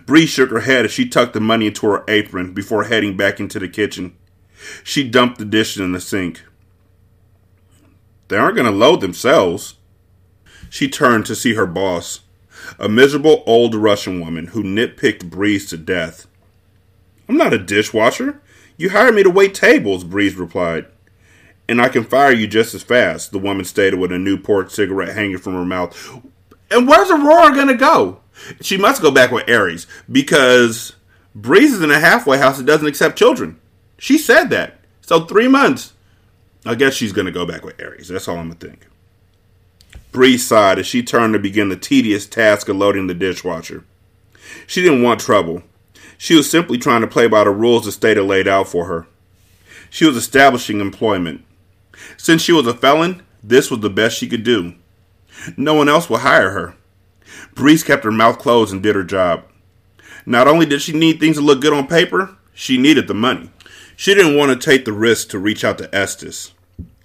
Breeze 0.05 0.29
shook 0.29 0.51
her 0.51 0.61
head 0.61 0.85
as 0.85 0.93
she 0.93 1.09
tucked 1.09 1.33
the 1.33 1.41
money 1.41 1.69
into 1.69 1.87
her 1.87 2.05
apron 2.07 2.53
before 2.53 2.85
heading 2.85 3.17
back 3.17 3.41
into 3.41 3.59
the 3.59 3.69
kitchen. 3.69 4.17
She 4.85 5.09
dumped 5.09 5.39
the 5.39 5.45
dishes 5.45 5.81
in 5.81 5.93
the 5.93 6.01
sink. 6.01 6.43
They 8.29 8.37
aren't 8.37 8.57
going 8.57 8.71
to 8.71 8.77
load 8.77 9.01
themselves. 9.01 9.78
She 10.71 10.89
turned 10.89 11.27
to 11.27 11.35
see 11.35 11.55
her 11.55 11.67
boss, 11.67 12.21
a 12.79 12.89
miserable 12.89 13.43
old 13.47 13.75
Russian 13.75 14.21
woman 14.21 14.49
who 14.49 14.63
nitpicked 14.63 15.31
Breeze 15.31 15.67
to 15.71 15.77
death. 15.77 16.27
I'm 17.29 17.37
not 17.37 17.53
a 17.53 17.59
dishwasher. 17.59 18.41
You 18.77 18.91
hired 18.91 19.15
me 19.15 19.23
to 19.23 19.31
wait 19.31 19.55
tables, 19.55 20.05
Breeze 20.05 20.37
replied. 20.37 20.87
and 21.69 21.83
I 21.83 21.89
can 21.91 22.05
fire 22.05 22.33
you 22.33 22.47
just 22.47 22.75
as 22.75 22.83
fast, 22.83 23.31
the 23.31 23.39
woman 23.39 23.65
stated 23.67 23.99
with 24.01 24.11
a 24.11 24.19
Newport 24.19 24.73
cigarette 24.73 25.15
hanging 25.15 25.37
from 25.39 25.53
her 25.53 25.65
mouth. 25.67 25.95
And 26.71 26.89
where's 26.89 27.11
Aurora 27.11 27.55
gonna 27.55 27.77
go? 27.77 28.21
She 28.63 28.77
must 28.79 29.03
go 29.03 29.11
back 29.11 29.31
with 29.31 29.49
Aries 29.49 29.87
because 30.11 30.95
Breeze 31.35 31.75
is 31.75 31.83
in 31.83 31.91
a 31.91 32.01
halfway 32.01 32.39
house 32.39 32.57
that 32.57 32.65
doesn't 32.67 32.87
accept 32.87 33.19
children. 33.19 33.59
She 33.99 34.17
said 34.17 34.49
that. 34.51 34.79
So 35.03 35.25
three 35.25 35.49
months. 35.49 35.93
I 36.65 36.75
guess 36.75 36.95
she's 36.95 37.13
gonna 37.13 37.31
go 37.33 37.45
back 37.45 37.65
with 37.65 37.79
Aries. 37.81 38.09
That's 38.09 38.29
all 38.29 38.37
I'm 38.39 38.49
gonna 38.49 38.61
think. 38.61 38.87
Breeze 40.13 40.47
sighed 40.47 40.79
as 40.79 40.87
she 40.87 41.03
turned 41.03 41.35
to 41.35 41.39
begin 41.39 41.69
the 41.69 41.77
tedious 41.77 42.27
task 42.27 42.69
of 42.69 42.77
loading 42.77 43.07
the 43.07 43.15
dishwasher. 43.15 43.85
She 44.67 44.83
didn't 44.83 45.03
want 45.03 45.21
trouble. 45.21 45.63
She 46.17 46.35
was 46.35 46.51
simply 46.51 46.79
trying 46.79 47.03
to 47.03 47.07
play 47.07 47.29
by 47.29 47.45
the 47.45 47.51
rules 47.51 47.85
the 47.85 47.93
state 47.93 48.17
had 48.17 48.27
laid 48.27 48.49
out 48.49 48.69
for 48.69 48.87
her. 48.87 49.07
She 49.91 50.05
was 50.05 50.17
establishing 50.17 50.81
employment. 50.81 51.45
Since 52.17 52.43
she 52.43 52.53
was 52.53 52.67
a 52.67 52.75
felon, 52.75 53.23
this 53.43 53.71
was 53.71 53.81
the 53.81 53.91
best 53.91 54.17
she 54.17 54.29
could 54.29 54.45
do. 54.45 54.75
No 55.57 55.75
one 55.75 55.89
else 55.89 56.11
would 56.11 56.21
hire 56.21 56.51
her. 56.51 56.75
Breeze 57.55 57.85
kept 57.85 58.05
her 58.05 58.11
mouth 58.11 58.39
closed 58.39 58.73
and 58.73 58.83
did 58.83 58.97
her 58.97 59.05
job. 59.05 59.45
Not 60.27 60.49
only 60.49 60.67
did 60.67 60.83
she 60.83 60.93
need 60.93 61.21
things 61.21 61.37
to 61.37 61.43
look 61.43 61.61
good 61.61 61.73
on 61.73 61.87
paper, 61.87 62.37
she 62.53 62.77
needed 62.77 63.09
the 63.09 63.15
money. 63.15 63.51
She 63.97 64.15
didn't 64.15 64.37
want 64.37 64.51
to 64.51 64.65
take 64.65 64.85
the 64.85 64.93
risk 64.93 65.29
to 65.31 65.39
reach 65.39 65.65
out 65.65 65.79
to 65.79 65.95
Estes. 65.95 66.53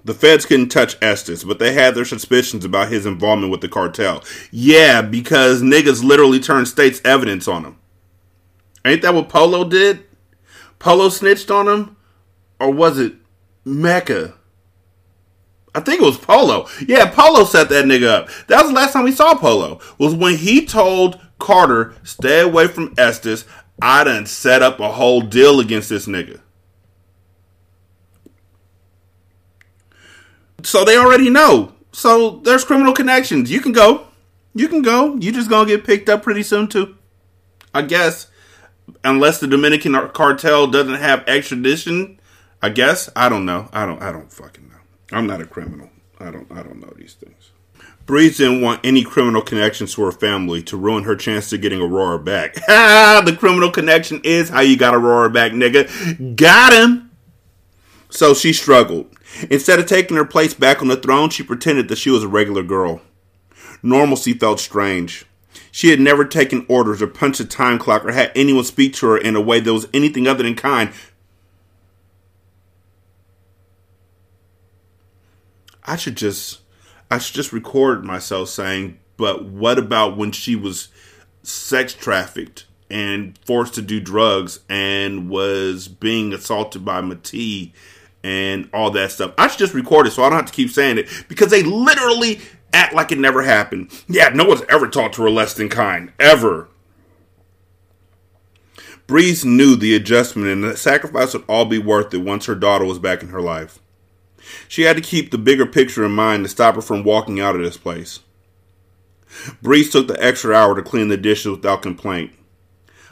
The 0.06 0.14
feds 0.14 0.46
couldn't 0.46 0.70
touch 0.70 0.98
Estes, 1.02 1.44
but 1.44 1.60
they 1.60 1.74
had 1.74 1.96
their 1.96 2.04
suspicions 2.06 2.66
about 2.66 2.90
his 2.90 3.06
involvement 3.06 3.52
with 3.52 3.62
the 3.62 3.70
cartel. 3.70 4.24
Yeah, 4.52 5.02
because 5.02 5.62
niggas 5.62 6.04
literally 6.04 6.40
turned 6.40 6.68
state's 6.68 7.02
evidence 7.06 7.48
on 7.48 7.64
him. 7.64 7.78
Ain't 8.86 9.02
that 9.04 9.14
what 9.14 9.30
Polo 9.30 9.64
did? 9.64 10.04
Polo 10.78 11.08
snitched 11.08 11.50
on 11.50 11.70
him? 11.70 11.96
Or 12.60 12.70
was 12.70 13.00
it 13.00 13.16
Mecca? 13.64 14.34
I 15.74 15.80
think 15.80 16.02
it 16.02 16.06
was 16.06 16.18
Polo. 16.18 16.68
Yeah, 16.86 17.10
Polo 17.10 17.46
set 17.46 17.70
that 17.70 17.86
nigga 17.86 18.08
up. 18.08 18.30
That 18.48 18.62
was 18.62 18.72
the 18.72 18.76
last 18.76 18.94
time 18.94 19.06
we 19.06 19.12
saw 19.12 19.36
Polo. 19.36 19.80
Was 19.98 20.14
when 20.14 20.36
he 20.36 20.66
told 20.66 21.20
Carter, 21.40 21.96
stay 22.04 22.42
away 22.42 22.68
from 22.68 22.94
Estes. 22.98 23.46
I 23.82 24.04
done 24.04 24.26
set 24.26 24.62
up 24.62 24.80
a 24.80 24.92
whole 24.92 25.22
deal 25.22 25.60
against 25.60 25.90
this 25.90 26.08
nigga. 26.08 26.42
So 30.64 30.84
they 30.84 30.98
already 30.98 31.30
know. 31.30 31.74
So 31.92 32.42
there's 32.44 32.66
criminal 32.66 32.94
connections. 32.94 33.52
You 33.52 33.62
can 33.62 33.72
go. 33.72 34.08
You 34.56 34.68
can 34.68 34.82
go. 34.82 35.16
You 35.16 35.32
just 35.32 35.50
gonna 35.50 35.68
get 35.68 35.86
picked 35.86 36.10
up 36.10 36.24
pretty 36.24 36.44
soon 36.44 36.68
too. 36.68 36.98
I 37.74 37.84
guess. 37.84 38.28
Unless 39.04 39.40
the 39.40 39.48
Dominican 39.48 39.94
cartel 40.10 40.68
doesn't 40.68 40.96
have 40.96 41.24
extradition. 41.28 42.20
I 42.62 42.70
guess. 42.70 43.10
I 43.16 43.30
don't 43.30 43.46
know. 43.46 43.70
I 43.74 43.86
don't 43.86 44.02
I 44.02 44.12
don't 44.12 44.32
fucking 44.32 44.70
know. 44.70 45.18
I'm 45.18 45.28
not 45.28 45.42
a 45.42 45.46
criminal. 45.46 45.90
I 46.20 46.32
don't 46.32 46.52
I 46.52 46.64
don't 46.64 46.80
know 46.80 46.94
these 46.96 47.14
things. 47.14 47.52
Breeze 48.06 48.38
didn't 48.38 48.62
want 48.62 48.82
any 48.84 49.04
criminal 49.04 49.42
connections 49.42 49.94
to 49.96 50.04
her 50.04 50.12
family 50.12 50.62
to 50.64 50.76
ruin 50.76 51.06
her 51.06 51.16
chance 51.16 51.50
to 51.52 51.58
getting 51.58 51.82
Aurora 51.82 52.20
back. 52.20 52.56
The 53.24 53.36
criminal 53.40 53.72
connection 53.72 54.20
is 54.24 54.50
how 54.50 54.60
you 54.60 54.76
got 54.76 54.94
Aurora 54.94 55.30
back, 55.30 55.54
nigga. 55.54 56.36
Got 56.36 56.74
him! 56.74 57.12
So 58.14 58.36
she 58.36 58.54
struggled. 58.54 59.08
Instead 59.50 59.80
of 59.80 59.88
taking 59.88 60.18
her 60.18 60.24
place 60.24 60.54
back 60.54 60.84
on 60.84 60.88
the 60.88 60.96
throne, 60.96 61.32
she 61.32 61.42
pretended 61.42 61.88
that 61.88 61.98
she 61.98 62.12
was 62.12 62.22
a 62.22 62.28
regular 62.28 62.62
girl. 62.62 63.02
Normalcy 63.82 64.34
felt 64.34 64.60
strange. 64.60 65.26
She 65.72 65.90
had 65.90 66.00
never 66.00 66.24
taken 66.24 66.68
orders 66.70 67.02
or 67.02 67.08
punched 67.08 67.40
a 67.40 67.46
time 67.46 67.80
clock 67.80 68.06
or 68.06 68.12
had 68.12 68.32
anyone 68.36 68.66
speak 68.66 68.94
to 68.96 69.08
her 69.08 69.18
in 69.18 69.36
a 69.36 69.42
way 69.42 69.60
that 69.60 69.74
was 69.74 69.88
anything 69.96 70.28
other 70.28 70.44
than 70.44 70.54
kind. 70.54 70.92
I 75.84 75.96
should 75.96 76.16
just 76.16 76.62
I 77.10 77.18
should 77.18 77.34
just 77.34 77.52
record 77.52 78.06
myself 78.06 78.50
saying, 78.50 79.00
but 79.18 79.46
what 79.46 79.80
about 79.80 80.18
when 80.18 80.32
she 80.32 80.56
was 80.56 80.90
sex 81.42 81.96
trafficked 81.96 82.68
and 82.92 83.40
forced 83.40 83.74
to 83.74 83.82
do 83.82 84.00
drugs 84.00 84.60
and 84.70 85.32
was 85.32 85.88
being 85.88 86.32
assaulted 86.32 86.86
by 86.86 87.02
Ma'Tee 87.02 87.72
and 88.24 88.70
all 88.74 88.92
that 88.92 89.12
stuff. 89.12 89.34
I 89.38 89.48
should 89.48 89.60
just 89.60 89.74
record 89.74 90.08
it 90.08 90.12
so 90.12 90.24
I 90.24 90.30
don't 90.30 90.38
have 90.38 90.48
to 90.48 90.54
keep 90.54 90.70
saying 90.70 90.98
it 90.98 91.10
because 91.28 91.50
they 91.50 91.64
literally 91.64 92.40
act 92.72 92.94
like 92.94 93.12
it 93.12 93.20
never 93.20 93.42
happened. 93.42 93.92
Yeah, 94.08 94.30
no 94.30 94.46
one's 94.46 94.64
ever 94.70 94.88
talked 94.88 95.16
to 95.16 95.24
her 95.24 95.30
less 95.30 95.54
than 95.54 95.70
kind. 95.70 96.12
Ever. 96.20 96.70
Breeze 99.06 99.44
knew 99.44 99.76
the 99.76 99.96
adjustment 99.96 100.48
and 100.48 100.64
the 100.64 100.78
sacrifice 100.78 101.34
would 101.34 101.44
all 101.48 101.66
be 101.66 101.78
worth 101.78 102.14
it 102.14 102.20
once 102.20 102.46
her 102.46 102.56
daughter 102.56 102.86
was 102.86 103.00
back 103.00 103.22
in 103.22 103.30
her 103.30 103.42
life. 103.42 103.80
She 104.68 104.84
had 104.84 104.96
to 104.96 105.02
keep 105.02 105.32
the 105.32 105.38
bigger 105.38 105.66
picture 105.66 106.06
in 106.06 106.14
mind 106.14 106.44
to 106.44 106.50
stop 106.50 106.76
her 106.76 106.82
from 106.82 107.04
walking 107.04 107.40
out 107.40 107.56
of 107.56 107.62
this 107.62 107.78
place. 107.78 108.22
Breeze 109.62 109.90
took 109.90 110.08
the 110.08 110.24
extra 110.24 110.56
hour 110.56 110.76
to 110.76 110.82
clean 110.82 111.10
the 111.10 111.18
dishes 111.18 111.52
without 111.52 111.82
complaint. 111.82 112.32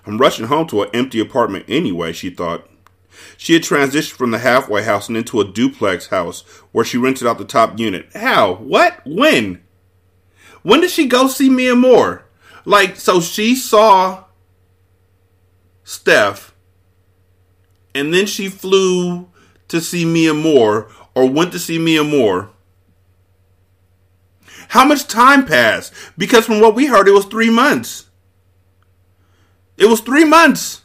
I'm 0.06 0.18
rushing 0.18 0.48
home 0.48 0.68
to 0.68 0.84
an 0.84 0.90
empty 0.94 1.20
apartment 1.20 1.66
anyway, 1.68 2.14
she 2.14 2.30
thought. 2.30 2.68
She 3.38 3.54
had 3.54 3.64
transitioned 3.64 4.14
from 4.14 4.32
the 4.32 4.40
halfway 4.40 4.84
house 4.84 5.08
and 5.08 5.18
into 5.18 5.42
a 5.42 5.52
duplex 5.52 6.08
house 6.08 6.42
where 6.72 6.86
she 6.86 6.98
rented 6.98 7.28
out 7.28 7.38
the 7.38 7.46
top 7.46 7.80
unit. 7.80 8.08
How? 8.14 8.56
What? 8.56 9.02
When? 9.06 9.64
When 10.64 10.82
did 10.82 10.92
she 10.92 11.08
go 11.08 11.28
see 11.28 11.50
Mia 11.50 11.76
Moore? 11.76 12.26
Like, 12.66 12.96
so 12.96 13.20
she 13.20 13.56
saw 13.56 14.26
Steph 15.84 16.54
and 17.94 18.14
then 18.14 18.26
she 18.26 18.48
flew 18.48 19.28
to 19.68 19.82
see 19.82 20.06
Mia 20.06 20.34
Moore 20.34 20.90
or 21.16 21.30
went 21.30 21.52
to 21.54 21.60
see 21.60 21.78
Mia 21.78 22.04
Moore. 22.04 22.50
How 24.70 24.86
much 24.86 25.08
time 25.08 25.46
passed? 25.46 25.94
Because 26.18 26.46
from 26.46 26.62
what 26.62 26.76
we 26.76 26.86
heard, 26.86 27.08
it 27.08 27.12
was 27.12 27.26
three 27.26 27.50
months. 27.50 28.06
It 29.78 29.88
was 29.88 30.00
three 30.00 30.24
months 30.24 30.81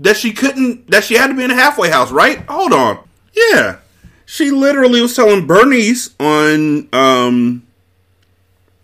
that 0.00 0.16
she 0.16 0.32
couldn't 0.32 0.90
that 0.90 1.04
she 1.04 1.14
had 1.14 1.28
to 1.28 1.34
be 1.34 1.44
in 1.44 1.50
a 1.50 1.54
halfway 1.54 1.90
house, 1.90 2.10
right? 2.10 2.38
Hold 2.48 2.72
on. 2.72 3.08
Yeah. 3.32 3.78
She 4.26 4.50
literally 4.50 5.00
was 5.00 5.14
telling 5.14 5.46
Bernice 5.46 6.14
on 6.18 6.88
um 6.92 7.66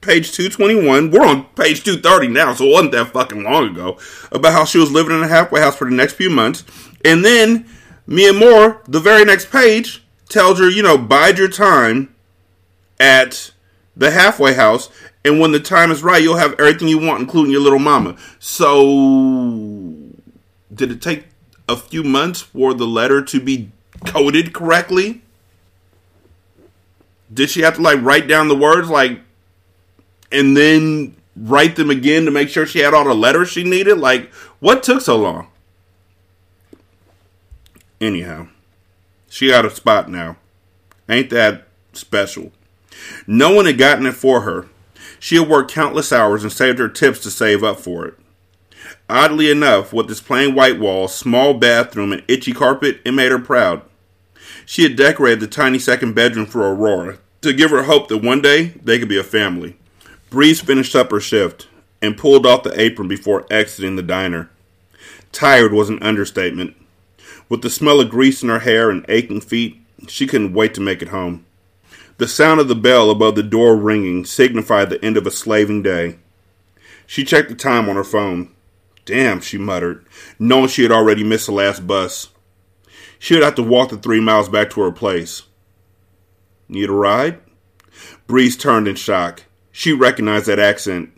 page 0.00 0.32
221. 0.32 1.10
We're 1.10 1.26
on 1.26 1.44
page 1.56 1.82
230 1.82 2.28
now, 2.28 2.54
so 2.54 2.66
it 2.66 2.72
wasn't 2.72 2.92
that 2.92 3.08
fucking 3.08 3.42
long 3.42 3.70
ago. 3.70 3.98
About 4.30 4.52
how 4.52 4.64
she 4.64 4.78
was 4.78 4.92
living 4.92 5.16
in 5.16 5.22
a 5.22 5.28
halfway 5.28 5.60
house 5.60 5.76
for 5.76 5.88
the 5.88 5.96
next 5.96 6.14
few 6.14 6.30
months. 6.30 6.64
And 7.04 7.24
then 7.24 7.66
Mia 8.06 8.32
Moore, 8.32 8.82
the 8.86 9.00
very 9.00 9.24
next 9.24 9.50
page, 9.50 10.04
tells 10.28 10.58
her, 10.58 10.70
you 10.70 10.82
know, 10.82 10.96
bide 10.96 11.38
your 11.38 11.48
time 11.48 12.14
at 13.00 13.52
the 13.96 14.10
halfway 14.10 14.54
house, 14.54 14.90
and 15.24 15.40
when 15.40 15.52
the 15.52 15.60
time 15.60 15.90
is 15.90 16.02
right, 16.02 16.22
you'll 16.22 16.36
have 16.36 16.52
everything 16.60 16.88
you 16.88 16.98
want, 16.98 17.20
including 17.20 17.50
your 17.50 17.60
little 17.60 17.78
mama. 17.78 18.16
So 18.38 20.05
did 20.72 20.90
it 20.90 21.02
take 21.02 21.24
a 21.68 21.76
few 21.76 22.02
months 22.02 22.40
for 22.40 22.74
the 22.74 22.86
letter 22.86 23.22
to 23.22 23.40
be 23.40 23.70
coded 24.04 24.52
correctly? 24.52 25.22
Did 27.32 27.50
she 27.50 27.62
have 27.62 27.76
to 27.76 27.82
like 27.82 28.00
write 28.02 28.28
down 28.28 28.48
the 28.48 28.56
words 28.56 28.88
like 28.88 29.20
and 30.30 30.56
then 30.56 31.16
write 31.36 31.76
them 31.76 31.90
again 31.90 32.24
to 32.24 32.30
make 32.30 32.48
sure 32.48 32.66
she 32.66 32.80
had 32.80 32.94
all 32.94 33.04
the 33.04 33.14
letters 33.14 33.48
she 33.48 33.64
needed? 33.64 33.98
Like 33.98 34.32
what 34.60 34.82
took 34.82 35.00
so 35.00 35.16
long? 35.16 35.48
Anyhow, 38.00 38.48
she 39.28 39.48
got 39.48 39.64
a 39.64 39.70
spot 39.70 40.10
now. 40.10 40.36
Ain't 41.08 41.30
that 41.30 41.66
special? 41.92 42.52
No 43.26 43.54
one 43.54 43.66
had 43.66 43.78
gotten 43.78 44.06
it 44.06 44.14
for 44.14 44.42
her. 44.42 44.68
She 45.18 45.36
had 45.36 45.48
worked 45.48 45.72
countless 45.72 46.12
hours 46.12 46.42
and 46.42 46.52
saved 46.52 46.78
her 46.78 46.88
tips 46.88 47.20
to 47.20 47.30
save 47.30 47.64
up 47.64 47.80
for 47.80 48.06
it. 48.06 48.14
Oddly 49.08 49.50
enough, 49.50 49.92
with 49.92 50.10
its 50.10 50.20
plain 50.20 50.54
white 50.54 50.80
walls, 50.80 51.14
small 51.14 51.54
bathroom, 51.54 52.12
and 52.12 52.24
itchy 52.26 52.52
carpet, 52.52 53.00
it 53.04 53.12
made 53.12 53.30
her 53.30 53.38
proud. 53.38 53.82
She 54.64 54.82
had 54.82 54.96
decorated 54.96 55.40
the 55.40 55.46
tiny 55.46 55.78
second 55.78 56.14
bedroom 56.14 56.46
for 56.46 56.62
Aurora 56.62 57.18
to 57.42 57.52
give 57.52 57.70
her 57.70 57.84
hope 57.84 58.08
that 58.08 58.18
one 58.18 58.42
day 58.42 58.74
they 58.82 58.98
could 58.98 59.08
be 59.08 59.18
a 59.18 59.22
family. 59.22 59.76
Breeze 60.30 60.60
finished 60.60 60.96
up 60.96 61.12
her 61.12 61.20
shift 61.20 61.68
and 62.02 62.16
pulled 62.16 62.44
off 62.44 62.64
the 62.64 62.80
apron 62.80 63.06
before 63.06 63.46
exiting 63.48 63.94
the 63.94 64.02
diner. 64.02 64.50
Tired 65.30 65.72
was 65.72 65.88
an 65.88 66.02
understatement. 66.02 66.76
With 67.48 67.62
the 67.62 67.70
smell 67.70 68.00
of 68.00 68.10
grease 68.10 68.42
in 68.42 68.48
her 68.48 68.58
hair 68.58 68.90
and 68.90 69.04
aching 69.08 69.40
feet, 69.40 69.80
she 70.08 70.26
couldn't 70.26 70.52
wait 70.52 70.74
to 70.74 70.80
make 70.80 71.00
it 71.00 71.08
home. 71.08 71.46
The 72.18 72.26
sound 72.26 72.60
of 72.60 72.68
the 72.68 72.74
bell 72.74 73.10
above 73.10 73.36
the 73.36 73.42
door 73.42 73.76
ringing 73.76 74.24
signified 74.24 74.90
the 74.90 75.04
end 75.04 75.16
of 75.16 75.26
a 75.26 75.30
slaving 75.30 75.82
day. 75.82 76.18
She 77.06 77.24
checked 77.24 77.50
the 77.50 77.54
time 77.54 77.88
on 77.88 77.94
her 77.96 78.04
phone. 78.04 78.50
Damn, 79.06 79.40
she 79.40 79.56
muttered, 79.56 80.04
knowing 80.38 80.68
she 80.68 80.82
had 80.82 80.90
already 80.90 81.22
missed 81.22 81.46
the 81.46 81.52
last 81.52 81.86
bus. 81.86 82.28
She 83.20 83.34
would 83.34 83.44
have 83.44 83.54
to 83.54 83.62
walk 83.62 83.90
the 83.90 83.96
three 83.96 84.20
miles 84.20 84.48
back 84.48 84.68
to 84.70 84.80
her 84.82 84.90
place. 84.90 85.44
Need 86.68 86.90
a 86.90 86.92
ride? 86.92 87.40
Breeze 88.26 88.56
turned 88.56 88.88
in 88.88 88.96
shock. 88.96 89.44
She 89.70 89.92
recognized 89.92 90.46
that 90.46 90.58
accent. 90.58 91.10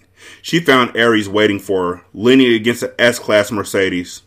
She 0.42 0.60
found 0.60 0.96
Aries 0.96 1.30
waiting 1.30 1.58
for 1.58 1.96
her, 1.96 2.04
leaning 2.12 2.52
against 2.52 2.82
an 2.82 2.92
S 2.98 3.18
Class 3.18 3.50
Mercedes. 3.50 4.22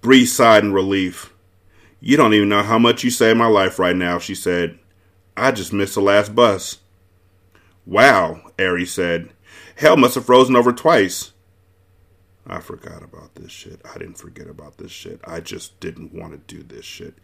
Breeze 0.00 0.32
sighed 0.32 0.64
in 0.64 0.72
relief. 0.72 1.32
You 2.00 2.16
don't 2.16 2.34
even 2.34 2.48
know 2.48 2.64
how 2.64 2.78
much 2.78 3.04
you 3.04 3.10
saved 3.10 3.38
my 3.38 3.46
life 3.46 3.78
right 3.78 3.94
now, 3.94 4.18
she 4.18 4.34
said. 4.34 4.76
I 5.36 5.52
just 5.52 5.72
missed 5.72 5.94
the 5.94 6.00
last 6.00 6.34
bus. 6.34 6.78
Wow, 7.86 8.50
Aries 8.58 8.92
said. 8.92 9.30
Hell 9.76 9.96
must 9.96 10.16
have 10.16 10.26
frozen 10.26 10.56
over 10.56 10.72
twice. 10.72 11.32
I 12.50 12.58
forgot 12.58 13.04
about 13.04 13.36
this 13.36 13.52
shit. 13.52 13.80
I 13.84 13.96
didn't 13.96 14.18
forget 14.18 14.48
about 14.48 14.76
this 14.76 14.90
shit. 14.90 15.20
I 15.24 15.38
just 15.38 15.78
didn't 15.78 16.12
want 16.12 16.32
to 16.32 16.54
do 16.54 16.64
this 16.64 16.84
shit. 16.84 17.14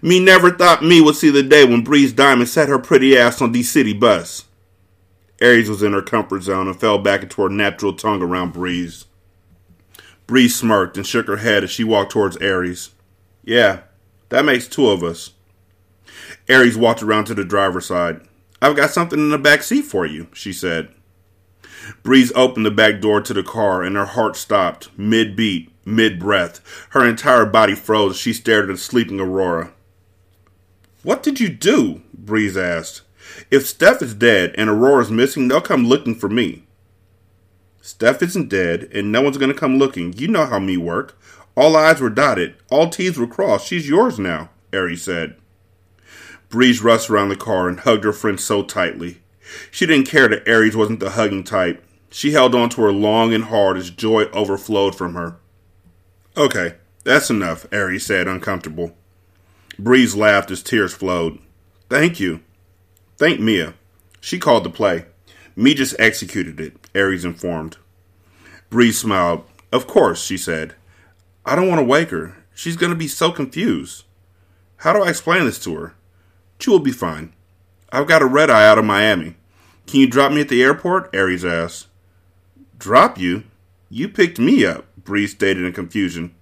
Me 0.00 0.20
never 0.20 0.52
thought 0.52 0.84
me 0.84 1.00
would 1.00 1.16
see 1.16 1.28
the 1.28 1.42
day 1.42 1.64
when 1.64 1.82
Breeze 1.82 2.12
Diamond 2.12 2.48
sat 2.48 2.68
her 2.68 2.78
pretty 2.78 3.18
ass 3.18 3.42
on 3.42 3.50
the 3.50 3.64
city 3.64 3.92
bus. 3.92 4.44
Aries 5.40 5.68
was 5.68 5.82
in 5.82 5.92
her 5.92 6.02
comfort 6.02 6.44
zone 6.44 6.68
and 6.68 6.78
fell 6.78 6.98
back 6.98 7.24
into 7.24 7.42
her 7.42 7.48
natural 7.48 7.94
tongue 7.94 8.22
around 8.22 8.52
Breeze. 8.52 9.06
Breeze 10.28 10.54
smirked 10.54 10.96
and 10.96 11.04
shook 11.04 11.26
her 11.26 11.38
head 11.38 11.64
as 11.64 11.70
she 11.70 11.82
walked 11.82 12.12
towards 12.12 12.36
Aries. 12.36 12.90
Yeah, 13.42 13.80
that 14.28 14.44
makes 14.44 14.68
two 14.68 14.88
of 14.88 15.02
us. 15.02 15.32
Aries 16.48 16.78
walked 16.78 17.02
around 17.02 17.24
to 17.24 17.34
the 17.34 17.44
driver's 17.44 17.86
side. 17.86 18.20
I've 18.62 18.76
got 18.76 18.90
something 18.90 19.18
in 19.18 19.30
the 19.30 19.38
back 19.38 19.64
seat 19.64 19.82
for 19.82 20.06
you, 20.06 20.28
she 20.32 20.52
said. 20.52 20.90
Breeze 22.02 22.32
opened 22.34 22.66
the 22.66 22.70
back 22.70 23.00
door 23.00 23.20
to 23.20 23.34
the 23.34 23.42
car 23.42 23.82
and 23.82 23.96
her 23.96 24.04
heart 24.04 24.36
stopped, 24.36 24.88
mid 24.98 25.36
beat, 25.36 25.72
mid 25.84 26.18
breath. 26.18 26.60
Her 26.90 27.06
entire 27.06 27.46
body 27.46 27.74
froze 27.74 28.12
as 28.12 28.18
she 28.18 28.32
stared 28.32 28.68
at 28.68 28.76
the 28.76 28.78
sleeping 28.78 29.20
Aurora. 29.20 29.72
What 31.02 31.22
did 31.22 31.38
you 31.38 31.48
do? 31.48 32.02
Breeze 32.12 32.56
asked. 32.56 33.02
If 33.50 33.66
Steph 33.66 34.02
is 34.02 34.14
dead 34.14 34.54
and 34.56 34.68
Aurora's 34.68 35.10
missing, 35.10 35.48
they'll 35.48 35.60
come 35.60 35.86
looking 35.86 36.14
for 36.14 36.28
me. 36.28 36.64
Steph 37.80 38.22
isn't 38.22 38.48
dead, 38.48 38.88
and 38.92 39.12
no 39.12 39.22
one's 39.22 39.38
going 39.38 39.52
to 39.52 39.58
come 39.58 39.78
looking. 39.78 40.12
You 40.14 40.26
know 40.26 40.46
how 40.46 40.58
me 40.58 40.76
work. 40.76 41.16
All 41.54 41.76
I's 41.76 42.00
were 42.00 42.10
dotted, 42.10 42.54
all 42.68 42.90
T's 42.90 43.16
were 43.16 43.26
crossed. 43.26 43.66
She's 43.68 43.88
yours 43.88 44.18
now, 44.18 44.50
Aries 44.72 45.02
said. 45.02 45.36
Breeze 46.48 46.82
rushed 46.82 47.08
around 47.08 47.28
the 47.28 47.36
car 47.36 47.68
and 47.68 47.80
hugged 47.80 48.04
her 48.04 48.12
friend 48.12 48.38
so 48.38 48.62
tightly. 48.62 49.22
She 49.70 49.86
didn't 49.86 50.08
care 50.08 50.28
that 50.28 50.46
Aries 50.46 50.76
wasn't 50.76 51.00
the 51.00 51.10
hugging 51.10 51.44
type. 51.44 51.84
She 52.10 52.32
held 52.32 52.54
on 52.54 52.68
to 52.70 52.82
her 52.82 52.92
long 52.92 53.34
and 53.34 53.44
hard 53.44 53.76
as 53.76 53.90
joy 53.90 54.24
overflowed 54.32 54.94
from 54.94 55.14
her. 55.14 55.36
Okay, 56.36 56.74
that's 57.04 57.30
enough, 57.30 57.66
Aries 57.72 58.06
said, 58.06 58.26
uncomfortable. 58.28 58.96
Breeze 59.78 60.14
laughed 60.14 60.50
as 60.50 60.62
tears 60.62 60.94
flowed. 60.94 61.38
Thank 61.88 62.18
you. 62.18 62.40
Thank 63.16 63.40
Mia. 63.40 63.74
She 64.20 64.38
called 64.38 64.64
the 64.64 64.70
play. 64.70 65.06
Me 65.54 65.74
just 65.74 65.94
executed 65.98 66.60
it, 66.60 66.74
Aries 66.94 67.24
informed. 67.24 67.76
Breeze 68.70 68.98
smiled. 68.98 69.44
Of 69.72 69.86
course, 69.86 70.22
she 70.22 70.36
said. 70.36 70.74
I 71.44 71.54
don't 71.54 71.68
want 71.68 71.78
to 71.78 71.84
wake 71.84 72.10
her. 72.10 72.36
She's 72.54 72.76
going 72.76 72.90
to 72.90 72.96
be 72.96 73.08
so 73.08 73.30
confused. 73.30 74.04
How 74.78 74.92
do 74.92 75.02
I 75.02 75.10
explain 75.10 75.44
this 75.44 75.58
to 75.60 75.74
her? 75.76 75.94
She 76.58 76.70
will 76.70 76.80
be 76.80 76.92
fine. 76.92 77.32
I've 77.92 78.08
got 78.08 78.22
a 78.22 78.26
red 78.26 78.50
eye 78.50 78.66
out 78.66 78.78
of 78.78 78.84
Miami. 78.84 79.36
Can 79.86 80.00
you 80.00 80.06
drop 80.08 80.32
me 80.32 80.40
at 80.40 80.48
the 80.48 80.62
airport? 80.62 81.14
Aries 81.14 81.44
asked. 81.44 81.86
Drop 82.78 83.18
you? 83.18 83.44
You 83.88 84.08
picked 84.08 84.38
me 84.38 84.66
up, 84.66 84.86
Breeze 84.96 85.30
stated 85.30 85.64
in 85.64 85.72
confusion. 85.72 86.34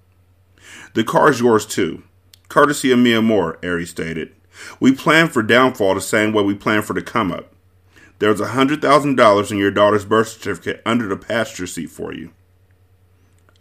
The 0.95 1.05
car's 1.05 1.41
yours 1.41 1.67
too. 1.67 2.03
Courtesy 2.49 2.91
of 2.91 2.99
Mia 2.99 3.21
Moore, 3.21 3.59
Aries 3.63 3.91
stated. 3.91 4.35
We 4.81 4.93
plan 4.93 5.29
for 5.29 5.43
downfall 5.43 5.95
the 5.95 6.01
same 6.01 6.33
way 6.33 6.43
we 6.43 6.55
plan 6.55 6.83
for 6.83 6.95
the 6.95 7.03
come 7.03 7.31
up. 7.31 7.53
There's 8.19 8.41
a 8.41 8.49
hundred 8.49 8.81
thousand 8.81 9.17
dollars 9.17 9.53
in 9.53 9.59
your 9.59 9.71
daughter's 9.71 10.05
birth 10.05 10.29
certificate 10.29 10.81
under 10.87 11.07
the 11.09 11.17
passenger 11.17 11.67
seat 11.67 11.91
for 11.91 12.15
you. 12.15 12.31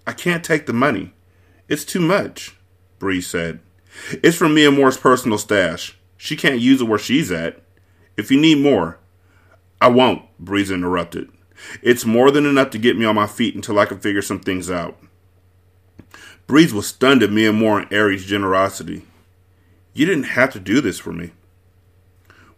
I 0.06 0.14
can't 0.14 0.44
take 0.44 0.66
the 0.66 0.74
money. 0.74 1.14
It's 1.68 1.84
too 1.84 2.02
much, 2.02 2.56
Breeze 3.00 3.28
said. 3.28 3.60
It's 4.12 4.38
from 4.38 4.54
Mia 4.54 4.72
Moore's 4.72 4.98
personal 4.98 5.38
stash. 5.38 5.98
She 6.18 6.36
can't 6.36 6.60
use 6.62 6.82
it 6.82 6.86
where 6.86 7.00
she's 7.00 7.32
at. 7.32 7.62
If 8.18 8.32
you 8.32 8.40
need 8.40 8.60
more, 8.60 9.00
I 9.82 9.88
won't, 9.88 10.24
Breeze 10.40 10.72
interrupted. 10.72 11.30
It's 11.82 12.06
more 12.06 12.32
than 12.32 12.46
enough 12.46 12.70
to 12.72 12.78
get 12.78 12.98
me 12.98 13.06
on 13.06 13.16
my 13.16 13.28
feet 13.28 13.56
until 13.56 13.80
I 13.80 13.86
can 13.86 14.00
figure 14.00 14.22
some 14.22 14.40
things 14.40 14.70
out. 14.70 14.98
Breeze 16.48 16.74
was 16.74 16.88
stunned 16.88 17.24
at 17.24 17.32
Mia 17.32 17.54
Moore 17.54 17.80
and 17.80 17.94
Aries' 17.94 18.26
generosity. 18.26 19.04
You 19.94 20.06
didn't 20.06 20.24
have 20.24 20.52
to 20.54 20.60
do 20.60 20.82
this 20.82 21.00
for 21.00 21.14
me. 21.14 21.32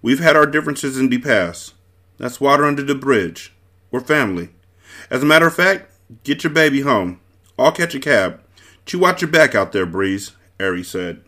We've 0.02 0.20
had 0.20 0.36
our 0.36 0.46
differences 0.46 0.98
in 0.98 1.10
the 1.10 1.18
past. 1.18 1.74
That's 2.18 2.39
water 2.39 2.65
under 2.65 2.84
the 2.84 2.96
bridge. 2.96 3.54
We're 3.91 4.00
family. 4.00 4.50
As 5.10 5.24
a 5.24 5.26
matter 5.26 5.48
of 5.48 5.56
fact, 5.56 5.91
get 6.24 6.44
your 6.44 6.54
baby 6.54 6.82
home. 6.82 7.20
I'll 7.58 7.72
catch 7.72 7.96
a 7.96 8.00
cab. 8.00 8.41
You 8.88 9.00
watch 9.00 9.22
your 9.22 9.32
back 9.32 9.56
out 9.56 9.72
there, 9.72 9.86
Breeze, 9.86 10.34
Aries 10.60 10.89
said. 10.89 11.25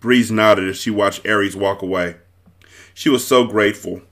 Breeze 0.00 0.30
nodded 0.30 0.68
as 0.68 0.80
she 0.80 0.90
watched 0.90 1.26
Aries 1.26 1.56
walk 1.56 1.82
away. 1.82 2.16
She 2.94 3.08
was 3.08 3.26
so 3.26 3.44
grateful. 3.44 4.02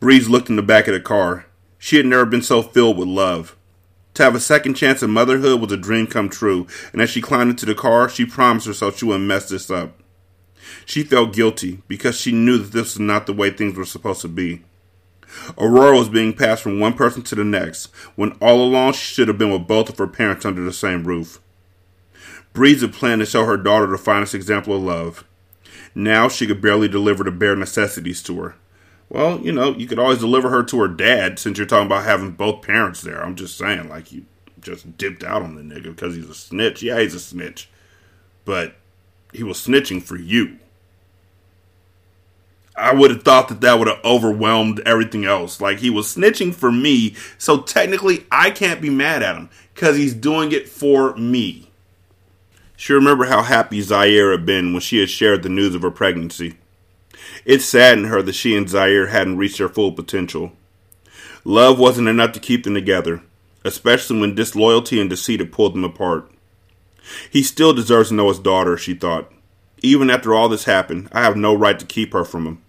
Breeze 0.00 0.28
looked 0.28 0.48
in 0.48 0.56
the 0.56 0.62
back 0.62 0.88
of 0.88 0.94
the 0.94 1.00
car. 1.00 1.46
She 1.78 1.96
had 1.96 2.06
never 2.06 2.24
been 2.24 2.42
so 2.42 2.62
filled 2.62 2.96
with 2.98 3.08
love. 3.08 3.56
To 4.14 4.22
have 4.22 4.34
a 4.34 4.40
second 4.40 4.74
chance 4.74 5.02
at 5.02 5.08
motherhood 5.08 5.60
was 5.60 5.70
a 5.70 5.76
dream 5.76 6.06
come 6.06 6.28
true, 6.28 6.66
and 6.92 7.00
as 7.00 7.10
she 7.10 7.20
climbed 7.20 7.50
into 7.50 7.66
the 7.66 7.74
car, 7.74 8.08
she 8.08 8.24
promised 8.24 8.66
herself 8.66 8.98
she 8.98 9.04
wouldn't 9.04 9.26
mess 9.26 9.48
this 9.48 9.70
up. 9.70 10.00
She 10.84 11.04
felt 11.04 11.32
guilty 11.32 11.82
because 11.86 12.18
she 12.18 12.32
knew 12.32 12.58
that 12.58 12.72
this 12.72 12.94
was 12.94 13.00
not 13.00 13.26
the 13.26 13.32
way 13.32 13.50
things 13.50 13.76
were 13.76 13.84
supposed 13.84 14.22
to 14.22 14.28
be. 14.28 14.64
Aurora 15.58 15.96
was 15.96 16.08
being 16.08 16.32
passed 16.32 16.62
from 16.62 16.80
one 16.80 16.94
person 16.94 17.22
to 17.22 17.34
the 17.34 17.44
next, 17.44 17.86
when 18.16 18.32
all 18.40 18.62
along 18.62 18.94
she 18.94 19.14
should 19.14 19.28
have 19.28 19.38
been 19.38 19.52
with 19.52 19.68
both 19.68 19.88
of 19.88 19.98
her 19.98 20.06
parents 20.06 20.44
under 20.44 20.64
the 20.64 20.72
same 20.72 21.04
roof. 21.04 21.40
Breeze 22.58 22.80
had 22.80 22.92
planned 22.92 23.20
to 23.20 23.26
show 23.26 23.44
her 23.44 23.56
daughter 23.56 23.86
the 23.86 23.96
finest 23.96 24.34
example 24.34 24.74
of 24.74 24.82
love. 24.82 25.24
Now 25.94 26.28
she 26.28 26.44
could 26.44 26.60
barely 26.60 26.88
deliver 26.88 27.22
the 27.22 27.30
bare 27.30 27.54
necessities 27.54 28.20
to 28.24 28.36
her. 28.40 28.56
Well, 29.08 29.38
you 29.38 29.52
know, 29.52 29.76
you 29.76 29.86
could 29.86 30.00
always 30.00 30.18
deliver 30.18 30.50
her 30.50 30.64
to 30.64 30.80
her 30.80 30.88
dad 30.88 31.38
since 31.38 31.56
you're 31.56 31.68
talking 31.68 31.86
about 31.86 32.02
having 32.02 32.32
both 32.32 32.62
parents 32.62 33.00
there. 33.00 33.22
I'm 33.22 33.36
just 33.36 33.56
saying, 33.56 33.88
like, 33.88 34.10
you 34.10 34.24
just 34.60 34.98
dipped 34.98 35.22
out 35.22 35.42
on 35.42 35.54
the 35.54 35.62
nigga 35.62 35.84
because 35.84 36.16
he's 36.16 36.28
a 36.28 36.34
snitch. 36.34 36.82
Yeah, 36.82 36.98
he's 36.98 37.14
a 37.14 37.20
snitch. 37.20 37.70
But 38.44 38.74
he 39.32 39.44
was 39.44 39.64
snitching 39.64 40.02
for 40.02 40.16
you. 40.16 40.58
I 42.76 42.92
would 42.92 43.12
have 43.12 43.22
thought 43.22 43.46
that 43.50 43.60
that 43.60 43.78
would 43.78 43.86
have 43.86 44.04
overwhelmed 44.04 44.80
everything 44.80 45.24
else. 45.24 45.60
Like 45.60 45.78
he 45.78 45.90
was 45.90 46.12
snitching 46.12 46.52
for 46.52 46.72
me, 46.72 47.14
so 47.38 47.60
technically 47.60 48.26
I 48.32 48.50
can't 48.50 48.80
be 48.80 48.90
mad 48.90 49.22
at 49.22 49.36
him 49.36 49.48
because 49.74 49.96
he's 49.96 50.12
doing 50.12 50.50
it 50.50 50.68
for 50.68 51.14
me. 51.14 51.67
She 52.80 52.92
remembered 52.92 53.26
how 53.26 53.42
happy 53.42 53.80
Zaire 53.80 54.30
had 54.30 54.46
been 54.46 54.72
when 54.72 54.80
she 54.80 55.00
had 55.00 55.10
shared 55.10 55.42
the 55.42 55.48
news 55.48 55.74
of 55.74 55.82
her 55.82 55.90
pregnancy. 55.90 56.54
It 57.44 57.60
saddened 57.60 58.06
her 58.06 58.22
that 58.22 58.36
she 58.36 58.56
and 58.56 58.68
Zaire 58.68 59.08
hadn't 59.08 59.36
reached 59.36 59.58
their 59.58 59.68
full 59.68 59.90
potential. 59.90 60.52
Love 61.42 61.80
wasn't 61.80 62.06
enough 62.06 62.30
to 62.32 62.40
keep 62.40 62.62
them 62.62 62.74
together, 62.74 63.20
especially 63.64 64.20
when 64.20 64.36
disloyalty 64.36 65.00
and 65.00 65.10
deceit 65.10 65.40
had 65.40 65.50
pulled 65.50 65.74
them 65.74 65.82
apart. 65.82 66.30
He 67.28 67.42
still 67.42 67.72
deserves 67.72 68.10
to 68.10 68.14
know 68.14 68.28
his 68.28 68.38
daughter, 68.38 68.76
she 68.78 68.94
thought. 68.94 69.32
Even 69.82 70.08
after 70.08 70.32
all 70.32 70.48
this 70.48 70.64
happened, 70.64 71.08
I 71.10 71.22
have 71.22 71.36
no 71.36 71.56
right 71.56 71.80
to 71.80 71.84
keep 71.84 72.12
her 72.12 72.24
from 72.24 72.46
him. 72.46 72.62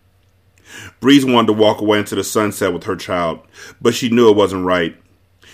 Breeze 1.00 1.24
wanted 1.24 1.48
to 1.48 1.54
walk 1.54 1.82
away 1.82 2.00
into 2.00 2.16
the 2.16 2.24
sunset 2.24 2.74
with 2.74 2.86
her 2.86 2.96
child, 2.96 3.42
but 3.80 3.94
she 3.94 4.10
knew 4.10 4.28
it 4.28 4.36
wasn't 4.36 4.66
right. 4.66 4.98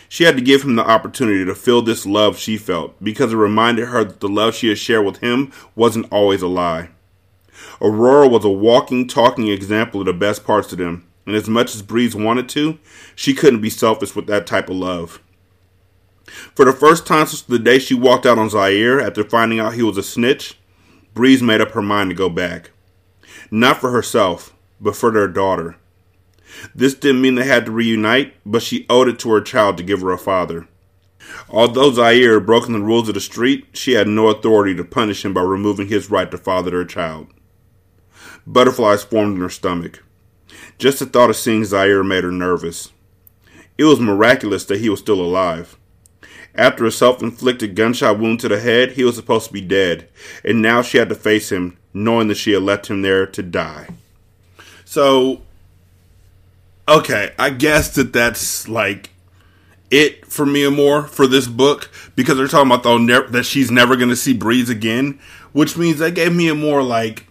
She 0.07 0.23
had 0.23 0.35
to 0.35 0.41
give 0.41 0.63
him 0.63 0.75
the 0.75 0.87
opportunity 0.87 1.45
to 1.45 1.55
feel 1.55 1.81
this 1.81 2.05
love 2.05 2.37
she 2.37 2.57
felt 2.57 2.95
because 3.03 3.33
it 3.33 3.37
reminded 3.37 3.87
her 3.87 4.03
that 4.03 4.19
the 4.19 4.29
love 4.29 4.55
she 4.55 4.69
had 4.69 4.77
shared 4.77 5.05
with 5.05 5.17
him 5.17 5.51
wasn't 5.75 6.11
always 6.11 6.41
a 6.41 6.47
lie. 6.47 6.89
Aurora 7.81 8.27
was 8.27 8.45
a 8.45 8.49
walking, 8.49 9.07
talking 9.07 9.47
example 9.47 10.01
of 10.01 10.05
the 10.05 10.13
best 10.13 10.43
parts 10.43 10.71
of 10.71 10.77
them, 10.77 11.07
and 11.25 11.35
as 11.35 11.49
much 11.49 11.73
as 11.75 11.81
Breeze 11.81 12.15
wanted 12.15 12.47
to, 12.49 12.77
she 13.15 13.33
couldn't 13.33 13.61
be 13.61 13.69
selfish 13.69 14.15
with 14.15 14.27
that 14.27 14.47
type 14.47 14.69
of 14.69 14.75
love. 14.75 15.21
For 16.55 16.65
the 16.65 16.73
first 16.73 17.05
time 17.05 17.27
since 17.27 17.41
the 17.41 17.59
day 17.59 17.79
she 17.79 17.93
walked 17.93 18.25
out 18.25 18.37
on 18.37 18.49
Zaire 18.49 18.99
after 18.99 19.23
finding 19.23 19.59
out 19.59 19.73
he 19.73 19.83
was 19.83 19.97
a 19.97 20.03
snitch, 20.03 20.57
Breeze 21.13 21.41
made 21.41 21.61
up 21.61 21.71
her 21.71 21.81
mind 21.81 22.09
to 22.09 22.15
go 22.15 22.29
back. 22.29 22.71
Not 23.51 23.79
for 23.79 23.91
herself, 23.91 24.53
but 24.81 24.95
for 24.95 25.11
their 25.11 25.27
daughter. 25.27 25.77
This 26.73 26.93
didn't 26.93 27.21
mean 27.21 27.35
they 27.35 27.45
had 27.45 27.65
to 27.65 27.71
reunite, 27.71 28.33
but 28.45 28.61
she 28.61 28.85
owed 28.89 29.07
it 29.07 29.19
to 29.19 29.31
her 29.31 29.41
child 29.41 29.77
to 29.77 29.83
give 29.83 30.01
her 30.01 30.11
a 30.11 30.17
father. 30.17 30.67
Although 31.49 31.91
Zaire 31.91 32.35
had 32.35 32.45
broken 32.45 32.73
the 32.73 32.79
rules 32.79 33.07
of 33.07 33.15
the 33.15 33.21
street, 33.21 33.65
she 33.73 33.93
had 33.93 34.07
no 34.07 34.27
authority 34.27 34.75
to 34.75 34.83
punish 34.83 35.25
him 35.25 35.33
by 35.33 35.41
removing 35.41 35.87
his 35.87 36.09
right 36.09 36.29
to 36.29 36.37
father 36.37 36.71
her 36.71 36.85
child. 36.85 37.27
Butterflies 38.47 39.03
formed 39.03 39.35
in 39.35 39.41
her 39.41 39.49
stomach. 39.49 40.03
Just 40.77 40.99
the 40.99 41.05
thought 41.05 41.29
of 41.29 41.35
seeing 41.35 41.65
Zaire 41.65 42.03
made 42.03 42.23
her 42.23 42.31
nervous. 42.31 42.91
It 43.77 43.85
was 43.85 43.99
miraculous 43.99 44.65
that 44.65 44.79
he 44.79 44.89
was 44.89 44.99
still 44.99 45.19
alive. 45.19 45.77
After 46.53 46.85
a 46.85 46.91
self 46.91 47.21
inflicted 47.21 47.75
gunshot 47.75 48.19
wound 48.19 48.39
to 48.41 48.47
the 48.47 48.59
head, 48.59 48.93
he 48.93 49.03
was 49.03 49.15
supposed 49.15 49.47
to 49.47 49.53
be 49.53 49.61
dead, 49.61 50.07
and 50.43 50.61
now 50.61 50.81
she 50.81 50.97
had 50.97 51.09
to 51.09 51.15
face 51.15 51.51
him, 51.51 51.77
knowing 51.93 52.29
that 52.29 52.37
she 52.37 52.53
had 52.53 52.63
left 52.63 52.87
him 52.87 53.01
there 53.01 53.25
to 53.27 53.43
die. 53.43 53.89
So, 54.85 55.41
okay, 56.87 57.33
I 57.37 57.49
guess 57.49 57.95
that 57.95 58.13
that's 58.13 58.67
like 58.67 59.11
it 59.91 60.25
for 60.25 60.45
Mia 60.45 60.71
Moore 60.71 61.03
for 61.03 61.27
this 61.27 61.47
book 61.47 61.91
because 62.15 62.37
they're 62.37 62.47
talking 62.47 62.71
about 62.71 63.01
ne- 63.01 63.27
that 63.31 63.43
she's 63.43 63.71
never 63.71 63.95
going 63.95 64.09
to 64.09 64.15
see 64.15 64.33
Breeze 64.33 64.69
again, 64.69 65.19
which 65.53 65.77
means 65.77 65.99
they 65.99 66.11
gave 66.11 66.33
Mia 66.33 66.55
Moore 66.55 66.83
like 66.83 67.27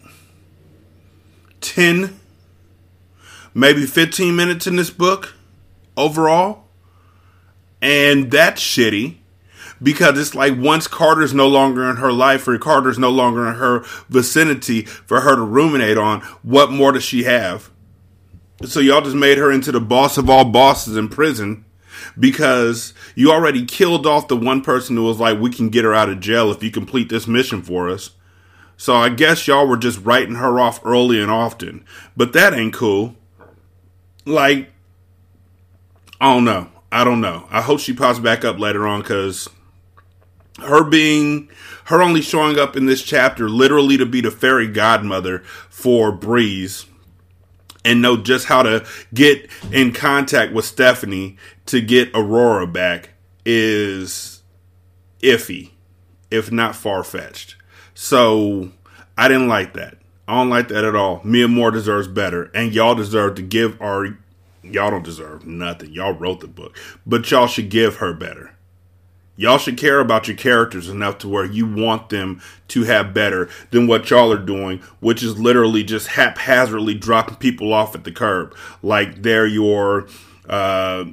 10 1.61 2.21
maybe 3.55 3.87
15 3.87 4.35
minutes 4.35 4.67
in 4.67 4.77
this 4.77 4.91
book 4.91 5.35
overall. 5.97 6.65
And 7.81 8.31
that's 8.31 8.61
shitty 8.61 9.17
because 9.83 10.19
it's 10.19 10.35
like 10.35 10.59
once 10.59 10.89
Carter's 10.89 11.35
no 11.35 11.47
longer 11.47 11.89
in 11.89 11.97
her 11.97 12.13
life 12.13 12.49
or 12.49 12.59
Carter's 12.59 12.99
no 12.99 13.11
longer 13.11 13.47
in 13.47 13.55
her 13.57 13.81
vicinity 14.09 14.83
for 14.83 15.21
her 15.21 15.37
to 15.37 15.43
ruminate 15.43 15.99
on, 15.99 16.21
what 16.43 16.71
more 16.71 16.93
does 16.93 17.05
she 17.05 17.25
have? 17.25 17.71
So 18.67 18.81
y'all 18.81 19.03
just 19.03 19.17
made 19.17 19.39
her 19.39 19.51
into 19.51 19.73
the 19.73 19.81
boss 19.81 20.17
of 20.17 20.31
all 20.31 20.45
bosses 20.45 20.97
in 20.97 21.09
prison 21.09 21.65
because 22.19 22.95
you 23.15 23.31
already 23.31 23.65
killed 23.65 24.07
off 24.07 24.29
the 24.29 24.37
one 24.37 24.63
person 24.63 24.97
who 24.97 25.05
was 25.05 25.21
like, 25.21 25.39
we 25.39 25.51
can 25.51 25.69
get 25.69 25.85
her 25.85 25.95
out 25.95 26.09
of 26.09 26.21
jail 26.21 26.51
if 26.51 26.63
you 26.63 26.71
complete 26.71 27.09
this 27.09 27.27
mission 27.27 27.63
for 27.63 27.91
us. 27.91 28.11
So 28.77 28.95
I 28.95 29.09
guess 29.09 29.47
y'all 29.47 29.67
were 29.67 29.77
just 29.77 30.05
writing 30.05 30.37
her 30.37 30.59
off 30.59 30.85
early 30.85 31.21
and 31.21 31.31
often. 31.31 31.85
But 32.17 32.33
that 32.33 32.55
ain't 32.55 32.75
cool. 32.75 33.15
Like, 34.25 34.71
I 36.21 36.33
don't 36.33 36.45
know. 36.45 36.69
I 36.91 37.05
don't 37.05 37.21
know. 37.21 37.47
I 37.51 37.61
hope 37.61 37.81
she 37.81 37.93
pops 37.93 38.19
back 38.19 38.45
up 38.45 38.59
later 38.59 38.87
on 38.87 39.03
because 39.03 39.49
her 40.61 40.85
being, 40.85 41.51
her 41.87 42.01
only 42.01 42.23
showing 42.23 42.59
up 42.59 42.77
in 42.77 42.87
this 42.87 43.03
chapter 43.03 43.49
literally 43.49 43.97
to 43.97 44.07
be 44.07 44.21
the 44.21 44.31
fairy 44.31 44.69
godmother 44.69 45.41
for 45.69 46.13
Breeze 46.13 46.87
and 47.85 48.01
know 48.01 48.17
just 48.17 48.47
how 48.47 48.63
to 48.63 48.85
get 49.13 49.49
in 49.71 49.93
contact 49.93 50.53
with 50.53 50.65
Stephanie 50.65 51.37
to 51.67 51.81
get 51.81 52.11
Aurora 52.15 52.67
back 52.67 53.11
is 53.45 54.43
iffy, 55.21 55.71
if 56.31 56.51
not 56.51 56.75
far 56.75 57.05
fetched. 57.05 57.57
So 57.95 58.71
I 59.17 59.29
didn't 59.29 59.49
like 59.49 59.75
that. 59.75 59.99
I 60.27 60.35
don't 60.37 60.51
like 60.51 60.69
that 60.69 60.85
at 60.85 60.97
all. 60.97 61.21
Mia 61.23 61.49
Moore 61.49 61.71
deserves 61.71 62.09
better, 62.09 62.51
and 62.55 62.73
y'all 62.73 62.95
deserve 62.95 63.35
to 63.37 63.43
give 63.43 63.81
our. 63.81 64.19
Y'all 64.63 64.91
don't 64.91 65.05
deserve 65.05 65.47
nothing. 65.47 65.93
Y'all 65.93 66.15
wrote 66.15 66.41
the 66.41 66.49
book, 66.49 66.79
but 67.05 67.31
y'all 67.31 67.47
should 67.47 67.69
give 67.69 67.97
her 67.97 68.15
better. 68.15 68.54
Y'all 69.37 69.59
should 69.59 69.77
care 69.77 69.99
about 69.99 70.29
your 70.29 70.37
characters 70.37 70.89
enough 70.89 71.19
to 71.19 71.29
where 71.29 71.45
you 71.45 71.67
want 71.67 72.09
them 72.09 72.41
to 72.69 72.85
have 72.85 73.13
better 73.13 73.49
than 73.71 73.87
what 73.87 74.09
y'all 74.09 74.33
are 74.33 74.39
doing, 74.39 74.79
which 75.01 75.23
is 75.23 75.39
literally 75.41 75.83
just 75.83 76.09
haphazardly 76.09 76.95
dropping 76.95 77.37
people 77.37 77.73
off 77.73 77.95
at 77.95 78.05
the 78.05 78.13
curb. 78.13 78.55
Like 78.81 79.23
they're 79.23 79.47
your 79.47 80.07
uh, 80.49 81.07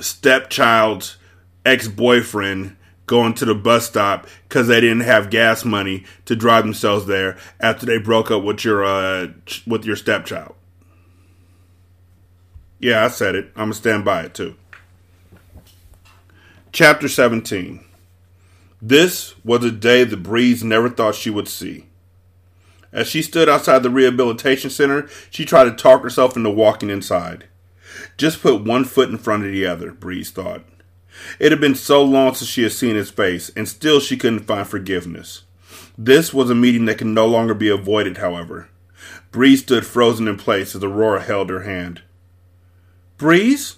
stepchild's 0.00 1.18
ex 1.64 1.86
boyfriend 1.86 2.76
going 3.06 3.34
to 3.34 3.44
the 3.44 3.54
bus 3.54 3.86
stop 3.86 4.26
because 4.48 4.66
they 4.66 4.80
didn't 4.80 5.00
have 5.00 5.30
gas 5.30 5.64
money 5.64 6.04
to 6.24 6.36
drive 6.36 6.64
themselves 6.64 7.06
there 7.06 7.36
after 7.60 7.86
they 7.86 7.98
broke 7.98 8.30
up 8.30 8.42
with 8.42 8.64
your 8.64 8.84
uh, 8.84 9.28
with 9.66 9.84
your 9.84 9.96
stepchild. 9.96 10.54
Yeah, 12.80 13.04
I 13.04 13.08
said 13.08 13.34
it. 13.34 13.46
I'm 13.56 13.64
gonna 13.64 13.74
stand 13.74 14.04
by 14.04 14.22
it 14.22 14.34
too. 14.34 14.56
Chapter 16.70 17.08
17 17.08 17.80
This 18.82 19.34
was 19.42 19.64
a 19.64 19.70
day 19.70 20.04
the 20.04 20.18
Breeze 20.18 20.62
never 20.62 20.90
thought 20.90 21.14
she 21.14 21.30
would 21.30 21.48
see. 21.48 21.86
As 22.92 23.08
she 23.08 23.22
stood 23.22 23.48
outside 23.48 23.82
the 23.82 23.90
rehabilitation 23.90 24.68
center, 24.68 25.08
she 25.30 25.46
tried 25.46 25.64
to 25.64 25.70
talk 25.70 26.02
herself 26.02 26.36
into 26.36 26.50
walking 26.50 26.90
inside. 26.90 27.44
Just 28.18 28.42
put 28.42 28.64
one 28.64 28.84
foot 28.84 29.08
in 29.08 29.16
front 29.16 29.46
of 29.46 29.50
the 29.50 29.64
other, 29.64 29.92
Breeze 29.92 30.30
thought. 30.30 30.62
It 31.40 31.52
had 31.52 31.60
been 31.60 31.74
so 31.74 32.02
long 32.02 32.34
since 32.34 32.50
she 32.50 32.64
had 32.64 32.72
seen 32.72 32.96
his 32.96 33.10
face, 33.10 33.50
and 33.56 33.66
still 33.66 33.98
she 33.98 34.18
couldn't 34.18 34.40
find 34.40 34.68
forgiveness. 34.68 35.44
This 35.96 36.34
was 36.34 36.50
a 36.50 36.54
meeting 36.54 36.84
that 36.84 36.98
could 36.98 37.06
no 37.06 37.26
longer 37.26 37.54
be 37.54 37.70
avoided, 37.70 38.18
however. 38.18 38.68
Breeze 39.32 39.62
stood 39.62 39.86
frozen 39.86 40.28
in 40.28 40.36
place 40.36 40.76
as 40.76 40.84
Aurora 40.84 41.22
held 41.22 41.48
her 41.48 41.62
hand. 41.62 42.02
Breeze? 43.16 43.77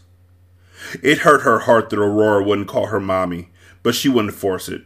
It 1.02 1.18
hurt 1.18 1.42
her 1.42 1.60
heart 1.60 1.90
that 1.90 1.98
Aurora 1.98 2.42
wouldn't 2.42 2.68
call 2.68 2.86
her 2.86 3.00
mommy, 3.00 3.48
but 3.82 3.94
she 3.94 4.08
wouldn't 4.08 4.34
force 4.34 4.68
it. 4.68 4.82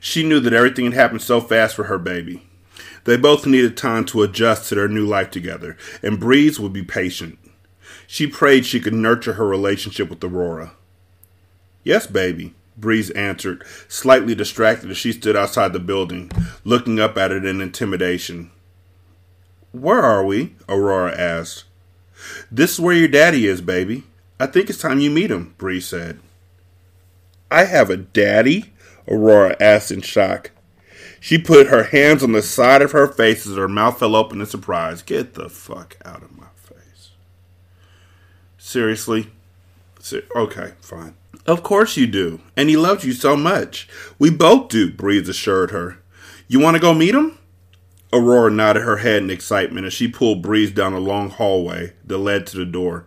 She 0.00 0.22
knew 0.26 0.40
that 0.40 0.52
everything 0.52 0.84
had 0.86 0.94
happened 0.94 1.22
so 1.22 1.40
fast 1.40 1.74
for 1.74 1.84
her 1.84 1.98
baby. 1.98 2.46
They 3.04 3.16
both 3.16 3.46
needed 3.46 3.76
time 3.76 4.04
to 4.06 4.22
adjust 4.22 4.68
to 4.68 4.74
their 4.74 4.88
new 4.88 5.06
life 5.06 5.30
together, 5.30 5.76
and 6.02 6.20
Breeze 6.20 6.58
would 6.58 6.72
be 6.72 6.82
patient. 6.82 7.38
She 8.06 8.26
prayed 8.26 8.66
she 8.66 8.80
could 8.80 8.94
nurture 8.94 9.34
her 9.34 9.46
relationship 9.46 10.10
with 10.10 10.22
Aurora. 10.22 10.72
Yes, 11.84 12.06
baby, 12.06 12.54
Breeze 12.76 13.10
answered, 13.10 13.64
slightly 13.88 14.34
distracted 14.34 14.90
as 14.90 14.96
she 14.96 15.12
stood 15.12 15.36
outside 15.36 15.72
the 15.72 15.78
building, 15.78 16.30
looking 16.64 17.00
up 17.00 17.16
at 17.16 17.32
it 17.32 17.44
in 17.44 17.60
intimidation. 17.60 18.50
Where 19.72 20.02
are 20.02 20.24
we? 20.24 20.54
Aurora 20.68 21.16
asked. 21.16 21.64
This 22.50 22.72
is 22.72 22.80
where 22.80 22.94
your 22.96 23.08
daddy 23.08 23.46
is, 23.46 23.60
baby. 23.60 24.04
I 24.38 24.46
think 24.46 24.68
it's 24.68 24.80
time 24.80 25.00
you 25.00 25.10
meet 25.10 25.30
him, 25.30 25.54
Bree 25.56 25.80
said. 25.80 26.20
I 27.50 27.64
have 27.64 27.90
a 27.90 27.96
daddy? 27.96 28.72
Aurora 29.08 29.56
asked 29.60 29.90
in 29.90 30.02
shock. 30.02 30.50
She 31.20 31.38
put 31.38 31.68
her 31.68 31.84
hands 31.84 32.22
on 32.22 32.32
the 32.32 32.42
side 32.42 32.82
of 32.82 32.92
her 32.92 33.06
face 33.06 33.46
as 33.46 33.56
her 33.56 33.68
mouth 33.68 33.98
fell 33.98 34.14
open 34.14 34.40
in 34.40 34.46
surprise. 34.46 35.02
Get 35.02 35.34
the 35.34 35.48
fuck 35.48 35.96
out 36.04 36.22
of 36.22 36.36
my 36.36 36.46
face. 36.54 37.10
Seriously? 38.58 39.30
Okay, 40.36 40.74
fine. 40.80 41.14
Of 41.46 41.62
course 41.62 41.96
you 41.96 42.06
do. 42.06 42.40
And 42.56 42.68
he 42.68 42.76
loves 42.76 43.04
you 43.04 43.12
so 43.12 43.36
much. 43.36 43.88
We 44.18 44.30
both 44.30 44.68
do, 44.68 44.92
Breeze 44.92 45.28
assured 45.28 45.70
her. 45.70 45.98
You 46.48 46.60
want 46.60 46.74
to 46.76 46.80
go 46.80 46.92
meet 46.92 47.14
him? 47.14 47.38
Aurora 48.12 48.50
nodded 48.50 48.82
her 48.82 48.98
head 48.98 49.22
in 49.22 49.30
excitement 49.30 49.86
as 49.86 49.92
she 49.92 50.08
pulled 50.08 50.42
Breeze 50.42 50.70
down 50.70 50.92
a 50.92 51.00
long 51.00 51.30
hallway 51.30 51.94
that 52.04 52.18
led 52.18 52.46
to 52.48 52.56
the 52.56 52.64
door. 52.64 53.06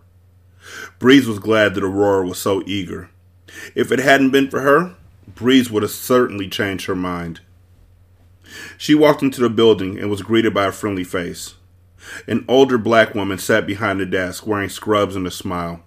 Breeze 0.99 1.27
was 1.27 1.39
glad 1.39 1.75
that 1.75 1.83
Aurora 1.83 2.25
was 2.25 2.37
so 2.37 2.63
eager. 2.65 3.09
If 3.75 3.91
it 3.91 3.99
hadn't 3.99 4.31
been 4.31 4.49
for 4.49 4.61
her, 4.61 4.95
Breeze 5.35 5.69
would 5.71 5.83
have 5.83 5.91
certainly 5.91 6.47
changed 6.47 6.85
her 6.85 6.95
mind. 6.95 7.41
She 8.77 8.95
walked 8.95 9.21
into 9.21 9.41
the 9.41 9.49
building 9.49 9.99
and 9.99 10.09
was 10.09 10.21
greeted 10.21 10.53
by 10.53 10.65
a 10.65 10.71
friendly 10.71 11.03
face. 11.03 11.55
An 12.27 12.45
older 12.47 12.77
black 12.77 13.13
woman 13.13 13.37
sat 13.37 13.67
behind 13.67 13.99
the 13.99 14.05
desk 14.05 14.47
wearing 14.47 14.69
scrubs 14.69 15.15
and 15.15 15.27
a 15.27 15.31
smile. 15.31 15.83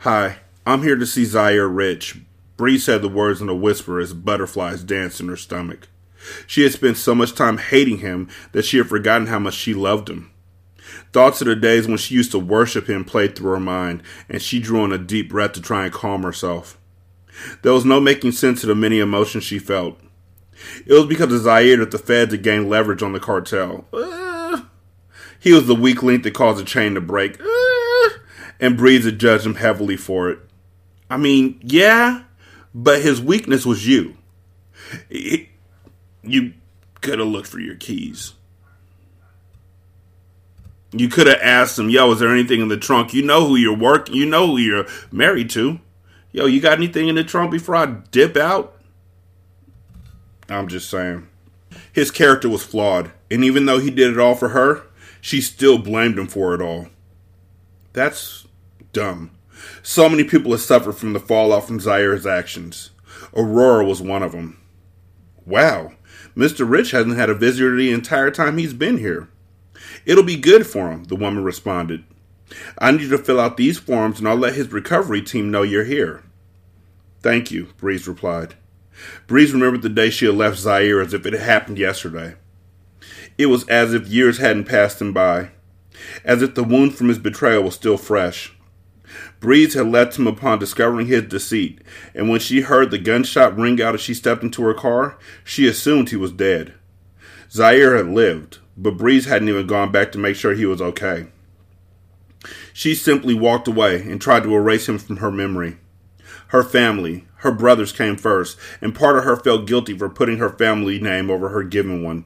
Hi, 0.00 0.38
I'm 0.66 0.82
here 0.82 0.96
to 0.96 1.06
see 1.06 1.24
Zaire 1.24 1.68
Rich. 1.68 2.18
Breeze 2.56 2.84
said 2.84 3.02
the 3.02 3.08
words 3.08 3.40
in 3.40 3.48
a 3.48 3.54
whisper 3.54 4.00
as 4.00 4.12
butterflies 4.12 4.82
danced 4.82 5.20
in 5.20 5.28
her 5.28 5.36
stomach. 5.36 5.88
She 6.46 6.62
had 6.62 6.72
spent 6.72 6.96
so 6.96 7.14
much 7.14 7.34
time 7.34 7.58
hating 7.58 7.98
him 7.98 8.28
that 8.52 8.64
she 8.64 8.78
had 8.78 8.88
forgotten 8.88 9.26
how 9.26 9.38
much 9.38 9.54
she 9.54 9.74
loved 9.74 10.08
him. 10.08 10.30
Thoughts 11.12 11.40
of 11.40 11.46
the 11.46 11.56
days 11.56 11.86
when 11.86 11.96
she 11.96 12.14
used 12.14 12.32
to 12.32 12.38
worship 12.38 12.88
him 12.88 13.04
played 13.04 13.36
through 13.36 13.52
her 13.52 13.60
mind, 13.60 14.02
and 14.28 14.42
she 14.42 14.60
drew 14.60 14.84
in 14.84 14.92
a 14.92 14.98
deep 14.98 15.30
breath 15.30 15.52
to 15.52 15.60
try 15.60 15.84
and 15.84 15.92
calm 15.92 16.22
herself. 16.22 16.78
There 17.62 17.72
was 17.72 17.84
no 17.84 18.00
making 18.00 18.32
sense 18.32 18.62
of 18.62 18.68
the 18.68 18.74
many 18.74 19.00
emotions 19.00 19.44
she 19.44 19.58
felt. 19.58 19.98
It 20.86 20.92
was 20.92 21.06
because 21.06 21.32
of 21.32 21.42
Zaire 21.42 21.78
that 21.78 21.90
the 21.90 21.98
feds 21.98 22.32
had 22.32 22.42
gained 22.42 22.70
leverage 22.70 23.02
on 23.02 23.12
the 23.12 23.20
cartel. 23.20 23.86
Uh, 23.92 24.62
he 25.40 25.52
was 25.52 25.66
the 25.66 25.74
weak 25.74 26.02
link 26.02 26.22
that 26.22 26.34
caused 26.34 26.60
the 26.60 26.64
chain 26.64 26.94
to 26.94 27.00
break, 27.00 27.40
uh, 27.40 28.08
and 28.60 28.76
Breeze 28.76 29.04
had 29.04 29.18
judged 29.18 29.44
him 29.44 29.56
heavily 29.56 29.96
for 29.96 30.30
it. 30.30 30.38
I 31.10 31.16
mean, 31.16 31.60
yeah, 31.62 32.22
but 32.74 33.02
his 33.02 33.20
weakness 33.20 33.66
was 33.66 33.86
you. 33.86 34.16
It, 35.10 35.48
you 36.22 36.54
could 37.00 37.18
have 37.18 37.28
looked 37.28 37.48
for 37.48 37.60
your 37.60 37.76
keys. 37.76 38.34
You 40.96 41.08
could 41.08 41.26
have 41.26 41.40
asked 41.42 41.76
him, 41.76 41.90
yo, 41.90 42.12
is 42.12 42.20
there 42.20 42.32
anything 42.32 42.60
in 42.60 42.68
the 42.68 42.76
trunk? 42.76 43.12
You 43.12 43.22
know 43.22 43.46
who 43.46 43.56
you're 43.56 43.76
working, 43.76 44.14
you 44.14 44.26
know 44.26 44.46
who 44.46 44.58
you're 44.58 44.86
married 45.10 45.50
to. 45.50 45.80
Yo, 46.30 46.46
you 46.46 46.60
got 46.60 46.78
anything 46.78 47.08
in 47.08 47.16
the 47.16 47.24
trunk 47.24 47.50
before 47.50 47.74
I 47.74 47.86
dip 47.86 48.36
out? 48.36 48.76
I'm 50.48 50.68
just 50.68 50.88
saying. 50.88 51.26
His 51.92 52.12
character 52.12 52.48
was 52.48 52.62
flawed, 52.62 53.10
and 53.28 53.42
even 53.42 53.66
though 53.66 53.80
he 53.80 53.90
did 53.90 54.12
it 54.12 54.20
all 54.20 54.36
for 54.36 54.50
her, 54.50 54.82
she 55.20 55.40
still 55.40 55.78
blamed 55.78 56.16
him 56.16 56.28
for 56.28 56.54
it 56.54 56.60
all. 56.60 56.88
That's 57.92 58.46
dumb. 58.92 59.32
So 59.82 60.08
many 60.08 60.22
people 60.22 60.52
have 60.52 60.60
suffered 60.60 60.92
from 60.94 61.12
the 61.12 61.20
fallout 61.20 61.66
from 61.66 61.80
Zaire's 61.80 62.26
actions. 62.26 62.90
Aurora 63.34 63.84
was 63.84 64.00
one 64.00 64.22
of 64.22 64.32
them. 64.32 64.60
Wow, 65.44 65.92
Mr. 66.36 66.68
Rich 66.68 66.92
hasn't 66.92 67.16
had 67.16 67.30
a 67.30 67.34
visitor 67.34 67.76
the 67.76 67.92
entire 67.92 68.30
time 68.30 68.58
he's 68.58 68.74
been 68.74 68.98
here. 68.98 69.28
It'll 70.06 70.24
be 70.24 70.36
good 70.36 70.66
for 70.66 70.90
him, 70.90 71.04
the 71.04 71.16
woman 71.16 71.44
responded. 71.44 72.04
I 72.78 72.90
need 72.90 73.02
you 73.02 73.08
to 73.10 73.18
fill 73.18 73.40
out 73.40 73.56
these 73.56 73.78
forms 73.78 74.18
and 74.18 74.28
I'll 74.28 74.36
let 74.36 74.54
his 74.54 74.72
recovery 74.72 75.22
team 75.22 75.50
know 75.50 75.62
you're 75.62 75.84
here. 75.84 76.22
Thank 77.20 77.50
you, 77.50 77.68
Breeze 77.78 78.06
replied. 78.06 78.54
Breeze 79.26 79.52
remembered 79.52 79.82
the 79.82 79.88
day 79.88 80.10
she 80.10 80.26
had 80.26 80.34
left 80.34 80.58
Zaire 80.58 81.00
as 81.00 81.14
if 81.14 81.26
it 81.26 81.32
had 81.32 81.42
happened 81.42 81.78
yesterday. 81.78 82.34
It 83.36 83.46
was 83.46 83.66
as 83.68 83.92
if 83.92 84.06
years 84.06 84.38
hadn't 84.38 84.64
passed 84.64 85.00
him 85.00 85.12
by, 85.12 85.50
as 86.24 86.42
if 86.42 86.54
the 86.54 86.62
wound 86.62 86.94
from 86.94 87.08
his 87.08 87.18
betrayal 87.18 87.62
was 87.62 87.74
still 87.74 87.96
fresh. 87.96 88.54
Breeze 89.40 89.74
had 89.74 89.88
left 89.88 90.18
him 90.18 90.26
upon 90.26 90.58
discovering 90.58 91.06
his 91.06 91.24
deceit, 91.24 91.80
and 92.14 92.28
when 92.28 92.40
she 92.40 92.62
heard 92.62 92.90
the 92.90 92.98
gunshot 92.98 93.56
ring 93.56 93.80
out 93.82 93.94
as 93.94 94.00
she 94.00 94.14
stepped 94.14 94.42
into 94.42 94.62
her 94.62 94.74
car, 94.74 95.18
she 95.42 95.66
assumed 95.66 96.10
he 96.10 96.16
was 96.16 96.32
dead. 96.32 96.74
Zaire 97.50 97.96
had 97.96 98.08
lived, 98.08 98.58
but 98.76 98.96
Breeze 98.96 99.26
hadn't 99.26 99.48
even 99.48 99.66
gone 99.66 99.92
back 99.92 100.12
to 100.12 100.18
make 100.18 100.36
sure 100.36 100.54
he 100.54 100.66
was 100.66 100.82
okay. 100.82 101.26
She 102.72 102.94
simply 102.94 103.34
walked 103.34 103.68
away 103.68 104.02
and 104.02 104.20
tried 104.20 104.42
to 104.42 104.54
erase 104.54 104.88
him 104.88 104.98
from 104.98 105.18
her 105.18 105.30
memory. 105.30 105.78
Her 106.48 106.62
family, 106.62 107.26
her 107.38 107.52
brothers 107.52 107.92
came 107.92 108.16
first, 108.16 108.58
and 108.80 108.94
part 108.94 109.16
of 109.16 109.24
her 109.24 109.36
felt 109.36 109.66
guilty 109.66 109.96
for 109.96 110.08
putting 110.08 110.38
her 110.38 110.50
family 110.50 110.98
name 110.98 111.30
over 111.30 111.50
her 111.50 111.62
given 111.62 112.02
one. 112.02 112.24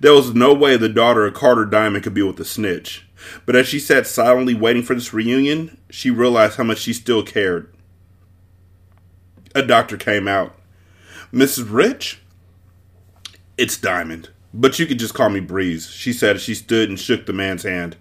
There 0.00 0.14
was 0.14 0.34
no 0.34 0.54
way 0.54 0.76
the 0.76 0.88
daughter 0.88 1.26
of 1.26 1.34
Carter 1.34 1.64
Diamond 1.64 2.04
could 2.04 2.14
be 2.14 2.22
with 2.22 2.40
a 2.40 2.44
snitch. 2.44 3.06
But 3.44 3.56
as 3.56 3.66
she 3.66 3.78
sat 3.78 4.06
silently 4.06 4.54
waiting 4.54 4.82
for 4.82 4.94
this 4.94 5.12
reunion, 5.12 5.78
she 5.90 6.10
realized 6.10 6.56
how 6.56 6.64
much 6.64 6.78
she 6.78 6.92
still 6.92 7.22
cared. 7.22 7.72
A 9.54 9.62
doctor 9.62 9.96
came 9.96 10.28
out. 10.28 10.54
Mrs. 11.32 11.66
Rich? 11.70 12.20
It's 13.56 13.76
Diamond, 13.76 14.30
but 14.52 14.78
you 14.78 14.86
could 14.86 14.98
just 14.98 15.14
call 15.14 15.30
me 15.30 15.40
Breeze, 15.40 15.90
she 15.90 16.12
said 16.12 16.36
as 16.36 16.42
she 16.42 16.54
stood 16.54 16.88
and 16.88 16.98
shook 16.98 17.26
the 17.26 17.32
man's 17.32 17.62
hand. 17.62 17.96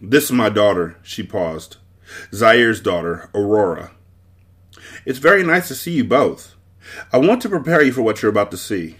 This 0.00 0.24
is 0.24 0.32
my 0.32 0.48
daughter, 0.48 0.96
she 1.02 1.22
paused. 1.22 1.76
Zaire's 2.32 2.80
daughter, 2.80 3.30
Aurora. 3.34 3.92
It's 5.06 5.18
very 5.18 5.42
nice 5.42 5.68
to 5.68 5.74
see 5.74 5.92
you 5.92 6.04
both. 6.04 6.54
I 7.12 7.18
want 7.18 7.42
to 7.42 7.48
prepare 7.48 7.82
you 7.82 7.92
for 7.92 8.02
what 8.02 8.20
you're 8.20 8.30
about 8.30 8.50
to 8.50 8.56
see. 8.56 8.96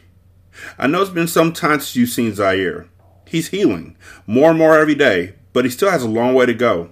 I 0.78 0.86
know 0.86 1.02
it's 1.02 1.10
been 1.10 1.28
some 1.28 1.52
time 1.52 1.80
since 1.80 1.96
you've 1.96 2.10
seen 2.10 2.34
Zaire. 2.34 2.88
He's 3.26 3.48
healing, 3.48 3.96
more 4.26 4.50
and 4.50 4.58
more 4.58 4.78
every 4.78 4.94
day, 4.94 5.34
but 5.52 5.64
he 5.64 5.70
still 5.70 5.90
has 5.90 6.02
a 6.02 6.08
long 6.08 6.34
way 6.34 6.46
to 6.46 6.54
go. 6.54 6.90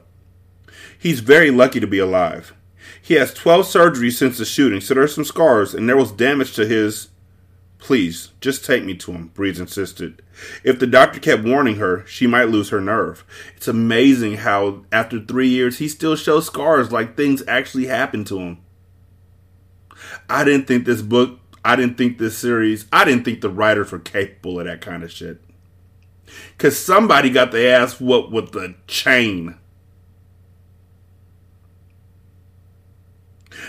He's 0.99 1.21
very 1.21 1.51
lucky 1.51 1.81
to 1.81 1.87
be 1.87 1.99
alive. 1.99 2.55
He 3.01 3.15
has 3.15 3.35
12 3.35 3.67
surgeries 3.67 4.13
since 4.13 4.39
the 4.39 4.45
shooting, 4.45 4.81
so 4.81 4.95
there 4.95 5.03
are 5.03 5.09
some 5.09 5.25
scars, 5.25 5.75
and 5.75 5.89
there 5.89 5.97
was 5.97 6.13
damage 6.13 6.55
to 6.55 6.67
his. 6.67 7.09
Please, 7.83 8.31
just 8.41 8.65
take 8.65 8.85
me 8.85 8.95
to 8.95 9.11
him, 9.11 9.33
Breeze 9.35 9.59
insisted. 9.59 10.23
If 10.63 10.79
the 10.79 10.87
doctor 10.87 11.19
kept 11.19 11.43
warning 11.43 11.77
her, 11.77 12.07
she 12.07 12.29
might 12.29 12.49
lose 12.49 12.69
her 12.69 12.81
nerve. 12.81 13.25
It's 13.57 13.67
amazing 13.67 14.37
how, 14.37 14.85
after 14.93 15.19
three 15.19 15.49
years, 15.49 15.79
he 15.79 15.89
still 15.89 16.15
shows 16.15 16.47
scars 16.47 16.93
like 16.93 17.17
things 17.17 17.43
actually 17.49 17.87
happened 17.87 18.29
to 18.29 18.39
him. 18.39 18.59
I 20.31 20.45
didn't 20.45 20.69
think 20.69 20.85
this 20.85 21.03
book, 21.03 21.41
I 21.65 21.75
didn't 21.75 21.99
think 21.99 22.19
this 22.19 22.39
series, 22.39 22.87
I 22.93 23.05
didn't 23.05 23.25
think 23.25 23.41
the 23.41 23.51
writers 23.51 23.91
were 23.91 23.99
capable 23.99 24.61
of 24.61 24.67
that 24.67 24.81
kind 24.81 25.03
of 25.03 25.11
shit. 25.11 25.43
Because 26.57 26.79
somebody 26.79 27.31
got 27.31 27.51
their 27.51 27.81
ass 27.81 28.01
what 28.01 28.31
with 28.31 28.53
the 28.53 28.77
chain. 28.87 29.59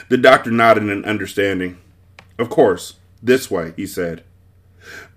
The 0.10 0.18
doctor 0.18 0.52
nodded 0.52 0.84
in 0.84 1.04
understanding. 1.04 1.80
Of 2.38 2.52
course, 2.52 3.00
this 3.24 3.50
way, 3.50 3.74
he 3.76 3.88
said. 3.88 4.24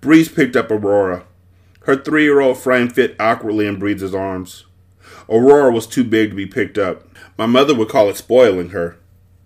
Breeze 0.01 0.29
picked 0.29 0.55
up 0.55 0.71
Aurora. 0.71 1.25
Her 1.81 1.95
three 1.95 2.23
year 2.23 2.39
old 2.39 2.57
frame 2.57 2.89
fit 2.89 3.15
awkwardly 3.19 3.67
in 3.67 3.77
Breeze's 3.77 4.15
arms. 4.15 4.65
Aurora 5.29 5.71
was 5.71 5.85
too 5.85 6.03
big 6.03 6.29
to 6.31 6.35
be 6.35 6.45
picked 6.45 6.77
up. 6.77 7.07
My 7.37 7.45
mother 7.45 7.75
would 7.75 7.89
call 7.89 8.09
it 8.09 8.17
spoiling 8.17 8.69
her, 8.69 8.97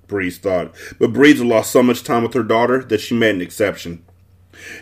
Breeze 0.08 0.38
thought, 0.38 0.76
but 1.00 1.14
Breeze 1.14 1.40
had 1.40 1.48
lost 1.48 1.72
so 1.72 1.82
much 1.82 2.04
time 2.04 2.24
with 2.24 2.34
her 2.34 2.44
daughter 2.44 2.84
that 2.84 3.02
she 3.02 3.18
made 3.18 3.36
an 3.36 3.42
exception. 3.42 4.06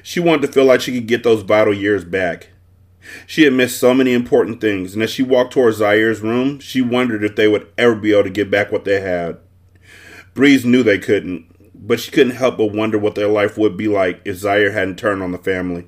She 0.03 0.19
wanted 0.19 0.47
to 0.47 0.53
feel 0.53 0.65
like 0.65 0.81
she 0.81 0.93
could 0.93 1.07
get 1.07 1.23
those 1.23 1.43
vital 1.43 1.73
years 1.73 2.03
back. 2.03 2.49
She 3.25 3.43
had 3.43 3.53
missed 3.53 3.79
so 3.79 3.93
many 3.93 4.13
important 4.13 4.59
things, 4.59 4.93
and 4.93 5.01
as 5.01 5.09
she 5.09 5.23
walked 5.23 5.53
towards 5.53 5.77
Zaire's 5.77 6.21
room, 6.21 6.59
she 6.59 6.81
wondered 6.81 7.23
if 7.23 7.35
they 7.35 7.47
would 7.47 7.67
ever 7.77 7.95
be 7.95 8.11
able 8.11 8.23
to 8.23 8.29
get 8.29 8.51
back 8.51 8.71
what 8.71 8.83
they 8.83 8.99
had. 8.99 9.37
Breeze 10.33 10.65
knew 10.65 10.83
they 10.83 10.99
couldn't, 10.99 11.45
but 11.81 11.99
she 11.99 12.11
couldn't 12.11 12.35
help 12.35 12.57
but 12.57 12.73
wonder 12.73 12.99
what 12.99 13.15
their 13.15 13.27
life 13.27 13.57
would 13.57 13.77
be 13.77 13.87
like 13.87 14.21
if 14.25 14.37
Zaire 14.37 14.71
hadn't 14.71 14.99
turned 14.99 15.23
on 15.23 15.31
the 15.31 15.37
family. 15.37 15.87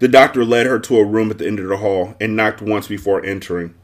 The 0.00 0.08
doctor 0.08 0.44
led 0.44 0.66
her 0.66 0.78
to 0.80 0.98
a 0.98 1.04
room 1.04 1.30
at 1.30 1.38
the 1.38 1.46
end 1.46 1.60
of 1.60 1.68
the 1.68 1.76
hall 1.78 2.14
and 2.20 2.36
knocked 2.36 2.60
once 2.60 2.88
before 2.88 3.24
entering. 3.24 3.74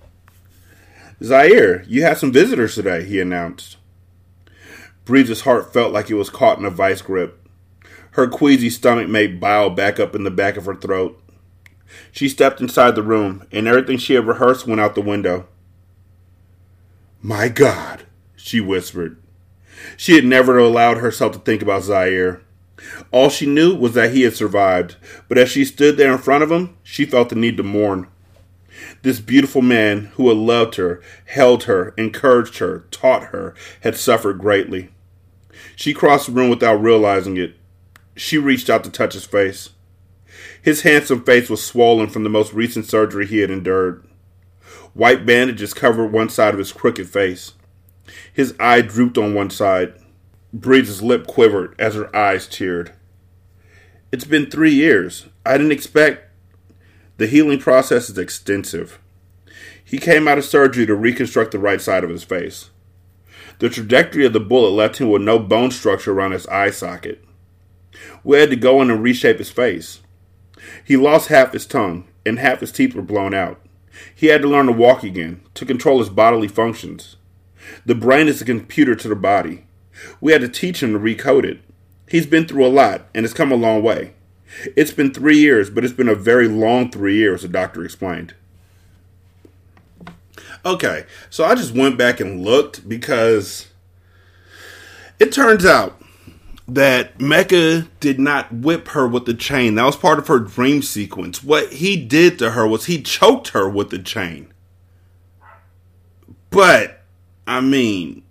Zaire, 1.23 1.85
you 1.85 2.03
have 2.03 2.19
some 2.19 2.33
visitors 2.33 2.75
today, 2.75 3.05
he 3.05 3.21
announced. 3.21 3.77
Breeze's 5.05 5.43
heart 5.43 5.73
felt 5.73 5.93
like 5.93 6.11
it 6.11 6.15
was 6.15 6.31
caught 6.31 6.59
in 6.59 6.65
a 6.65 6.71
vice 6.71 7.03
grip. 7.03 7.39
Her 8.13 8.29
queasy 8.29 8.71
stomach 8.71 9.09
made 9.09 9.41
bile 9.41 9.71
back 9.71 9.99
up 9.99 10.15
in 10.15 10.25
the 10.25 10.31
back 10.31 10.57
of 10.57 10.67
her 10.67 10.75
throat. 10.75 11.21
She 12.11 12.29
stepped 12.29 12.61
inside 12.61 12.95
the 12.95 13.03
room, 13.03 13.47
and 13.53 13.67
everything 13.67 13.99
she 13.99 14.15
had 14.15 14.27
rehearsed 14.27 14.67
went 14.67 14.81
out 14.81 14.95
the 14.95 15.01
window. 15.01 15.47
My 17.21 17.49
God, 17.49 18.05
she 18.37 18.61
whispered. 18.61 19.22
She 19.97 20.15
had 20.15 20.25
never 20.25 20.59
allowed 20.59 20.99
herself 20.99 21.33
to 21.33 21.39
think 21.39 21.63
about 21.63 21.85
Zaire. 21.85 22.43
All 23.11 23.29
she 23.29 23.47
knew 23.47 23.75
was 23.75 23.95
that 23.95 24.13
he 24.13 24.23
had 24.23 24.35
survived, 24.35 24.97
but 25.29 25.39
as 25.39 25.51
she 25.51 25.65
stood 25.65 25.97
there 25.97 26.13
in 26.13 26.19
front 26.19 26.43
of 26.43 26.51
him, 26.51 26.77
she 26.83 27.05
felt 27.05 27.29
the 27.29 27.37
need 27.37 27.57
to 27.57 27.63
mourn. 27.63 28.09
This 29.03 29.21
beautiful 29.21 29.63
man 29.63 30.07
who 30.15 30.29
had 30.29 30.39
loved 30.39 30.77
her, 30.77 31.01
held 31.27 31.65
her, 31.65 31.95
encouraged 31.97 32.59
her, 32.59 32.85
taught 32.91 33.25
her, 33.27 33.55
had 33.81 33.97
suffered 33.97 34.39
greatly. 34.39 34.91
She 35.77 35.95
crossed 35.95 36.27
the 36.27 36.33
room 36.33 36.51
without 36.51 36.83
realizing 36.83 37.37
it. 37.37 37.57
She 38.17 38.39
reached 38.39 38.69
out 38.69 38.85
to 38.85 38.91
touch 38.91 39.15
his 39.15 39.25
face. 39.25 39.71
His 40.61 40.83
handsome 40.83 41.25
face 41.25 41.49
was 41.49 41.65
swollen 41.65 42.09
from 42.09 42.25
the 42.25 42.31
most 42.31 42.53
recent 42.53 42.87
surgery 42.87 43.27
he 43.27 43.39
had 43.39 43.51
endured. 43.51 44.05
White 44.95 45.25
bandages 45.25 45.75
covered 45.75 46.13
one 46.13 46.29
side 46.29 46.55
of 46.55 46.59
his 46.59 46.73
crooked 46.73 47.09
face. 47.09 47.53
His 48.33 48.55
eye 48.59 48.81
drooped 48.81 49.19
on 49.19 49.35
one 49.35 49.51
side. 49.51 49.95
Breeze's 50.53 51.03
lip 51.03 51.27
quivered 51.27 51.75
as 51.79 51.95
her 51.95 52.15
eyes 52.15 52.47
teared. 52.47 52.93
It's 54.11 54.25
been 54.25 54.51
three 54.51 54.73
years. 54.73 55.27
I 55.45 55.57
didn't 55.57 55.73
expect. 55.73 56.31
The 57.19 57.27
healing 57.27 57.59
process 57.59 58.09
is 58.09 58.19
extensive. 58.19 58.99
He 59.85 59.99
came 59.99 60.27
out 60.27 60.39
of 60.39 60.45
surgery 60.45 60.87
to 60.87 60.95
reconstruct 60.95 61.53
the 61.53 61.59
right 61.59 61.81
side 61.81 62.05
of 62.05 62.11
his 62.11 62.25
face. 62.25 62.71
The 63.59 63.69
trajectory 63.69 64.25
of 64.25 64.33
the 64.33 64.41
bullet 64.41 64.71
left 64.71 64.99
him 64.99 65.11
with 65.11 65.23
no 65.23 65.39
bone 65.39 65.71
structure 65.71 66.13
around 66.13 66.33
his 66.33 66.47
eye 66.47 66.71
socket. 66.71 67.23
We 68.25 68.39
had 68.39 68.51
to 68.51 68.57
go 68.57 68.81
in 68.81 68.91
and 68.91 69.03
reshape 69.03 69.39
his 69.39 69.51
face. 69.51 70.01
He 70.85 70.97
lost 70.97 71.29
half 71.29 71.53
his 71.53 71.67
tongue, 71.67 72.07
and 72.25 72.39
half 72.39 72.61
his 72.61 72.73
teeth 72.73 72.95
were 72.95 73.03
blown 73.03 73.35
out. 73.35 73.61
He 74.15 74.29
had 74.29 74.43
to 74.43 74.49
learn 74.49 74.67
to 74.67 74.73
walk 74.73 75.03
again, 75.03 75.43
to 75.55 75.67
control 75.67 75.99
his 75.99 76.09
bodily 76.09 76.49
functions. 76.49 77.17
The 77.85 77.95
brain 77.95 78.29
is 78.29 78.41
a 78.41 78.45
computer 78.45 78.95
to 78.95 79.09
the 79.09 79.17
body. 79.17 79.65
We 80.21 80.33
had 80.33 80.41
to 80.41 80.49
teach 80.49 80.83
him 80.83 80.93
to 80.93 80.99
recode 80.99 81.45
it. 81.45 81.61
He's 82.09 82.27
been 82.27 82.47
through 82.47 82.67
a 82.67 82.69
lot 82.69 83.07
and 83.15 83.25
has 83.25 83.33
come 83.33 83.53
a 83.53 83.57
long 83.57 83.83
way. 83.83 84.15
It's 84.77 84.93
been 84.93 85.13
three 85.13 85.39
years, 85.39 85.71
but 85.71 85.85
it's 85.85 85.95
been 85.95 86.09
a 86.09 86.15
very 86.15 86.49
long 86.49 86.91
three 86.91 87.17
years, 87.17 87.43
the 87.43 87.49
doctor 87.49 87.85
explained. 87.85 88.35
Okay, 90.65 91.07
so 91.31 91.45
I 91.45 91.55
just 91.55 91.75
went 91.75 91.99
back 91.99 92.21
and 92.21 92.45
looked 92.45 92.89
because 92.89 93.69
it 95.19 95.33
turns 95.33 95.65
out 95.65 96.01
that 96.69 97.21
Mecca 97.21 97.89
did 98.01 98.21
not 98.21 98.53
whip 98.53 98.89
her 98.89 99.09
with 99.09 99.27
the 99.27 99.35
chain. 99.35 99.75
That 99.75 99.85
was 99.85 99.97
part 99.97 100.19
of 100.19 100.29
her 100.29 100.39
dream 100.39 100.83
sequence. 100.83 101.43
What 101.43 101.73
he 101.73 101.97
did 101.97 102.39
to 102.39 102.53
her 102.53 102.67
was 102.67 102.87
he 102.87 103.03
choked 103.03 103.49
her 103.49 103.69
with 103.69 103.91
the 103.91 103.99
chain. 103.99 104.53
But, 106.51 107.02
I 107.47 107.61
mean, 107.61 108.23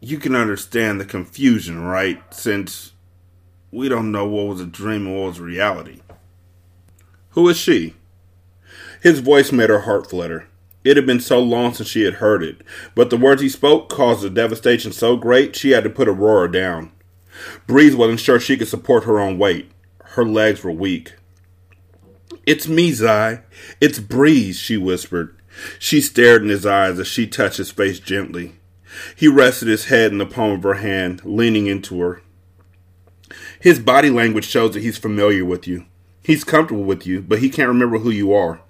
you 0.00 0.18
can 0.18 0.34
understand 0.34 1.00
the 1.00 1.04
confusion, 1.04 1.82
right? 1.82 2.22
Since 2.32 2.92
we 3.70 3.88
don't 3.88 4.12
know 4.12 4.26
what 4.26 4.46
was 4.46 4.60
a 4.60 4.66
dream 4.66 5.06
and 5.06 5.16
what 5.16 5.28
was 5.28 5.40
reality. 5.40 6.00
Who 7.30 7.48
is 7.48 7.56
she? 7.56 7.94
His 9.02 9.20
voice 9.20 9.52
made 9.52 9.70
her 9.70 9.80
heart 9.80 10.08
flutter. 10.08 10.48
It 10.84 10.96
had 10.96 11.06
been 11.06 11.20
so 11.20 11.40
long 11.40 11.74
since 11.74 11.88
she 11.88 12.02
had 12.02 12.14
heard 12.14 12.42
it, 12.42 12.62
but 12.94 13.10
the 13.10 13.16
words 13.16 13.42
he 13.42 13.48
spoke 13.48 13.88
caused 13.88 14.24
a 14.24 14.30
devastation 14.30 14.92
so 14.92 15.16
great 15.16 15.54
she 15.54 15.70
had 15.70 15.84
to 15.84 15.90
put 15.90 16.08
Aurora 16.08 16.50
down. 16.50 16.92
Breeze 17.66 17.94
wasn't 17.94 18.20
sure 18.20 18.40
she 18.40 18.56
could 18.56 18.68
support 18.68 19.04
her 19.04 19.18
own 19.20 19.38
weight. 19.38 19.70
Her 20.02 20.24
legs 20.24 20.64
were 20.64 20.72
weak. 20.72 21.14
It's 22.46 22.66
me, 22.66 22.92
Zai. 22.92 23.42
It's 23.80 23.98
Breeze, 23.98 24.58
she 24.58 24.76
whispered. 24.76 25.37
She 25.78 26.00
stared 26.00 26.42
in 26.42 26.48
his 26.48 26.66
eyes 26.66 26.98
as 26.98 27.06
she 27.06 27.26
touched 27.26 27.58
his 27.58 27.70
face 27.70 27.98
gently. 27.98 28.54
He 29.14 29.28
rested 29.28 29.68
his 29.68 29.86
head 29.86 30.12
in 30.12 30.18
the 30.18 30.26
palm 30.26 30.52
of 30.52 30.62
her 30.62 30.74
hand, 30.74 31.22
leaning 31.24 31.66
into 31.66 32.00
her. 32.00 32.22
His 33.60 33.78
body 33.78 34.10
language 34.10 34.46
shows 34.46 34.74
that 34.74 34.82
he's 34.82 34.98
familiar 34.98 35.44
with 35.44 35.66
you. 35.66 35.86
He's 36.22 36.44
comfortable 36.44 36.84
with 36.84 37.06
you, 37.06 37.20
but 37.20 37.40
he 37.40 37.50
can't 37.50 37.68
remember 37.68 37.98
who 37.98 38.10
you 38.10 38.32
are. 38.32 38.60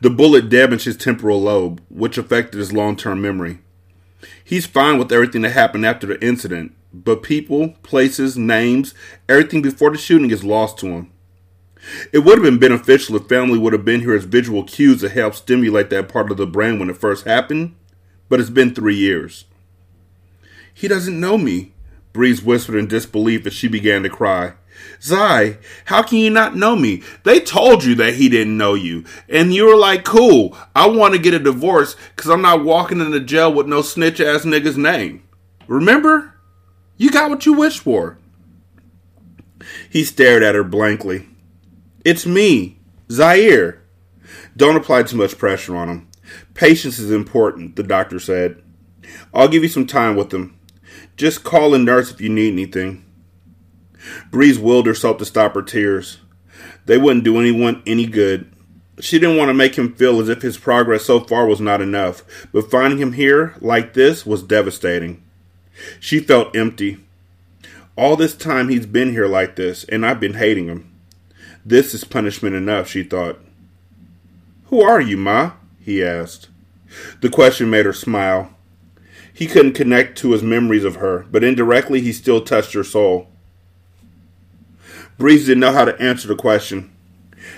The 0.00 0.10
bullet 0.10 0.48
damaged 0.48 0.84
his 0.84 0.96
temporal 0.96 1.40
lobe, 1.40 1.82
which 1.88 2.18
affected 2.18 2.58
his 2.58 2.72
long 2.72 2.96
term 2.96 3.22
memory. 3.22 3.58
He's 4.44 4.66
fine 4.66 4.98
with 4.98 5.12
everything 5.12 5.42
that 5.42 5.50
happened 5.50 5.86
after 5.86 6.06
the 6.06 6.24
incident, 6.24 6.74
but 6.92 7.22
people, 7.22 7.70
places, 7.82 8.36
names, 8.36 8.94
everything 9.28 9.62
before 9.62 9.90
the 9.90 9.98
shooting 9.98 10.30
is 10.30 10.44
lost 10.44 10.78
to 10.78 10.86
him. 10.86 11.11
It 12.12 12.20
would 12.20 12.38
have 12.38 12.44
been 12.44 12.58
beneficial 12.58 13.16
if 13.16 13.26
family 13.26 13.58
would 13.58 13.72
have 13.72 13.84
been 13.84 14.00
here 14.00 14.14
as 14.14 14.24
visual 14.24 14.64
cues 14.64 15.00
to 15.00 15.08
help 15.08 15.34
stimulate 15.34 15.90
that 15.90 16.08
part 16.08 16.30
of 16.30 16.36
the 16.36 16.46
brain 16.46 16.78
when 16.78 16.90
it 16.90 16.96
first 16.96 17.26
happened, 17.26 17.74
but 18.28 18.40
it's 18.40 18.50
been 18.50 18.74
three 18.74 18.96
years. 18.96 19.44
He 20.72 20.88
doesn't 20.88 21.18
know 21.18 21.36
me, 21.36 21.72
Breeze 22.12 22.42
whispered 22.42 22.76
in 22.76 22.86
disbelief 22.86 23.46
as 23.46 23.52
she 23.52 23.68
began 23.68 24.02
to 24.02 24.10
cry. 24.10 24.54
Zai, 25.00 25.58
how 25.86 26.02
can 26.02 26.18
you 26.18 26.30
not 26.30 26.56
know 26.56 26.76
me? 26.76 27.02
They 27.24 27.40
told 27.40 27.84
you 27.84 27.94
that 27.96 28.14
he 28.14 28.28
didn't 28.28 28.56
know 28.56 28.74
you. 28.74 29.04
And 29.28 29.52
you 29.54 29.66
were 29.66 29.76
like, 29.76 30.04
cool, 30.04 30.56
I 30.74 30.86
want 30.86 31.14
to 31.14 31.20
get 31.20 31.34
a 31.34 31.38
divorce 31.38 31.96
because 32.14 32.30
I'm 32.30 32.42
not 32.42 32.64
walking 32.64 33.00
into 33.00 33.20
jail 33.20 33.52
with 33.52 33.66
no 33.66 33.82
snitch 33.82 34.20
ass 34.20 34.44
nigga's 34.44 34.78
name. 34.78 35.22
Remember? 35.66 36.34
You 36.96 37.10
got 37.10 37.30
what 37.30 37.46
you 37.46 37.52
wished 37.52 37.80
for. 37.80 38.18
He 39.90 40.04
stared 40.04 40.42
at 40.42 40.54
her 40.54 40.64
blankly. 40.64 41.28
It's 42.04 42.26
me, 42.26 42.78
Zaire. 43.10 43.80
Don't 44.56 44.76
apply 44.76 45.04
too 45.04 45.16
much 45.16 45.38
pressure 45.38 45.76
on 45.76 45.88
him. 45.88 46.08
Patience 46.54 46.98
is 46.98 47.12
important, 47.12 47.76
the 47.76 47.84
doctor 47.84 48.18
said. 48.18 48.60
I'll 49.32 49.48
give 49.48 49.62
you 49.62 49.68
some 49.68 49.86
time 49.86 50.16
with 50.16 50.32
him. 50.32 50.58
Just 51.16 51.44
call 51.44 51.74
a 51.74 51.78
nurse 51.78 52.10
if 52.10 52.20
you 52.20 52.28
need 52.28 52.52
anything. 52.52 53.04
Breeze 54.32 54.58
willed 54.58 54.86
herself 54.86 55.18
to 55.18 55.24
stop 55.24 55.54
her 55.54 55.62
tears. 55.62 56.18
They 56.86 56.98
wouldn't 56.98 57.24
do 57.24 57.38
anyone 57.38 57.82
any 57.86 58.06
good. 58.06 58.52
She 58.98 59.20
didn't 59.20 59.36
want 59.36 59.48
to 59.50 59.54
make 59.54 59.76
him 59.76 59.94
feel 59.94 60.20
as 60.20 60.28
if 60.28 60.42
his 60.42 60.58
progress 60.58 61.04
so 61.04 61.20
far 61.20 61.46
was 61.46 61.60
not 61.60 61.80
enough, 61.80 62.24
but 62.52 62.70
finding 62.70 62.98
him 62.98 63.12
here, 63.12 63.54
like 63.60 63.94
this, 63.94 64.26
was 64.26 64.42
devastating. 64.42 65.22
She 66.00 66.18
felt 66.18 66.56
empty. 66.56 66.98
All 67.96 68.16
this 68.16 68.34
time 68.34 68.68
he's 68.68 68.86
been 68.86 69.12
here 69.12 69.28
like 69.28 69.54
this, 69.54 69.84
and 69.84 70.04
I've 70.04 70.20
been 70.20 70.34
hating 70.34 70.66
him. 70.66 70.91
This 71.64 71.94
is 71.94 72.04
punishment 72.04 72.56
enough, 72.56 72.88
she 72.88 73.04
thought. 73.04 73.38
Who 74.66 74.80
are 74.82 75.00
you, 75.00 75.16
Ma? 75.16 75.52
he 75.80 76.02
asked. 76.02 76.48
The 77.20 77.30
question 77.30 77.70
made 77.70 77.86
her 77.86 77.92
smile. 77.92 78.54
He 79.32 79.46
couldn't 79.46 79.74
connect 79.74 80.18
to 80.18 80.32
his 80.32 80.42
memories 80.42 80.84
of 80.84 80.96
her, 80.96 81.26
but 81.30 81.44
indirectly 81.44 82.00
he 82.00 82.12
still 82.12 82.40
touched 82.40 82.74
her 82.74 82.84
soul. 82.84 83.28
Breeze 85.18 85.46
didn't 85.46 85.60
know 85.60 85.72
how 85.72 85.84
to 85.84 86.00
answer 86.00 86.28
the 86.28 86.34
question. 86.34 86.90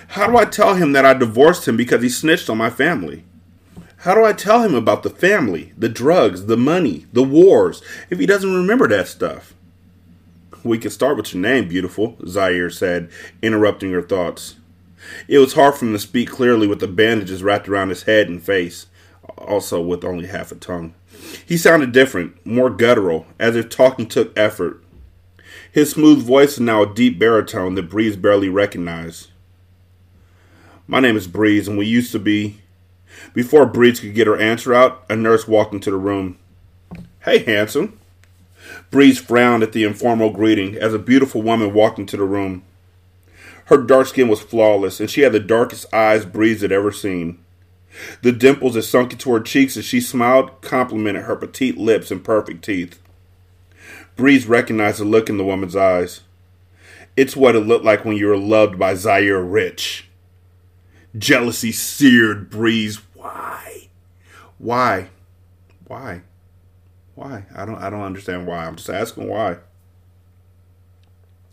How 0.09 0.27
do 0.27 0.37
I 0.37 0.45
tell 0.45 0.75
him 0.75 0.93
that 0.93 1.07
I 1.07 1.15
divorced 1.15 1.67
him 1.67 1.77
because 1.77 2.03
he 2.03 2.09
snitched 2.09 2.51
on 2.51 2.59
my 2.59 2.71
family? 2.71 3.25
How 3.99 4.15
do 4.15 4.25
I 4.25 4.35
tell 4.35 4.63
him 4.63 4.75
about 4.75 5.03
the 5.03 5.11
family, 5.11 5.73
the 5.79 5.89
drugs, 5.89 6.47
the 6.47 6.59
money, 6.59 7.07
the 7.13 7.23
wars, 7.23 7.83
if 8.11 8.19
he 8.19 8.27
doesn't 8.27 8.55
remember 8.55 8.87
that 8.89 9.09
stuff? 9.09 9.55
We 10.63 10.79
can 10.79 10.91
start 10.91 11.17
with 11.17 11.35
your 11.35 11.43
name, 11.43 11.69
beautiful, 11.69 12.17
Zaire 12.27 12.71
said, 12.71 13.11
interrupting 13.43 13.93
her 13.93 14.03
thoughts. 14.03 14.57
It 15.29 15.39
was 15.39 15.55
hard 15.55 15.75
for 15.75 15.85
him 15.85 15.93
to 15.93 15.99
speak 15.99 16.31
clearly 16.31 16.67
with 16.67 16.81
the 16.81 16.89
bandages 16.89 17.43
wrapped 17.43 17.69
around 17.69 17.91
his 17.91 18.05
head 18.05 18.29
and 18.29 18.43
face, 18.43 18.87
also 19.37 19.81
with 19.81 20.05
only 20.05 20.27
half 20.27 20.53
a 20.53 20.55
tongue. 20.55 20.95
He 21.47 21.57
sounded 21.57 21.93
different, 21.93 22.45
more 22.47 22.71
guttural, 22.71 23.27
as 23.39 23.57
if 23.57 23.69
talking 23.69 24.07
took 24.07 24.37
effort. 24.39 24.83
His 25.71 25.91
smooth 25.91 26.23
voice 26.23 26.55
is 26.55 26.61
now 26.61 26.83
a 26.83 26.95
deep 26.95 27.19
baritone 27.19 27.75
that 27.75 27.91
Breeze 27.91 28.17
barely 28.17 28.49
recognized. 28.49 29.31
My 30.87 31.01
name 31.01 31.17
is 31.17 31.27
Breeze, 31.27 31.67
and 31.67 31.79
we 31.79 31.87
used 31.87 32.13
to 32.13 32.19
be. 32.19 32.61
Before 33.33 33.67
Breeze 33.67 34.01
could 34.01 34.15
get 34.15 34.27
her 34.27 34.37
answer 34.37 34.75
out, 34.75 35.05
a 35.09 35.17
nurse 35.17 35.49
walked 35.49 35.73
into 35.73 35.91
the 35.91 35.97
room. 35.97 36.39
Hey, 37.21 37.39
handsome. 37.39 37.99
Breeze 38.91 39.19
frowned 39.19 39.63
at 39.63 39.73
the 39.73 39.85
informal 39.85 40.31
greeting 40.31 40.77
as 40.77 40.95
a 40.95 40.99
beautiful 40.99 41.43
woman 41.43 41.73
walked 41.73 41.99
into 41.99 42.17
the 42.17 42.25
room. 42.25 42.63
Her 43.67 43.79
dark 43.79 44.09
skin 44.09 44.29
was 44.29 44.41
flawless, 44.41 45.01
and 45.01 45.11
she 45.11 45.23
had 45.23 45.33
the 45.33 45.41
darkest 45.41 45.93
eyes 45.93 46.25
Breeze 46.25 46.61
had 46.61 46.73
ever 46.73 46.93
seen. 46.93 47.39
The 48.23 48.33
dimples 48.33 48.75
that 48.75 48.83
sunk 48.83 49.13
into 49.13 49.33
her 49.33 49.41
cheeks 49.41 49.77
as 49.77 49.85
she 49.85 50.01
smiled 50.01 50.61
complemented 50.61 51.25
her 51.25 51.37
petite 51.37 51.79
lips 51.79 52.11
and 52.11 52.23
perfect 52.23 52.65
teeth. 52.65 53.01
Breeze 54.17 54.47
recognized 54.47 55.01
the 55.01 55.05
look 55.05 55.29
in 55.29 55.39
the 55.39 55.45
woman's 55.45 55.77
eyes. 55.77 56.21
It's 57.17 57.37
what 57.37 57.57
it 57.57 57.61
looked 57.61 57.85
like 57.85 58.05
when 58.05 58.17
you 58.17 58.27
were 58.27 58.37
loved 58.37 58.79
by 58.79 58.95
Zaire 58.95 59.43
Rich. 59.43 60.09
Jealousy 61.17 61.71
seared 61.73 62.51
Breeze. 62.51 63.01
Why? 63.15 63.89
Why? 64.59 65.11
Why? 65.87 66.23
Why? 67.15 67.47
I 67.55 67.65
don't 67.65 67.79
I 67.79 67.91
don't 67.91 68.03
understand 68.03 68.47
why. 68.47 68.67
I'm 68.67 68.77
just 68.77 68.91
asking 68.91 69.29
why. 69.29 69.59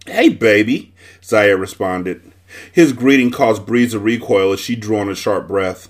Hey 0.05 0.30
baby, 0.30 0.93
Zaire 1.24 1.57
responded. 1.57 2.32
His 2.72 2.93
greeting 2.93 3.32
caused 3.32 3.66
Breeze 3.66 3.91
to 3.91 3.99
recoil 3.99 4.51
as 4.51 4.59
she 4.59 4.76
drew 4.76 4.97
on 4.97 5.09
a 5.09 5.16
sharp 5.16 5.47
breath. 5.47 5.89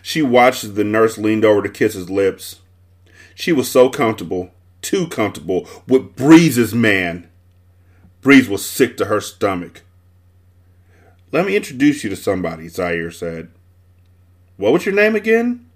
She 0.00 0.22
watched 0.22 0.64
as 0.64 0.74
the 0.74 0.84
nurse 0.84 1.18
leaned 1.18 1.44
over 1.44 1.62
to 1.62 1.68
kiss 1.68 1.94
his 1.94 2.08
lips. 2.08 2.60
She 3.34 3.52
was 3.52 3.70
so 3.70 3.88
comfortable, 3.88 4.52
too 4.80 5.08
comfortable 5.08 5.68
with 5.88 6.14
Breeze's 6.14 6.74
man. 6.74 7.28
Breeze 8.20 8.48
was 8.48 8.64
sick 8.64 8.96
to 8.98 9.06
her 9.06 9.20
stomach. 9.20 9.82
Let 11.32 11.46
me 11.46 11.56
introduce 11.56 12.04
you 12.04 12.10
to 12.10 12.16
somebody, 12.16 12.68
Zaire 12.68 13.10
said. 13.10 13.48
What 14.56 14.72
was 14.72 14.86
your 14.86 14.94
name 14.94 15.16
again? 15.16 15.66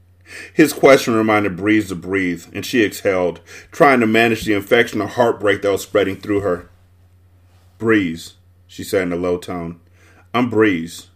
His 0.53 0.73
question 0.73 1.15
reminded 1.15 1.57
Breeze 1.57 1.89
to 1.89 1.95
breathe, 1.95 2.47
and 2.53 2.67
she 2.67 2.85
exhaled, 2.85 3.41
trying 3.71 4.01
to 4.01 4.07
manage 4.07 4.45
the 4.45 4.55
infection 4.55 5.01
of 5.01 5.11
heartbreak 5.11 5.63
that 5.63 5.71
was 5.71 5.83
spreading 5.83 6.17
through 6.17 6.41
her. 6.41 6.69
Breeze, 7.79 8.35
she 8.67 8.83
said 8.83 9.03
in 9.03 9.13
a 9.13 9.17
low 9.17 9.39
tone. 9.39 9.81
I'm 10.35 10.51
Breeze. 10.51 11.09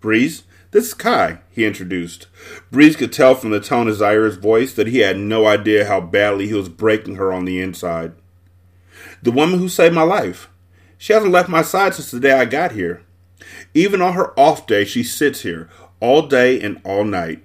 Breeze, 0.00 0.42
this 0.72 0.88
is 0.88 0.94
Kai, 0.94 1.38
he 1.50 1.64
introduced. 1.64 2.28
Breeze 2.70 2.96
could 2.96 3.12
tell 3.12 3.34
from 3.34 3.50
the 3.50 3.60
tone 3.60 3.88
of 3.88 3.96
Zaire's 3.96 4.36
voice 4.36 4.74
that 4.74 4.88
he 4.88 4.98
had 4.98 5.18
no 5.18 5.46
idea 5.46 5.86
how 5.86 6.00
badly 6.00 6.48
he 6.48 6.54
was 6.54 6.68
breaking 6.68 7.16
her 7.16 7.32
on 7.32 7.44
the 7.44 7.60
inside. 7.60 8.12
The 9.22 9.32
woman 9.32 9.58
who 9.58 9.68
saved 9.68 9.94
my 9.94 10.02
life. 10.02 10.48
She 10.98 11.12
hasn't 11.12 11.32
left 11.32 11.48
my 11.48 11.62
side 11.62 11.94
since 11.94 12.10
the 12.10 12.20
day 12.20 12.32
I 12.32 12.44
got 12.44 12.72
here. 12.72 13.02
Even 13.74 14.00
on 14.00 14.14
her 14.14 14.38
off 14.38 14.66
day, 14.66 14.84
she 14.84 15.02
sits 15.02 15.42
here 15.42 15.68
all 16.00 16.22
day 16.22 16.60
and 16.60 16.80
all 16.84 17.04
night. 17.04 17.42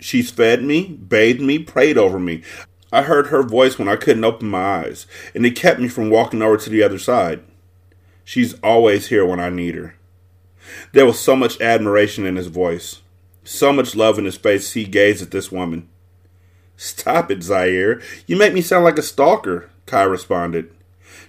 She's 0.00 0.30
fed 0.30 0.62
me, 0.62 0.86
bathed 0.86 1.40
me, 1.40 1.58
prayed 1.58 1.98
over 1.98 2.18
me. 2.18 2.42
I 2.92 3.02
heard 3.02 3.26
her 3.26 3.42
voice 3.42 3.78
when 3.78 3.88
I 3.88 3.96
couldn't 3.96 4.24
open 4.24 4.48
my 4.48 4.84
eyes, 4.84 5.06
and 5.34 5.44
it 5.44 5.56
kept 5.56 5.80
me 5.80 5.88
from 5.88 6.08
walking 6.08 6.40
over 6.40 6.56
to 6.56 6.70
the 6.70 6.82
other 6.82 6.98
side. 6.98 7.42
She's 8.24 8.58
always 8.60 9.08
here 9.08 9.26
when 9.26 9.40
I 9.40 9.50
need 9.50 9.74
her. 9.74 9.96
There 10.92 11.06
was 11.06 11.18
so 11.18 11.34
much 11.34 11.60
admiration 11.60 12.26
in 12.26 12.36
his 12.36 12.46
voice, 12.46 13.02
so 13.44 13.72
much 13.72 13.96
love 13.96 14.18
in 14.18 14.24
his 14.24 14.36
face 14.36 14.72
he 14.72 14.84
gazed 14.84 15.22
at 15.22 15.30
this 15.30 15.50
woman. 15.50 15.88
Stop 16.76 17.30
it, 17.30 17.42
Zaire. 17.42 18.00
You 18.26 18.36
make 18.36 18.54
me 18.54 18.60
sound 18.60 18.84
like 18.84 18.98
a 18.98 19.02
stalker, 19.02 19.68
Kai 19.86 20.04
responded. 20.04 20.70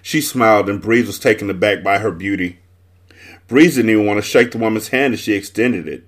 She 0.02 0.20
smiled, 0.20 0.68
and 0.68 0.80
Breeze 0.80 1.06
was 1.06 1.18
taken 1.18 1.50
aback 1.50 1.82
by 1.82 1.98
her 1.98 2.12
beauty. 2.12 2.60
Breeze 3.48 3.74
didn't 3.74 3.90
even 3.90 4.06
want 4.06 4.18
to 4.18 4.22
shake 4.22 4.52
the 4.52 4.58
woman's 4.58 4.88
hand 4.88 5.14
as 5.14 5.20
she 5.20 5.32
extended 5.32 5.88
it. 5.88 6.04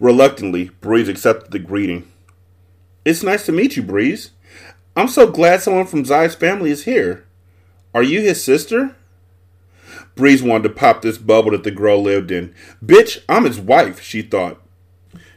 Reluctantly, 0.00 0.70
Breeze 0.80 1.08
accepted 1.08 1.52
the 1.52 1.58
greeting. 1.58 2.10
It's 3.04 3.22
nice 3.22 3.46
to 3.46 3.52
meet 3.52 3.76
you, 3.76 3.82
Breeze. 3.82 4.30
I'm 4.96 5.08
so 5.08 5.30
glad 5.30 5.62
someone 5.62 5.86
from 5.86 6.04
Zai's 6.04 6.34
family 6.34 6.70
is 6.70 6.84
here. 6.84 7.24
Are 7.94 8.02
you 8.02 8.20
his 8.20 8.42
sister? 8.42 8.96
Breeze 10.14 10.42
wanted 10.42 10.64
to 10.64 10.74
pop 10.74 11.02
this 11.02 11.18
bubble 11.18 11.50
that 11.50 11.64
the 11.64 11.70
girl 11.70 12.02
lived 12.02 12.30
in. 12.30 12.54
Bitch, 12.84 13.22
I'm 13.28 13.44
his 13.44 13.60
wife, 13.60 14.00
she 14.00 14.22
thought. 14.22 14.60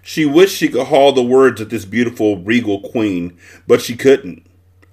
She 0.02 0.26
wished 0.26 0.56
she 0.56 0.70
could 0.70 0.88
haul 0.88 1.12
the 1.12 1.22
words 1.22 1.62
at 1.62 1.70
this 1.70 1.86
beautiful, 1.86 2.38
regal 2.38 2.82
queen, 2.82 3.38
but 3.68 3.82
she 3.82 3.96
couldn't. 3.96 4.46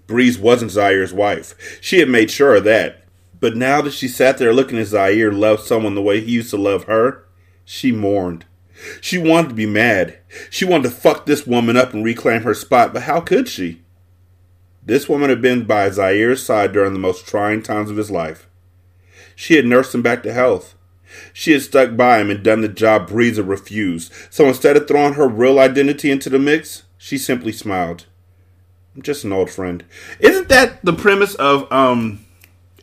Breeze 0.06 0.38
wasn't 0.38 0.72
Zaire's 0.72 1.12
wife. 1.12 1.78
She 1.80 2.00
had 2.00 2.08
made 2.08 2.30
sure 2.30 2.56
of 2.56 2.64
that. 2.64 3.04
But 3.38 3.56
now 3.56 3.80
that 3.82 3.92
she 3.92 4.08
sat 4.08 4.38
there 4.38 4.52
looking 4.52 4.78
at 4.78 4.88
Zaire 4.88 5.32
love 5.32 5.60
someone 5.60 5.94
the 5.94 6.02
way 6.02 6.20
he 6.20 6.32
used 6.32 6.50
to 6.50 6.56
love 6.56 6.84
her, 6.84 7.24
she 7.64 7.92
mourned. 7.92 8.44
She 9.00 9.18
wanted 9.18 9.48
to 9.48 9.54
be 9.54 9.66
mad. 9.66 10.18
She 10.50 10.64
wanted 10.64 10.90
to 10.90 10.96
fuck 10.96 11.26
this 11.26 11.46
woman 11.46 11.76
up 11.76 11.94
and 11.94 12.04
reclaim 12.04 12.42
her 12.42 12.54
spot, 12.54 12.92
but 12.92 13.02
how 13.02 13.20
could 13.20 13.48
she? 13.48 13.82
This 14.84 15.08
woman 15.08 15.30
had 15.30 15.42
been 15.42 15.64
by 15.64 15.90
Zaire's 15.90 16.44
side 16.44 16.72
during 16.72 16.92
the 16.92 16.98
most 16.98 17.26
trying 17.26 17.62
times 17.62 17.90
of 17.90 17.96
his 17.96 18.10
life. 18.10 18.48
She 19.34 19.54
had 19.54 19.66
nursed 19.66 19.94
him 19.94 20.02
back 20.02 20.22
to 20.22 20.32
health. 20.32 20.74
She 21.32 21.52
had 21.52 21.62
stuck 21.62 21.96
by 21.96 22.20
him 22.20 22.30
and 22.30 22.42
done 22.42 22.60
the 22.60 22.68
job 22.68 23.08
Breezer 23.08 23.46
refused. 23.46 24.12
So 24.30 24.46
instead 24.46 24.76
of 24.76 24.86
throwing 24.86 25.14
her 25.14 25.28
real 25.28 25.58
identity 25.58 26.10
into 26.10 26.30
the 26.30 26.38
mix, 26.38 26.84
she 26.98 27.18
simply 27.18 27.52
smiled. 27.52 28.06
I'm 28.94 29.02
just 29.02 29.24
an 29.24 29.32
old 29.32 29.50
friend. 29.50 29.84
Isn't 30.20 30.48
that 30.48 30.84
the 30.84 30.92
premise 30.92 31.34
of 31.34 31.70
um 31.72 32.24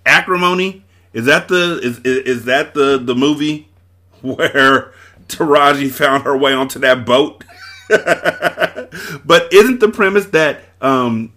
Acrimony? 0.06 0.86
Is 1.14 1.26
that 1.26 1.48
the 1.48 1.80
is 1.82 2.00
is, 2.00 2.18
is 2.38 2.46
that 2.46 2.74
the 2.74 2.98
the 2.98 3.16
movie 3.16 3.70
where 4.22 4.94
Taraji 5.36 5.92
found 5.92 6.24
her 6.24 6.38
way 6.38 6.54
onto 6.54 6.80
that 6.80 7.06
boat? 7.06 7.44
but 7.90 9.52
isn't 9.52 9.80
the 9.80 9.92
premise 9.94 10.28
that 10.28 10.62
um 10.82 11.34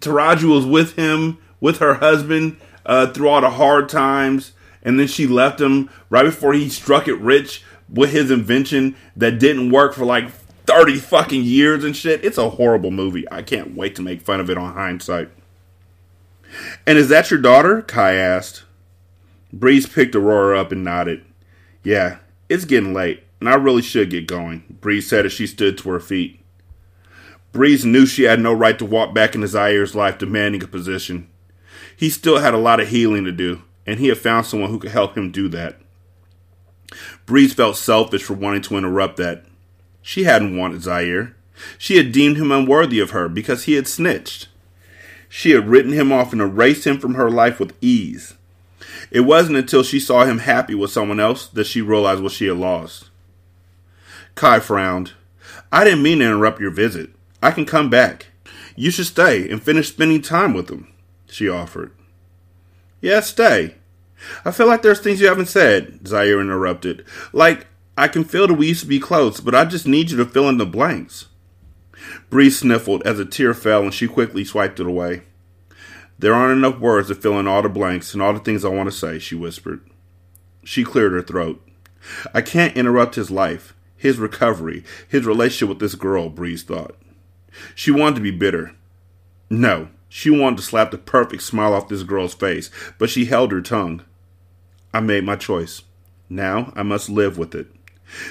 Taraji 0.00 0.44
was 0.44 0.64
with 0.64 0.94
him 0.96 1.38
with 1.60 1.78
her 1.78 1.94
husband 1.94 2.56
uh, 2.86 3.08
through 3.08 3.28
all 3.28 3.40
the 3.40 3.50
hard 3.50 3.88
times, 3.88 4.52
and 4.82 4.98
then 4.98 5.06
she 5.06 5.26
left 5.26 5.60
him 5.60 5.90
right 6.08 6.24
before 6.24 6.54
he 6.54 6.68
struck 6.68 7.08
it 7.08 7.18
rich 7.18 7.64
with 7.92 8.10
his 8.10 8.30
invention 8.30 8.96
that 9.16 9.38
didn't 9.38 9.70
work 9.70 9.94
for 9.94 10.04
like 10.04 10.30
30 10.66 10.96
fucking 10.96 11.42
years 11.42 11.84
and 11.84 11.96
shit. 11.96 12.24
It's 12.24 12.38
a 12.38 12.50
horrible 12.50 12.90
movie. 12.90 13.24
I 13.30 13.42
can't 13.42 13.74
wait 13.74 13.96
to 13.96 14.02
make 14.02 14.22
fun 14.22 14.40
of 14.40 14.50
it 14.50 14.58
on 14.58 14.74
hindsight. 14.74 15.30
And 16.86 16.96
is 16.96 17.08
that 17.08 17.30
your 17.30 17.40
daughter? 17.40 17.82
Kai 17.82 18.14
asked. 18.14 18.64
Breeze 19.52 19.86
picked 19.86 20.14
Aurora 20.14 20.60
up 20.60 20.72
and 20.72 20.84
nodded. 20.84 21.24
Yeah, 21.82 22.18
it's 22.48 22.64
getting 22.64 22.94
late, 22.94 23.22
and 23.40 23.48
I 23.48 23.54
really 23.54 23.82
should 23.82 24.10
get 24.10 24.26
going, 24.26 24.78
Breeze 24.80 25.08
said 25.08 25.26
as 25.26 25.32
she 25.32 25.46
stood 25.46 25.78
to 25.78 25.90
her 25.90 26.00
feet. 26.00 26.40
Breeze 27.52 27.84
knew 27.84 28.06
she 28.06 28.24
had 28.24 28.40
no 28.40 28.52
right 28.52 28.78
to 28.78 28.84
walk 28.84 29.14
back 29.14 29.34
into 29.34 29.48
Zaire's 29.48 29.94
life 29.94 30.18
demanding 30.18 30.62
a 30.62 30.68
position. 30.68 31.28
He 31.96 32.10
still 32.10 32.38
had 32.38 32.54
a 32.54 32.58
lot 32.58 32.80
of 32.80 32.88
healing 32.88 33.24
to 33.24 33.32
do, 33.32 33.62
and 33.86 33.98
he 33.98 34.08
had 34.08 34.18
found 34.18 34.46
someone 34.46 34.70
who 34.70 34.78
could 34.78 34.90
help 34.90 35.16
him 35.16 35.30
do 35.30 35.48
that. 35.48 35.80
Breeze 37.26 37.52
felt 37.52 37.76
selfish 37.76 38.22
for 38.22 38.34
wanting 38.34 38.62
to 38.62 38.76
interrupt 38.76 39.16
that. 39.16 39.44
She 40.02 40.24
hadn't 40.24 40.56
wanted 40.56 40.82
Zaire. 40.82 41.36
She 41.76 41.96
had 41.96 42.12
deemed 42.12 42.36
him 42.36 42.52
unworthy 42.52 43.00
of 43.00 43.10
her 43.10 43.28
because 43.28 43.64
he 43.64 43.74
had 43.74 43.86
snitched. 43.86 44.48
She 45.28 45.50
had 45.50 45.68
written 45.68 45.92
him 45.92 46.12
off 46.12 46.32
and 46.32 46.40
erased 46.40 46.86
him 46.86 46.98
from 46.98 47.14
her 47.14 47.30
life 47.30 47.60
with 47.60 47.76
ease. 47.80 48.34
It 49.10 49.20
wasn't 49.20 49.56
until 49.56 49.82
she 49.82 50.00
saw 50.00 50.24
him 50.24 50.38
happy 50.38 50.74
with 50.74 50.90
someone 50.90 51.20
else 51.20 51.46
that 51.48 51.66
she 51.66 51.80
realized 51.80 52.22
what 52.22 52.32
she 52.32 52.46
had 52.46 52.56
lost. 52.56 53.10
Kai 54.34 54.60
frowned. 54.60 55.12
I 55.72 55.84
didn't 55.84 56.02
mean 56.02 56.18
to 56.18 56.26
interrupt 56.26 56.60
your 56.60 56.70
visit. 56.70 57.10
I 57.42 57.50
can 57.50 57.64
come 57.64 57.90
back. 57.90 58.26
You 58.76 58.90
should 58.90 59.06
stay 59.06 59.48
and 59.48 59.62
finish 59.62 59.88
spending 59.88 60.22
time 60.22 60.54
with 60.54 60.70
him, 60.70 60.92
she 61.26 61.48
offered. 61.48 61.92
Yeah, 63.00 63.20
stay. 63.20 63.74
I 64.44 64.50
feel 64.50 64.66
like 64.66 64.82
there's 64.82 65.00
things 65.00 65.20
you 65.20 65.28
haven't 65.28 65.46
said, 65.46 66.06
Zaire 66.06 66.40
interrupted. 66.40 67.04
Like, 67.32 67.66
I 67.96 68.08
can 68.08 68.24
feel 68.24 68.46
that 68.46 68.54
we 68.54 68.68
used 68.68 68.82
to 68.82 68.86
be 68.86 69.00
close, 69.00 69.40
but 69.40 69.54
I 69.54 69.64
just 69.64 69.86
need 69.86 70.10
you 70.10 70.16
to 70.18 70.24
fill 70.24 70.48
in 70.48 70.58
the 70.58 70.66
blanks. 70.66 71.26
Bree 72.30 72.50
sniffled 72.50 73.04
as 73.06 73.18
a 73.18 73.24
tear 73.24 73.54
fell 73.54 73.82
and 73.82 73.94
she 73.94 74.06
quickly 74.06 74.44
swiped 74.44 74.80
it 74.80 74.86
away. 74.86 75.22
There 76.18 76.34
aren't 76.34 76.58
enough 76.58 76.80
words 76.80 77.08
to 77.08 77.14
fill 77.14 77.38
in 77.38 77.46
all 77.46 77.62
the 77.62 77.68
blanks 77.68 78.12
and 78.12 78.22
all 78.22 78.32
the 78.32 78.40
things 78.40 78.64
I 78.64 78.68
want 78.68 78.90
to 78.90 78.96
say, 78.96 79.18
she 79.18 79.34
whispered. 79.34 79.80
She 80.64 80.84
cleared 80.84 81.12
her 81.12 81.22
throat. 81.22 81.64
I 82.34 82.42
can't 82.42 82.76
interrupt 82.76 83.14
his 83.14 83.30
life, 83.30 83.74
his 83.96 84.18
recovery, 84.18 84.84
his 85.06 85.26
relationship 85.26 85.68
with 85.68 85.78
this 85.78 85.94
girl, 85.94 86.28
Breeze 86.28 86.62
thought. 86.62 86.96
She 87.74 87.90
wanted 87.90 88.16
to 88.16 88.22
be 88.22 88.30
bitter. 88.30 88.74
No, 89.48 89.88
she 90.08 90.30
wanted 90.30 90.56
to 90.56 90.62
slap 90.62 90.90
the 90.90 90.98
perfect 90.98 91.42
smile 91.42 91.74
off 91.74 91.88
this 91.88 92.02
girl's 92.02 92.34
face, 92.34 92.70
but 92.98 93.10
she 93.10 93.26
held 93.26 93.52
her 93.52 93.60
tongue. 93.60 94.02
I 94.92 95.00
made 95.00 95.24
my 95.24 95.36
choice. 95.36 95.82
Now 96.28 96.72
I 96.74 96.82
must 96.82 97.08
live 97.08 97.38
with 97.38 97.54
it. 97.54 97.68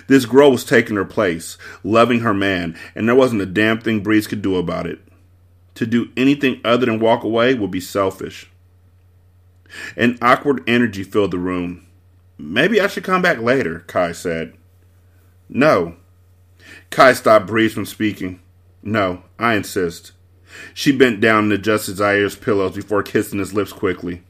This 0.08 0.26
girl 0.26 0.52
was 0.52 0.66
taking 0.66 0.96
her 0.96 1.06
place, 1.06 1.58
loving 1.84 2.22
her 2.22 2.34
man, 2.34 2.78
and 2.96 3.08
there 3.08 3.16
wasn't 3.16 3.42
a 3.42 3.46
damn 3.46 3.80
thing 3.80 4.02
Breeze 4.02 4.28
could 4.28 4.42
do 4.42 4.58
about 4.58 4.88
it. 4.88 5.00
To 5.78 5.86
do 5.86 6.10
anything 6.18 6.60
other 6.66 6.88
than 6.88 7.00
walk 7.00 7.24
away 7.24 7.54
would 7.54 7.70
be 7.70 7.80
selfish. 7.80 8.50
An 9.96 10.18
awkward 10.24 10.64
energy 10.66 11.04
filled 11.04 11.30
the 11.30 11.38
room. 11.38 11.86
Maybe 12.36 12.82
I 12.82 12.88
should 12.88 13.04
come 13.04 13.22
back 13.22 13.38
later, 13.38 13.84
Kai 13.86 14.12
said. 14.14 14.56
No. 15.48 15.98
Kai 16.90 17.14
stopped 17.14 17.46
Breeze 17.46 17.74
from 17.74 17.86
speaking. 17.86 18.40
No, 18.82 19.22
I 19.38 19.54
insist. 19.54 20.14
She 20.74 20.92
bent 20.92 21.22
down 21.22 21.44
and 21.44 21.54
adjusted 21.54 21.98
Zaire's 21.98 22.36
pillows 22.36 22.74
before 22.76 23.04
kissing 23.04 23.38
his 23.38 23.54
lips 23.54 23.72
quickly. 23.72 24.24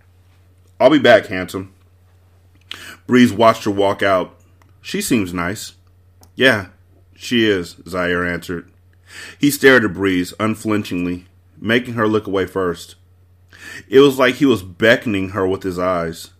I'll 0.81 0.89
be 0.89 0.99
back, 0.99 1.27
handsome. 1.27 1.73
Breeze 3.05 3.31
watched 3.31 3.63
her 3.63 3.71
walk 3.71 4.03
out. 4.03 4.35
She 4.81 4.99
seems 4.99 5.33
nice. 5.33 5.75
Yeah, 6.35 6.67
she 7.15 7.49
is, 7.49 7.77
Zaire 7.87 8.25
answered. 8.25 8.69
He 9.39 9.49
stared 9.49 9.85
at 9.85 9.93
Breeze 9.93 10.33
unflinchingly, 10.41 11.25
making 11.59 11.95
her 11.95 12.07
look 12.07 12.27
away 12.27 12.45
first. 12.45 12.95
It 13.87 13.99
was 13.99 14.19
like 14.19 14.35
he 14.35 14.45
was 14.45 14.63
beckoning 14.63 15.29
her 15.29 15.47
with 15.47 15.63
his 15.63 15.79
eyes. 15.79 16.31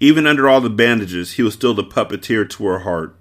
Even 0.00 0.26
under 0.26 0.48
all 0.48 0.60
the 0.60 0.70
bandages, 0.70 1.32
he 1.32 1.42
was 1.42 1.54
still 1.54 1.74
the 1.74 1.84
puppeteer 1.84 2.48
to 2.50 2.66
her 2.66 2.80
heart. 2.80 3.16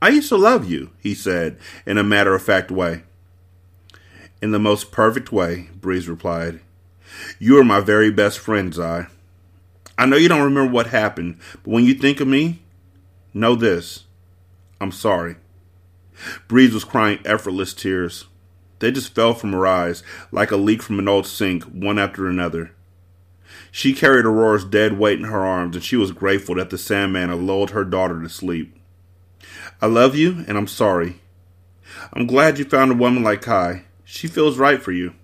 I 0.00 0.10
used 0.10 0.28
to 0.28 0.36
love 0.36 0.70
you, 0.70 0.90
he 1.00 1.14
said 1.14 1.58
in 1.84 1.98
a 1.98 2.04
matter 2.04 2.34
of 2.34 2.42
fact 2.42 2.70
way. 2.70 3.02
In 4.40 4.52
the 4.52 4.60
most 4.60 4.92
perfect 4.92 5.32
way, 5.32 5.68
Breeze 5.80 6.08
replied. 6.08 6.60
You 7.40 7.58
are 7.58 7.64
my 7.64 7.80
very 7.80 8.10
best 8.10 8.38
friend, 8.38 8.72
Zai. 8.72 9.08
I 9.96 10.06
know 10.06 10.16
you 10.16 10.28
don't 10.28 10.44
remember 10.44 10.72
what 10.72 10.88
happened, 10.88 11.40
but 11.64 11.72
when 11.72 11.84
you 11.84 11.94
think 11.94 12.20
of 12.20 12.28
me, 12.28 12.62
know 13.34 13.56
this. 13.56 14.04
I'm 14.80 14.92
sorry. 14.92 15.34
Breeze 16.46 16.72
was 16.72 16.84
crying 16.84 17.18
effortless 17.24 17.74
tears. 17.74 18.26
They 18.78 18.92
just 18.92 19.14
fell 19.14 19.34
from 19.34 19.52
her 19.52 19.66
eyes 19.66 20.02
like 20.30 20.50
a 20.50 20.56
leak 20.56 20.82
from 20.82 20.98
an 20.98 21.08
old 21.08 21.26
sink, 21.26 21.64
one 21.64 21.98
after 21.98 22.28
another. 22.28 22.72
She 23.70 23.92
carried 23.92 24.24
Aurora's 24.24 24.64
dead 24.64 24.98
weight 24.98 25.18
in 25.18 25.24
her 25.24 25.44
arms, 25.44 25.76
and 25.76 25.84
she 25.84 25.96
was 25.96 26.12
grateful 26.12 26.54
that 26.56 26.70
the 26.70 26.78
Sandman 26.78 27.28
had 27.28 27.38
lulled 27.38 27.70
her 27.70 27.84
daughter 27.84 28.22
to 28.22 28.28
sleep. 28.28 28.74
I 29.80 29.86
love 29.86 30.14
you, 30.14 30.44
and 30.46 30.56
I'm 30.56 30.66
sorry. 30.66 31.20
I'm 32.12 32.26
glad 32.26 32.58
you 32.58 32.64
found 32.64 32.92
a 32.92 32.94
woman 32.94 33.22
like 33.22 33.42
Kai. 33.42 33.84
She 34.04 34.26
feels 34.26 34.58
right 34.58 34.82
for 34.82 34.92
you. 34.92 35.14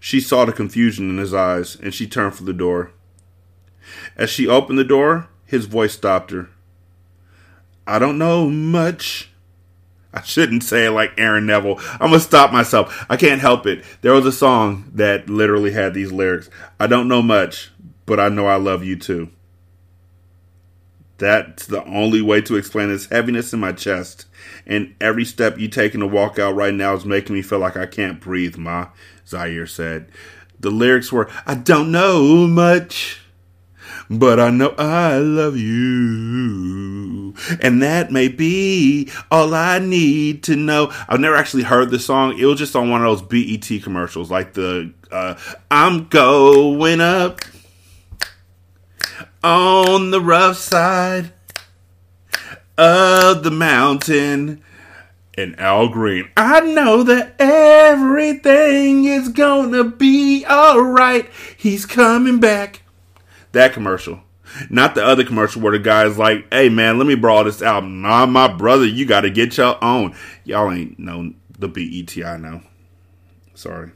She 0.00 0.20
saw 0.20 0.44
the 0.44 0.52
confusion 0.52 1.10
in 1.10 1.18
his 1.18 1.34
eyes, 1.34 1.76
and 1.76 1.92
she 1.94 2.06
turned 2.06 2.34
for 2.34 2.44
the 2.44 2.52
door. 2.52 2.92
As 4.16 4.30
she 4.30 4.46
opened 4.46 4.78
the 4.78 4.84
door, 4.84 5.28
his 5.44 5.66
voice 5.66 5.94
stopped 5.94 6.30
her. 6.30 6.48
I 7.86 7.98
don't 7.98 8.18
know 8.18 8.48
much. 8.48 9.30
I 10.12 10.22
shouldn't 10.22 10.64
say 10.64 10.86
it 10.86 10.92
like 10.92 11.12
Aaron 11.18 11.46
Neville. 11.46 11.78
I'm 11.92 12.10
gonna 12.10 12.20
stop 12.20 12.52
myself. 12.52 13.06
I 13.10 13.16
can't 13.16 13.40
help 13.40 13.66
it. 13.66 13.84
There 14.00 14.14
was 14.14 14.26
a 14.26 14.32
song 14.32 14.90
that 14.94 15.28
literally 15.28 15.72
had 15.72 15.92
these 15.94 16.12
lyrics. 16.12 16.48
I 16.80 16.86
don't 16.86 17.08
know 17.08 17.22
much, 17.22 17.70
but 18.06 18.18
I 18.18 18.28
know 18.28 18.46
I 18.46 18.56
love 18.56 18.82
you 18.82 18.96
too. 18.96 19.30
That's 21.18 21.66
the 21.66 21.84
only 21.84 22.22
way 22.22 22.40
to 22.42 22.56
explain 22.56 22.88
this 22.88 23.06
heaviness 23.06 23.52
in 23.52 23.60
my 23.60 23.72
chest. 23.72 24.26
And 24.66 24.94
every 25.00 25.24
step 25.24 25.58
you 25.58 25.68
taking 25.68 26.00
to 26.00 26.06
walk 26.06 26.38
out 26.38 26.54
right 26.54 26.72
now 26.72 26.94
is 26.94 27.04
making 27.04 27.34
me 27.34 27.42
feel 27.42 27.58
like 27.58 27.76
I 27.76 27.86
can't 27.86 28.20
breathe, 28.20 28.56
Ma, 28.56 28.88
Zaire 29.26 29.66
said. 29.66 30.10
The 30.60 30.70
lyrics 30.70 31.12
were, 31.12 31.28
I 31.44 31.54
don't 31.54 31.90
know 31.90 32.46
much 32.46 33.20
but 34.10 34.40
I 34.40 34.50
know 34.50 34.74
I 34.78 35.18
love 35.18 35.56
you. 35.56 37.34
And 37.60 37.82
that 37.82 38.10
may 38.10 38.28
be 38.28 39.10
all 39.30 39.54
I 39.54 39.78
need 39.78 40.42
to 40.44 40.56
know. 40.56 40.92
I've 41.08 41.20
never 41.20 41.36
actually 41.36 41.64
heard 41.64 41.90
the 41.90 41.98
song. 41.98 42.38
It 42.38 42.46
was 42.46 42.58
just 42.58 42.74
on 42.74 42.90
one 42.90 43.04
of 43.04 43.20
those 43.20 43.22
BET 43.22 43.82
commercials, 43.82 44.30
like 44.30 44.54
the 44.54 44.92
uh, 45.10 45.38
I'm 45.70 46.08
going 46.08 47.00
up 47.00 47.40
on 49.42 50.10
the 50.10 50.20
rough 50.20 50.56
side 50.56 51.32
of 52.76 53.42
the 53.42 53.50
mountain. 53.50 54.62
And 55.36 55.58
Al 55.60 55.88
Green, 55.88 56.28
I 56.36 56.60
know 56.60 57.04
that 57.04 57.36
everything 57.38 59.04
is 59.04 59.28
gonna 59.28 59.84
be 59.84 60.44
alright. 60.44 61.30
He's 61.56 61.86
coming 61.86 62.40
back. 62.40 62.82
That 63.52 63.72
commercial. 63.72 64.20
Not 64.70 64.94
the 64.94 65.04
other 65.04 65.24
commercial 65.24 65.62
where 65.62 65.72
the 65.72 65.78
guy's 65.78 66.18
like, 66.18 66.46
hey 66.52 66.68
man, 66.68 66.98
let 66.98 67.06
me 67.06 67.14
borrow 67.14 67.44
this 67.44 67.62
album. 67.62 68.02
Nah, 68.02 68.26
my 68.26 68.48
brother, 68.48 68.86
you 68.86 69.04
gotta 69.04 69.30
get 69.30 69.56
your 69.56 69.82
own. 69.82 70.14
Y'all 70.44 70.72
ain't 70.72 70.98
know 70.98 71.32
the 71.58 71.68
BET 71.68 72.16
I 72.24 72.36
know. 72.36 72.62
Sorry. 73.54 73.90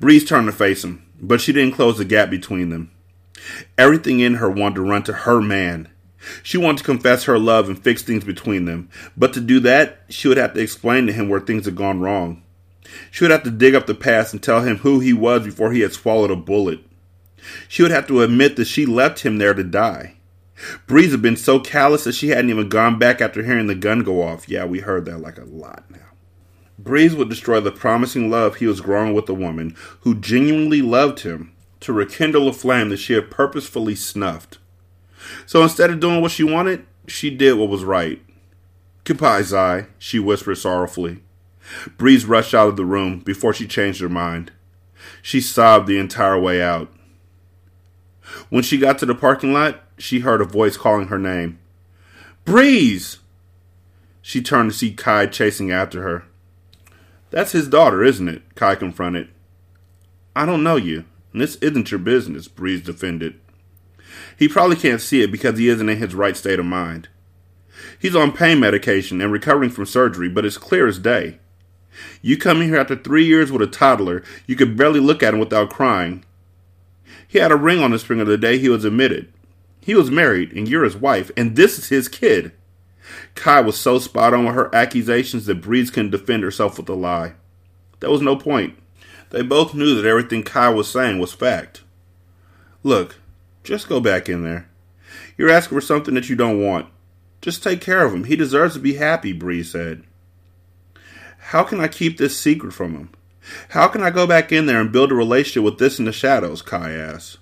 Breeze 0.00 0.24
turned 0.24 0.46
to 0.46 0.52
face 0.52 0.84
him, 0.84 1.04
but 1.20 1.40
she 1.40 1.52
didn't 1.52 1.74
close 1.74 1.98
the 1.98 2.04
gap 2.04 2.30
between 2.30 2.70
them. 2.70 2.90
Everything 3.76 4.20
in 4.20 4.34
her 4.34 4.48
wanted 4.48 4.76
to 4.76 4.82
run 4.82 5.02
to 5.04 5.12
her 5.12 5.40
man. 5.40 5.88
She 6.42 6.56
wanted 6.56 6.78
to 6.78 6.84
confess 6.84 7.24
her 7.24 7.38
love 7.38 7.68
and 7.68 7.82
fix 7.82 8.02
things 8.02 8.24
between 8.24 8.64
them, 8.64 8.88
but 9.16 9.34
to 9.34 9.40
do 9.40 9.60
that, 9.60 10.04
she 10.08 10.28
would 10.28 10.38
have 10.38 10.54
to 10.54 10.60
explain 10.60 11.06
to 11.06 11.12
him 11.12 11.28
where 11.28 11.40
things 11.40 11.66
had 11.66 11.76
gone 11.76 12.00
wrong. 12.00 12.42
She 13.10 13.24
would 13.24 13.30
have 13.30 13.42
to 13.42 13.50
dig 13.50 13.74
up 13.74 13.86
the 13.86 13.94
past 13.94 14.32
and 14.32 14.42
tell 14.42 14.62
him 14.62 14.78
who 14.78 15.00
he 15.00 15.12
was 15.12 15.44
before 15.44 15.72
he 15.72 15.80
had 15.80 15.92
swallowed 15.92 16.30
a 16.30 16.36
bullet. 16.36 16.80
She 17.68 17.82
would 17.82 17.90
have 17.90 18.06
to 18.08 18.22
admit 18.22 18.56
that 18.56 18.66
she 18.66 18.86
left 18.86 19.20
him 19.20 19.38
there 19.38 19.54
to 19.54 19.64
die. 19.64 20.16
Breeze 20.86 21.10
had 21.10 21.22
been 21.22 21.36
so 21.36 21.58
callous 21.58 22.04
that 22.04 22.14
she 22.14 22.28
hadn't 22.28 22.50
even 22.50 22.68
gone 22.68 22.98
back 22.98 23.20
after 23.20 23.42
hearing 23.42 23.66
the 23.66 23.74
gun 23.74 24.00
go 24.00 24.22
off. 24.22 24.48
Yeah, 24.48 24.64
we 24.64 24.80
heard 24.80 25.04
that 25.06 25.18
like 25.18 25.38
a 25.38 25.44
lot 25.44 25.84
now. 25.90 25.98
Breeze 26.78 27.14
would 27.14 27.28
destroy 27.28 27.60
the 27.60 27.72
promising 27.72 28.30
love 28.30 28.56
he 28.56 28.66
was 28.66 28.80
growing 28.80 29.14
with 29.14 29.28
a 29.28 29.34
woman 29.34 29.76
who 30.00 30.14
genuinely 30.14 30.82
loved 30.82 31.20
him 31.20 31.52
to 31.80 31.92
rekindle 31.92 32.48
a 32.48 32.52
flame 32.52 32.88
that 32.88 32.98
she 32.98 33.12
had 33.12 33.30
purposefully 33.30 33.94
snuffed. 33.94 34.58
So 35.46 35.62
instead 35.62 35.90
of 35.90 36.00
doing 36.00 36.20
what 36.20 36.30
she 36.30 36.44
wanted, 36.44 36.84
she 37.06 37.30
did 37.30 37.54
what 37.54 37.68
was 37.68 37.84
right. 37.84 38.22
Goodbye, 39.04 39.42
Zai, 39.42 39.86
she 39.98 40.18
whispered 40.18 40.56
sorrowfully. 40.56 41.22
Breeze 41.96 42.24
rushed 42.24 42.54
out 42.54 42.68
of 42.68 42.76
the 42.76 42.84
room 42.84 43.20
before 43.20 43.52
she 43.52 43.66
changed 43.66 44.00
her 44.00 44.08
mind. 44.08 44.52
She 45.22 45.40
sobbed 45.40 45.86
the 45.86 45.98
entire 45.98 46.38
way 46.38 46.62
out. 46.62 46.90
When 48.50 48.62
she 48.62 48.78
got 48.78 48.98
to 48.98 49.06
the 49.06 49.14
parking 49.14 49.52
lot, 49.52 49.82
she 49.98 50.20
heard 50.20 50.40
a 50.40 50.44
voice 50.44 50.76
calling 50.76 51.08
her 51.08 51.18
name. 51.18 51.58
Breeze! 52.44 53.18
She 54.22 54.42
turned 54.42 54.70
to 54.70 54.76
see 54.76 54.92
Kai 54.92 55.26
chasing 55.26 55.70
after 55.70 56.02
her. 56.02 56.24
That's 57.30 57.52
his 57.52 57.68
daughter, 57.68 58.02
isn't 58.02 58.28
it? 58.28 58.42
Kai 58.54 58.74
confronted. 58.74 59.28
I 60.36 60.46
don't 60.46 60.62
know 60.62 60.76
you, 60.76 61.04
and 61.32 61.42
this 61.42 61.56
isn't 61.56 61.90
your 61.90 62.00
business, 62.00 62.48
Breeze 62.48 62.82
defended. 62.82 63.38
He 64.38 64.48
probably 64.48 64.76
can't 64.76 65.00
see 65.00 65.22
it 65.22 65.32
because 65.32 65.58
he 65.58 65.68
isn't 65.68 65.88
in 65.88 65.98
his 65.98 66.14
right 66.14 66.36
state 66.36 66.58
of 66.58 66.66
mind. 66.66 67.08
He's 67.98 68.16
on 68.16 68.32
pain 68.32 68.60
medication 68.60 69.20
and 69.20 69.32
recovering 69.32 69.70
from 69.70 69.86
surgery, 69.86 70.28
but 70.28 70.44
it's 70.44 70.58
clear 70.58 70.86
as 70.86 70.98
day. 70.98 71.38
You 72.22 72.36
come 72.36 72.60
in 72.60 72.68
here 72.68 72.78
after 72.78 72.96
three 72.96 73.24
years 73.24 73.52
with 73.52 73.62
a 73.62 73.66
toddler, 73.66 74.22
you 74.46 74.56
could 74.56 74.76
barely 74.76 75.00
look 75.00 75.22
at 75.22 75.34
him 75.34 75.40
without 75.40 75.70
crying. 75.70 76.24
He 77.34 77.40
had 77.40 77.50
a 77.50 77.56
ring 77.56 77.80
on 77.80 77.90
the 77.90 77.98
finger 77.98 78.24
the 78.24 78.38
day 78.38 78.58
he 78.58 78.68
was 78.68 78.84
admitted. 78.84 79.32
He 79.80 79.96
was 79.96 80.08
married, 80.08 80.52
and 80.52 80.68
you're 80.68 80.84
his 80.84 80.94
wife, 80.94 81.32
and 81.36 81.56
this 81.56 81.80
is 81.80 81.88
his 81.88 82.06
kid. 82.06 82.52
Kai 83.34 83.60
was 83.60 83.76
so 83.76 83.98
spot 83.98 84.32
on 84.32 84.44
with 84.44 84.54
her 84.54 84.72
accusations 84.72 85.46
that 85.46 85.60
Breeze 85.60 85.90
couldn't 85.90 86.12
defend 86.12 86.44
herself 86.44 86.76
with 86.78 86.88
a 86.88 86.94
lie. 86.94 87.32
There 87.98 88.08
was 88.08 88.22
no 88.22 88.36
point. 88.36 88.78
They 89.30 89.42
both 89.42 89.74
knew 89.74 89.96
that 89.96 90.08
everything 90.08 90.44
Kai 90.44 90.68
was 90.68 90.88
saying 90.88 91.18
was 91.18 91.32
fact. 91.32 91.82
Look, 92.84 93.16
just 93.64 93.88
go 93.88 93.98
back 93.98 94.28
in 94.28 94.44
there. 94.44 94.68
You're 95.36 95.50
asking 95.50 95.76
for 95.76 95.84
something 95.84 96.14
that 96.14 96.28
you 96.28 96.36
don't 96.36 96.64
want. 96.64 96.86
Just 97.40 97.64
take 97.64 97.80
care 97.80 98.04
of 98.04 98.14
him. 98.14 98.24
He 98.24 98.36
deserves 98.36 98.74
to 98.74 98.80
be 98.80 98.94
happy, 98.94 99.32
Bree 99.32 99.64
said. 99.64 100.04
How 101.48 101.64
can 101.64 101.80
I 101.80 101.88
keep 101.88 102.16
this 102.16 102.38
secret 102.38 102.72
from 102.72 102.94
him? 102.94 103.10
How 103.70 103.88
can 103.88 104.02
I 104.02 104.10
go 104.10 104.26
back 104.26 104.52
in 104.52 104.66
there 104.66 104.80
and 104.80 104.92
build 104.92 105.12
a 105.12 105.14
relationship 105.14 105.62
with 105.62 105.78
this 105.78 105.98
in 105.98 106.04
the 106.04 106.12
shadows? 106.12 106.62
Kai 106.62 106.92
asked. 106.92 107.38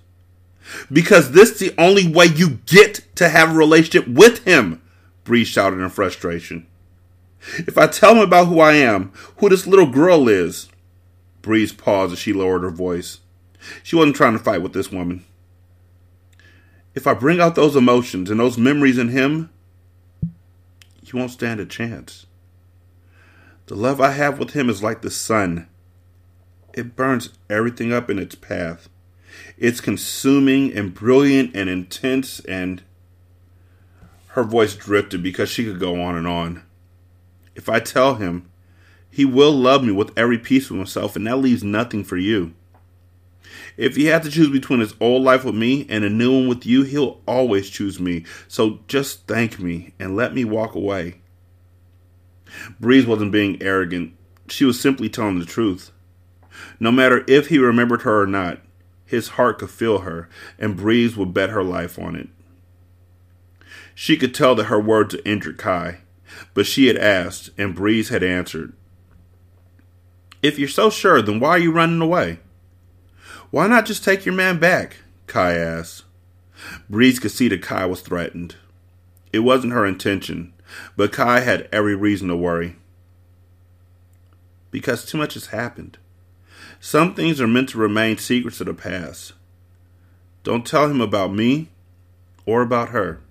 Because 0.91 1.31
this 1.31 1.51
is 1.51 1.59
the 1.59 1.81
only 1.81 2.07
way 2.07 2.25
you 2.25 2.59
get 2.65 3.01
to 3.15 3.29
have 3.29 3.51
a 3.51 3.57
relationship 3.57 4.07
with 4.07 4.43
him, 4.45 4.81
Bree 5.23 5.43
shouted 5.43 5.79
in 5.79 5.89
frustration. 5.89 6.67
If 7.57 7.77
I 7.77 7.87
tell 7.87 8.13
him 8.13 8.19
about 8.19 8.47
who 8.47 8.59
I 8.59 8.73
am, 8.73 9.11
who 9.37 9.49
this 9.49 9.67
little 9.67 9.87
girl 9.87 10.27
is. 10.29 10.69
Breeze 11.41 11.73
paused 11.73 12.13
as 12.13 12.19
she 12.19 12.31
lowered 12.31 12.63
her 12.63 12.69
voice. 12.69 13.19
She 13.83 13.97
wasn't 13.97 14.15
trying 14.15 14.33
to 14.33 14.43
fight 14.43 14.61
with 14.61 14.73
this 14.73 14.91
woman. 14.91 15.25
If 16.95 17.05
I 17.05 17.13
bring 17.13 17.41
out 17.41 17.55
those 17.55 17.75
emotions 17.75 18.29
and 18.29 18.39
those 18.39 18.57
memories 18.57 18.97
in 18.97 19.09
him, 19.09 19.49
he 21.03 21.17
won't 21.17 21.31
stand 21.31 21.59
a 21.59 21.65
chance. 21.65 22.25
The 23.65 23.75
love 23.75 23.99
I 23.99 24.11
have 24.11 24.39
with 24.39 24.51
him 24.51 24.69
is 24.69 24.83
like 24.83 25.01
the 25.01 25.11
sun. 25.11 25.67
It 26.73 26.95
burns 26.95 27.29
everything 27.49 27.93
up 27.93 28.09
in 28.09 28.19
its 28.19 28.35
path. 28.35 28.89
It's 29.57 29.81
consuming 29.81 30.75
and 30.75 30.93
brilliant 30.93 31.55
and 31.55 31.69
intense 31.69 32.39
and 32.41 32.83
her 34.29 34.43
voice 34.43 34.75
drifted 34.75 35.21
because 35.21 35.49
she 35.49 35.63
could 35.63 35.79
go 35.79 36.01
on 36.01 36.15
and 36.15 36.27
on. 36.27 36.63
If 37.55 37.69
I 37.69 37.79
tell 37.79 38.15
him, 38.15 38.49
he 39.09 39.25
will 39.25 39.51
love 39.51 39.83
me 39.83 39.91
with 39.91 40.11
every 40.17 40.39
piece 40.39 40.71
of 40.71 40.77
himself, 40.77 41.15
and 41.15 41.27
that 41.27 41.37
leaves 41.37 41.63
nothing 41.63 42.03
for 42.03 42.17
you. 42.17 42.55
If 43.77 43.95
he 43.95 44.05
had 44.05 44.23
to 44.23 44.31
choose 44.31 44.49
between 44.49 44.79
his 44.79 44.95
old 44.99 45.23
life 45.23 45.43
with 45.43 45.53
me 45.53 45.85
and 45.87 46.03
a 46.03 46.09
new 46.09 46.31
one 46.31 46.47
with 46.47 46.65
you, 46.65 46.81
he'll 46.81 47.21
always 47.27 47.69
choose 47.69 47.99
me. 47.99 48.25
So 48.47 48.79
just 48.87 49.27
thank 49.27 49.59
me 49.59 49.93
and 49.99 50.15
let 50.15 50.33
me 50.33 50.43
walk 50.45 50.73
away. 50.73 51.21
Breeze 52.79 53.05
wasn't 53.05 53.31
being 53.31 53.61
arrogant. 53.61 54.15
She 54.47 54.65
was 54.65 54.79
simply 54.79 55.09
telling 55.09 55.39
the 55.39 55.45
truth. 55.45 55.91
No 56.79 56.91
matter 56.91 57.23
if 57.27 57.47
he 57.47 57.57
remembered 57.57 58.01
her 58.03 58.21
or 58.21 58.27
not, 58.27 58.59
his 59.05 59.29
heart 59.29 59.59
could 59.59 59.69
feel 59.69 59.99
her, 59.99 60.29
and 60.57 60.77
Breeze 60.77 61.15
would 61.15 61.33
bet 61.33 61.49
her 61.49 61.63
life 61.63 61.99
on 61.99 62.15
it. 62.15 62.29
She 63.95 64.17
could 64.17 64.33
tell 64.33 64.55
that 64.55 64.65
her 64.65 64.79
words 64.79 65.13
had 65.13 65.25
injured 65.25 65.57
Kai, 65.57 65.99
but 66.53 66.65
she 66.65 66.87
had 66.87 66.97
asked, 66.97 67.51
and 67.57 67.75
Breeze 67.75 68.09
had 68.09 68.23
answered. 68.23 68.73
If 70.41 70.57
you're 70.59 70.67
so 70.67 70.89
sure, 70.89 71.21
then 71.21 71.39
why 71.39 71.49
are 71.51 71.59
you 71.59 71.71
running 71.71 72.01
away? 72.01 72.39
Why 73.51 73.67
not 73.67 73.85
just 73.85 74.03
take 74.03 74.25
your 74.25 74.35
man 74.35 74.57
back? 74.57 74.97
Kai 75.27 75.53
asked. 75.53 76.05
Breeze 76.89 77.19
could 77.19 77.31
see 77.31 77.47
that 77.49 77.61
Kai 77.61 77.85
was 77.85 78.01
threatened. 78.01 78.55
It 79.31 79.39
wasn't 79.39 79.73
her 79.73 79.85
intention, 79.85 80.53
but 80.95 81.11
Kai 81.11 81.41
had 81.41 81.69
every 81.71 81.95
reason 81.95 82.29
to 82.29 82.35
worry. 82.35 82.77
Because 84.71 85.05
too 85.05 85.17
much 85.17 85.35
has 85.35 85.47
happened. 85.47 85.97
Some 86.83 87.15
things 87.15 87.39
are 87.39 87.47
meant 87.47 87.69
to 87.69 87.77
remain 87.77 88.17
secrets 88.17 88.59
of 88.59 88.67
the 88.67 88.73
past. 88.73 89.31
Don't 90.43 90.67
tell 90.67 90.89
him 90.89 90.99
about 90.99 91.33
me 91.33 91.69
or 92.45 92.61
about 92.61 92.89
her. 92.89 93.21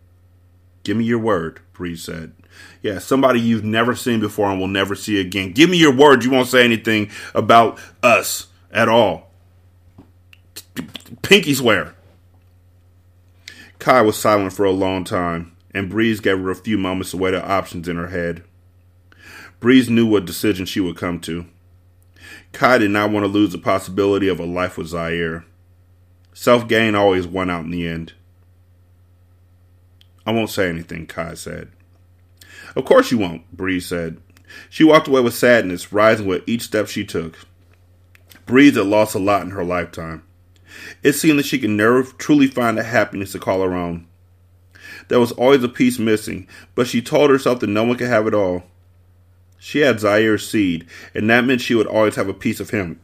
Give 0.85 0.97
me 0.97 1.05
your 1.05 1.19
word, 1.19 1.61
Breeze 1.75 2.03
said. 2.03 2.33
Yeah, 2.81 2.99
somebody 2.99 3.41
you've 3.41 3.63
never 3.63 3.95
seen 3.95 4.21
before 4.21 4.51
and 4.51 4.59
will 4.59 4.69
never 4.69 4.95
see 4.95 5.21
again. 5.21 5.53
Give 5.53 5.69
me 5.69 5.77
your 5.77 5.95
word 5.95 6.25
you 6.25 6.31
won't 6.31 6.49
say 6.49 6.65
anything 6.65 7.11
about 7.35 7.79
us 8.03 8.47
at 8.71 8.89
all 8.89 9.31
pinky 11.21 11.53
swear. 11.53 11.95
Kai 13.79 14.01
was 14.01 14.17
silent 14.17 14.55
for 14.55 14.65
a 14.65 14.71
long 14.71 15.05
time, 15.05 15.55
and 15.75 15.91
Breeze 15.91 16.21
gave 16.21 16.39
her 16.39 16.51
a 16.51 16.57
few 16.57 16.79
moments 16.79 17.11
to 17.11 17.19
weigh 17.19 17.33
the 17.33 17.47
options 17.47 17.87
in 17.87 17.97
her 17.97 18.09
head. 18.09 18.45
Breeze 19.61 19.91
knew 19.91 20.07
what 20.07 20.25
decision 20.25 20.65
she 20.65 20.81
would 20.81 20.97
come 20.97 21.21
to. 21.21 21.45
Kai 22.53 22.79
did 22.79 22.91
not 22.91 23.11
want 23.11 23.25
to 23.25 23.29
lose 23.29 23.53
the 23.53 23.59
possibility 23.59 24.29
of 24.29 24.39
a 24.39 24.45
life 24.45 24.77
with 24.77 24.89
Zaire. 24.89 25.45
Self 26.35 26.69
gain 26.69 26.95
always 26.95 27.27
won 27.27 27.51
out 27.51 27.65
in 27.65 27.71
the 27.71 27.87
end. 27.87 28.13
I 30.27 30.33
won't 30.33 30.51
say 30.51 30.69
anything, 30.69 31.07
Kai 31.07 31.35
said. 31.35 31.71
Of 32.77 32.85
course 32.85 33.11
you 33.11 33.19
won't, 33.19 33.51
Breeze 33.53 33.87
said. 33.87 34.21
She 34.71 34.85
walked 34.85 35.09
away 35.09 35.21
with 35.21 35.35
sadness, 35.35 35.93
rising 35.93 36.27
with 36.27 36.43
each 36.47 36.63
step 36.63 36.89
she 36.89 37.05
took. 37.05 37.39
Breeze 38.47 38.77
had 38.77 38.87
lost 38.87 39.15
a 39.15 39.19
lot 39.19 39.43
in 39.43 39.51
her 39.51 39.65
lifetime. 39.65 40.23
It 41.03 41.15
seemed 41.15 41.39
that 41.39 41.47
she 41.47 41.59
could 41.59 41.71
never 41.71 42.03
truly 42.03 42.47
find 42.47 42.77
the 42.79 42.83
happiness 42.83 43.33
to 43.33 43.39
call 43.39 43.63
her 43.63 43.75
own. 43.75 44.07
There 45.09 45.21
was 45.21 45.33
always 45.33 45.63
a 45.63 45.69
piece 45.69 45.99
missing, 45.99 46.47
but 46.75 46.87
she 46.87 47.03
told 47.03 47.31
herself 47.31 47.61
that 47.61 47.67
no 47.67 47.85
one 47.85 47.97
could 47.97 48.09
have 48.09 48.27
it 48.27 48.35
all. 48.35 48.65
She 49.65 49.79
had 49.79 50.01
Zaire's 50.01 50.51
seed, 50.51 50.89
and 51.15 51.31
that 51.31 51.45
meant 51.45 51.61
she 51.61 51.77
would 51.77 51.87
always 51.87 52.17
have 52.17 52.29
a 52.29 52.35
piece 52.35 52.59
of 52.59 52.71
him. 52.71 52.99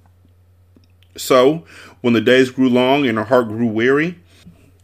So, 1.17 1.65
when 2.01 2.15
the 2.15 2.21
days 2.21 2.51
grew 2.51 2.69
long 2.69 3.07
and 3.07 3.17
her 3.17 3.27
heart 3.27 3.47
grew 3.47 3.69
weary, 3.69 4.19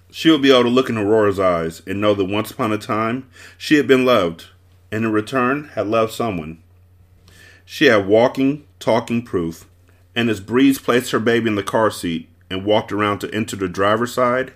she 0.08 0.30
would 0.30 0.40
be 0.40 0.52
able 0.52 0.62
to 0.62 0.68
look 0.68 0.88
in 0.88 0.96
Aurora's 0.96 1.40
eyes 1.40 1.82
and 1.84 2.00
know 2.00 2.14
that 2.14 2.26
once 2.26 2.52
upon 2.52 2.72
a 2.72 2.78
time 2.78 3.28
she 3.58 3.74
had 3.74 3.88
been 3.88 4.04
loved, 4.04 4.50
and 4.92 5.04
in 5.04 5.10
return 5.10 5.64
had 5.74 5.88
loved 5.88 6.12
someone. 6.12 6.62
She 7.64 7.86
had 7.86 8.06
walking, 8.06 8.64
talking 8.78 9.22
proof, 9.22 9.68
and 10.14 10.30
as 10.30 10.38
Breeze 10.38 10.78
placed 10.78 11.10
her 11.10 11.18
baby 11.18 11.48
in 11.48 11.56
the 11.56 11.64
car 11.64 11.90
seat, 11.90 12.28
and 12.48 12.64
walked 12.64 12.92
around 12.92 13.18
to 13.18 13.34
enter 13.34 13.56
the 13.56 13.68
driver's 13.68 14.14
side, 14.14 14.52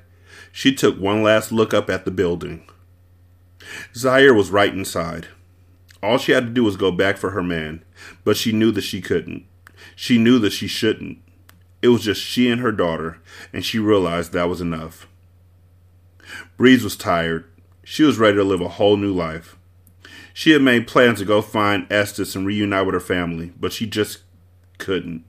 she 0.53 0.73
took 0.73 0.97
one 1.01 1.25
last 1.25 1.51
look 1.51 1.75
up 1.75 1.91
at 1.91 2.05
the 2.05 2.13
building. 2.13 2.63
Zaire 3.93 4.33
was 4.33 4.51
right 4.51 4.73
inside. 4.73 5.27
All 6.03 6.19
she 6.19 6.33
had 6.33 6.47
to 6.47 6.53
do 6.53 6.65
was 6.65 6.77
go 6.77 6.93
back 6.93 7.17
for 7.17 7.31
her 7.31 7.43
man, 7.43 7.85
but 8.25 8.37
she 8.37 8.53
knew 8.53 8.71
that 8.73 8.83
she 8.83 9.01
couldn't. 9.01 9.45
She 9.97 10.19
knew 10.19 10.39
that 10.39 10.53
she 10.53 10.69
shouldn't. 10.69 11.19
It 11.83 11.89
was 11.89 12.03
just 12.03 12.23
she 12.23 12.51
and 12.51 12.61
her 12.61 12.73
daughter, 12.73 13.21
and 13.53 13.65
she 13.65 13.79
realized 13.79 14.33
that 14.33 14.49
was 14.49 14.61
enough. 14.61 15.09
Breeze 16.57 16.85
was 16.85 16.97
tired. 16.97 17.51
She 17.85 18.03
was 18.03 18.19
ready 18.19 18.37
to 18.37 18.45
live 18.45 18.61
a 18.61 18.69
whole 18.69 18.97
new 18.97 19.13
life. 19.13 19.57
She 20.35 20.53
had 20.53 20.63
made 20.63 20.87
plans 20.87 21.19
to 21.19 21.25
go 21.25 21.43
find 21.43 21.91
Estes 21.91 22.37
and 22.37 22.47
reunite 22.47 22.87
with 22.87 22.95
her 22.95 23.01
family, 23.01 23.53
but 23.59 23.73
she 23.73 23.87
just 23.87 24.19
couldn't. 24.79 25.25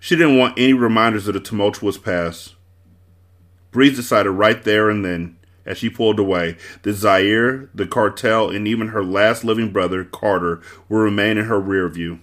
She 0.00 0.14
didn't 0.14 0.36
want 0.36 0.58
any 0.58 0.74
reminders 0.74 1.26
of 1.26 1.34
the 1.34 1.40
tumultuous 1.40 1.96
past. 1.96 2.54
Breeze 3.70 3.96
decided 3.96 4.30
right 4.30 4.62
there 4.62 4.90
and 4.90 5.04
then, 5.04 5.37
as 5.68 5.78
she 5.78 5.90
pulled 5.90 6.18
away, 6.18 6.56
that 6.82 6.94
Zaire, 6.94 7.68
the 7.74 7.86
cartel, 7.86 8.50
and 8.50 8.66
even 8.66 8.88
her 8.88 9.04
last 9.04 9.44
living 9.44 9.70
brother, 9.70 10.02
Carter, 10.02 10.60
would 10.88 10.98
remain 10.98 11.38
in 11.38 11.44
her 11.44 11.60
rear 11.60 11.88
view. 11.88 12.20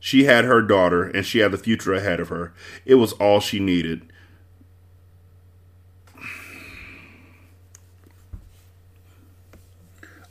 She 0.00 0.24
had 0.24 0.44
her 0.44 0.60
daughter, 0.60 1.04
and 1.04 1.24
she 1.24 1.38
had 1.38 1.52
the 1.52 1.58
future 1.58 1.94
ahead 1.94 2.20
of 2.20 2.28
her. 2.28 2.52
It 2.84 2.96
was 2.96 3.12
all 3.14 3.38
she 3.40 3.60
needed. 3.60 4.02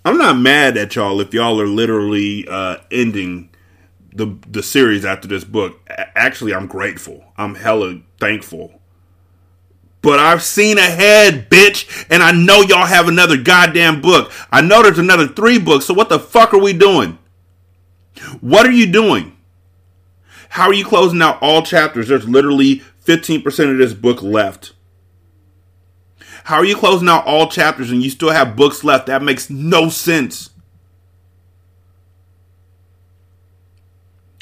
I'm 0.04 0.18
not 0.18 0.38
mad 0.38 0.76
at 0.78 0.96
y'all 0.96 1.22
if 1.22 1.34
y'all 1.34 1.62
are 1.62 1.68
literally 1.68 2.48
uh, 2.48 2.78
ending 2.92 3.50
the 4.14 4.38
the 4.48 4.64
series 4.64 5.06
after 5.06 5.28
this 5.28 5.44
book. 5.44 5.80
Actually, 5.88 6.54
I'm 6.54 6.68
grateful. 6.68 7.24
I'm 7.38 7.56
hella 7.56 8.02
thankful. 8.20 8.79
But 10.02 10.20
I've 10.20 10.44
seen 10.44 10.78
ahead, 10.78 11.50
bitch, 11.50 12.06
and 12.10 12.24
I 12.24 12.32
know 12.32 12.62
y'all 12.62 12.86
have 12.86 13.08
another 13.08 13.36
goddamn 13.36 14.02
book. 14.02 14.32
I 14.50 14.62
know 14.62 14.82
there's 14.82 14.98
another 14.98 15.28
three 15.28 15.60
books, 15.60 15.86
so 15.86 15.94
what 15.94 16.10
the 16.10 16.20
fuck 16.20 16.54
are 16.54 16.60
we 16.60 16.74
doing? 16.74 17.18
What 18.40 18.66
are 18.66 18.72
you 18.72 18.92
doing? 18.92 19.36
How 20.50 20.68
are 20.68 20.74
you 20.74 20.86
closing 20.86 21.22
out 21.22 21.42
all 21.42 21.64
chapters? 21.64 22.08
There's 22.08 22.28
literally 22.28 22.82
15% 23.06 23.72
of 23.72 23.78
this 23.78 23.94
book 23.94 24.22
left. 24.22 24.74
How 26.46 26.56
are 26.58 26.66
you 26.66 26.76
closing 26.76 27.10
out 27.10 27.28
all 27.28 27.48
chapters 27.48 27.92
and 27.92 28.02
you 28.02 28.10
still 28.10 28.32
have 28.32 28.56
books 28.56 28.84
left? 28.84 29.08
That 29.08 29.22
makes 29.22 29.50
no 29.50 29.90
sense. 29.90 30.50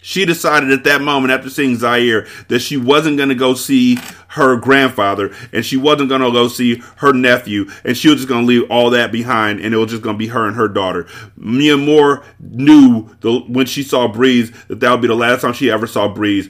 She 0.07 0.23
decided 0.23 0.71
at 0.71 0.85
that 0.85 1.01
moment 1.01 1.33
after 1.33 1.49
seeing 1.49 1.75
Zaire 1.75 2.27
that 2.47 2.59
she 2.59 2.77
wasn't 2.77 3.17
going 3.17 3.27
to 3.27 3.35
go 3.35 3.55
see 3.55 3.99
her 4.29 4.55
grandfather 4.55 5.35
and 5.51 5.65
she 5.65 5.75
wasn't 5.75 6.07
going 6.07 6.21
to 6.21 6.31
go 6.31 6.47
see 6.47 6.81
her 6.99 7.11
nephew 7.11 7.65
and 7.83 7.97
she 7.97 8.07
was 8.07 8.19
just 8.19 8.29
going 8.29 8.43
to 8.43 8.47
leave 8.47 8.71
all 8.71 8.89
that 8.91 9.11
behind 9.11 9.59
and 9.59 9.73
it 9.73 9.77
was 9.77 9.91
just 9.91 10.01
going 10.01 10.15
to 10.15 10.17
be 10.17 10.27
her 10.27 10.47
and 10.47 10.55
her 10.55 10.69
daughter. 10.69 11.07
Mia 11.35 11.75
Moore 11.75 12.23
knew 12.39 13.13
the, 13.19 13.39
when 13.49 13.65
she 13.65 13.83
saw 13.83 14.07
Breeze 14.07 14.49
that 14.69 14.79
that 14.79 14.91
would 14.91 15.01
be 15.01 15.09
the 15.09 15.13
last 15.13 15.41
time 15.41 15.51
she 15.51 15.69
ever 15.69 15.85
saw 15.85 16.07
Breeze 16.07 16.49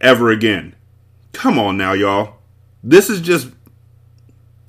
ever 0.00 0.30
again. 0.30 0.74
Come 1.34 1.58
on 1.58 1.76
now, 1.76 1.92
y'all. 1.92 2.36
This 2.82 3.10
is 3.10 3.20
just, 3.20 3.48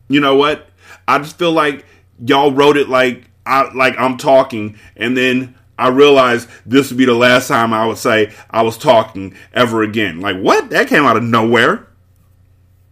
you 0.10 0.20
know 0.20 0.36
what? 0.36 0.68
I 1.08 1.20
just 1.20 1.40
feel 1.40 1.54
like 1.54 1.86
y'all 2.20 2.52
wrote 2.52 2.76
it 2.76 2.90
like 2.90 3.24
I 3.46 3.74
like 3.74 3.98
I'm 3.98 4.18
talking, 4.18 4.78
and 4.98 5.16
then 5.16 5.56
I 5.78 5.90
realized 5.90 6.50
this 6.66 6.90
would 6.90 6.98
be 6.98 7.06
the 7.06 7.14
last 7.14 7.48
time 7.48 7.74
I 7.74 7.86
would 7.86 7.98
say 7.98 8.34
I 8.50 8.64
was 8.64 8.78
talking 8.78 9.36
ever 9.54 9.84
again. 9.84 10.22
Like 10.22 10.38
what? 10.38 10.70
That 10.72 10.88
came 10.88 11.06
out 11.06 11.18
of 11.18 11.24
nowhere. 11.24 11.88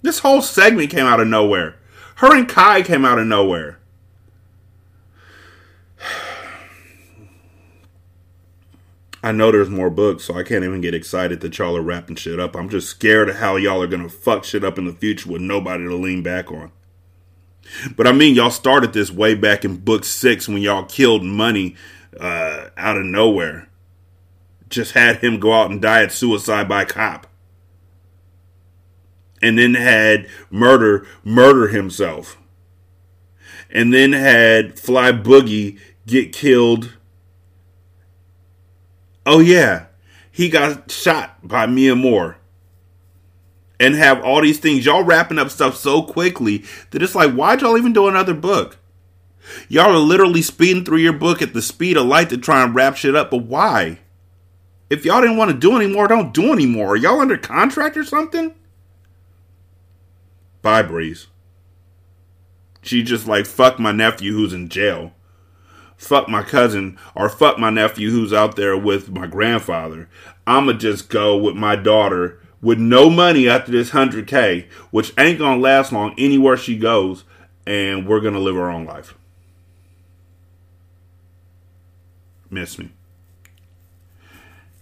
This 0.02 0.20
whole 0.20 0.42
segment 0.42 0.92
came 0.92 1.06
out 1.06 1.20
of 1.20 1.28
nowhere. 1.28 1.78
Her 2.18 2.36
and 2.36 2.48
Kai 2.48 2.84
came 2.84 3.04
out 3.04 3.18
of 3.18 3.26
nowhere. 3.26 3.80
I 9.24 9.32
know 9.32 9.52
there's 9.52 9.72
more 9.72 9.90
books, 9.90 10.26
so 10.26 10.38
I 10.38 10.44
can't 10.44 10.64
even 10.64 10.82
get 10.82 10.94
excited 10.94 11.42
that 11.42 11.58
y'all 11.58 11.76
are 11.76 11.82
wrapping 11.82 12.16
shit 12.16 12.40
up. 12.40 12.56
I'm 12.56 12.70
just 12.70 12.88
scared 12.88 13.28
of 13.30 13.38
how 13.38 13.56
y'all 13.56 13.82
are 13.82 13.88
gonna 13.88 14.08
fuck 14.08 14.44
shit 14.44 14.64
up 14.64 14.78
in 14.78 14.86
the 14.86 14.94
future 14.94 15.32
with 15.32 15.42
nobody 15.42 15.84
to 15.86 15.96
lean 15.96 16.22
back 16.22 16.52
on. 16.52 16.72
But 17.96 18.06
I 18.06 18.12
mean, 18.12 18.36
y'all 18.36 18.52
started 18.52 18.94
this 18.94 19.10
way 19.10 19.34
back 19.34 19.66
in 19.66 19.78
book 19.78 20.04
six 20.04 20.48
when 20.48 20.62
y'all 20.62 20.86
killed 20.86 21.24
money 21.24 21.76
uh, 22.20 22.70
out 22.78 22.97
of 22.97 23.05
nowhere. 23.05 23.70
Just 24.70 24.93
had 24.93 25.18
him 25.18 25.39
go 25.39 25.53
out 25.53 25.72
and 25.72 25.82
die 25.82 26.03
at 26.03 26.11
suicide 26.11 26.68
by 26.68 26.86
cop. 26.86 27.28
And 29.41 29.59
then 29.59 29.76
had 29.76 30.28
murder 30.49 31.05
murder 31.24 31.68
himself. 31.68 32.38
And 33.70 33.93
then 33.93 34.13
had 34.13 34.80
Fly 34.80 35.11
Boogie 35.11 35.80
get 36.07 36.34
killed 36.34 36.93
Oh 39.26 39.39
yeah, 39.39 39.88
he 40.32 40.49
got 40.49 40.91
shot 40.91 41.39
by 41.41 41.66
Mia 41.66 41.95
Moore. 41.95 42.38
And 43.80 43.95
have 43.95 44.24
all 44.24 44.41
these 44.41 44.59
things. 44.59 44.86
Y'all 44.86 45.03
wrapping 45.03 45.39
up 45.39 45.49
stuff 45.49 45.76
so 45.76 46.01
quickly 46.01 46.63
that 46.91 47.01
it's 47.01 47.16
like, 47.16 47.34
why'd 47.34 47.61
y'all 47.61 47.78
even 47.78 47.91
do 47.91 48.07
another 48.07 48.34
book? 48.34 48.78
Y'all 49.70 49.93
are 49.93 49.98
literally 49.98 50.41
speeding 50.41 50.84
through 50.84 51.00
your 51.00 51.14
book 51.14 51.41
at 51.41 51.54
the 51.54 51.62
speed 51.62 51.98
of 51.98 52.06
light 52.06 52.30
to 52.30 52.38
try 52.38 52.64
and 52.64 52.76
wrap 52.76 52.96
shit 52.96 53.16
up, 53.16 53.32
but 53.32 53.43
why? 53.43 54.00
If 54.89 55.06
y'all 55.06 55.22
didn't 55.22 55.38
want 55.38 55.52
to 55.52 55.58
do 55.58 55.76
anymore, 55.76 56.08
don't 56.08 56.34
do 56.34 56.54
anymore. 56.54 56.93
Are 56.93 56.98
y'all 56.98 57.20
under 57.20 57.38
contract 57.38 57.98
or 57.98 58.04
something? 58.04 58.54
Bye, 60.62 60.84
Breeze. 60.84 61.28
She 62.82 63.04
just 63.04 63.28
like, 63.28 63.46
fuck 63.46 63.80
my 63.80 63.91
nephew 63.91 64.34
who's 64.34 64.54
in 64.54 64.70
jail 64.70 65.14
fuck 65.98 66.28
my 66.28 66.43
cousin 66.43 66.98
or 67.16 67.30
fuck 67.30 67.58
my 67.58 67.70
nephew 67.70 68.12
who's 68.12 68.34
out 68.34 68.56
there 68.56 68.78
with 68.78 69.10
my 69.10 69.28
grandfather. 69.28 70.10
I'ma 70.46 70.74
just 70.74 71.10
go 71.10 71.38
with 71.38 71.56
my 71.56 71.76
daughter 71.76 72.39
with 72.62 72.80
no 72.80 73.10
money 73.10 73.48
after 73.48 73.72
this 73.72 73.91
100K, 73.91 74.68
which 74.91 75.14
ain't 75.18 75.39
gonna 75.39 75.62
last 75.62 75.91
long 75.91 76.14
anywhere 76.18 76.58
she 76.58 76.78
goes, 76.78 77.24
and 77.66 78.08
we're 78.08 78.20
gonna 78.20 78.39
live 78.39 78.58
our 78.58 78.72
own 78.72 78.86
life. 78.86 79.16
Miss 82.56 82.80
me. 82.80 82.89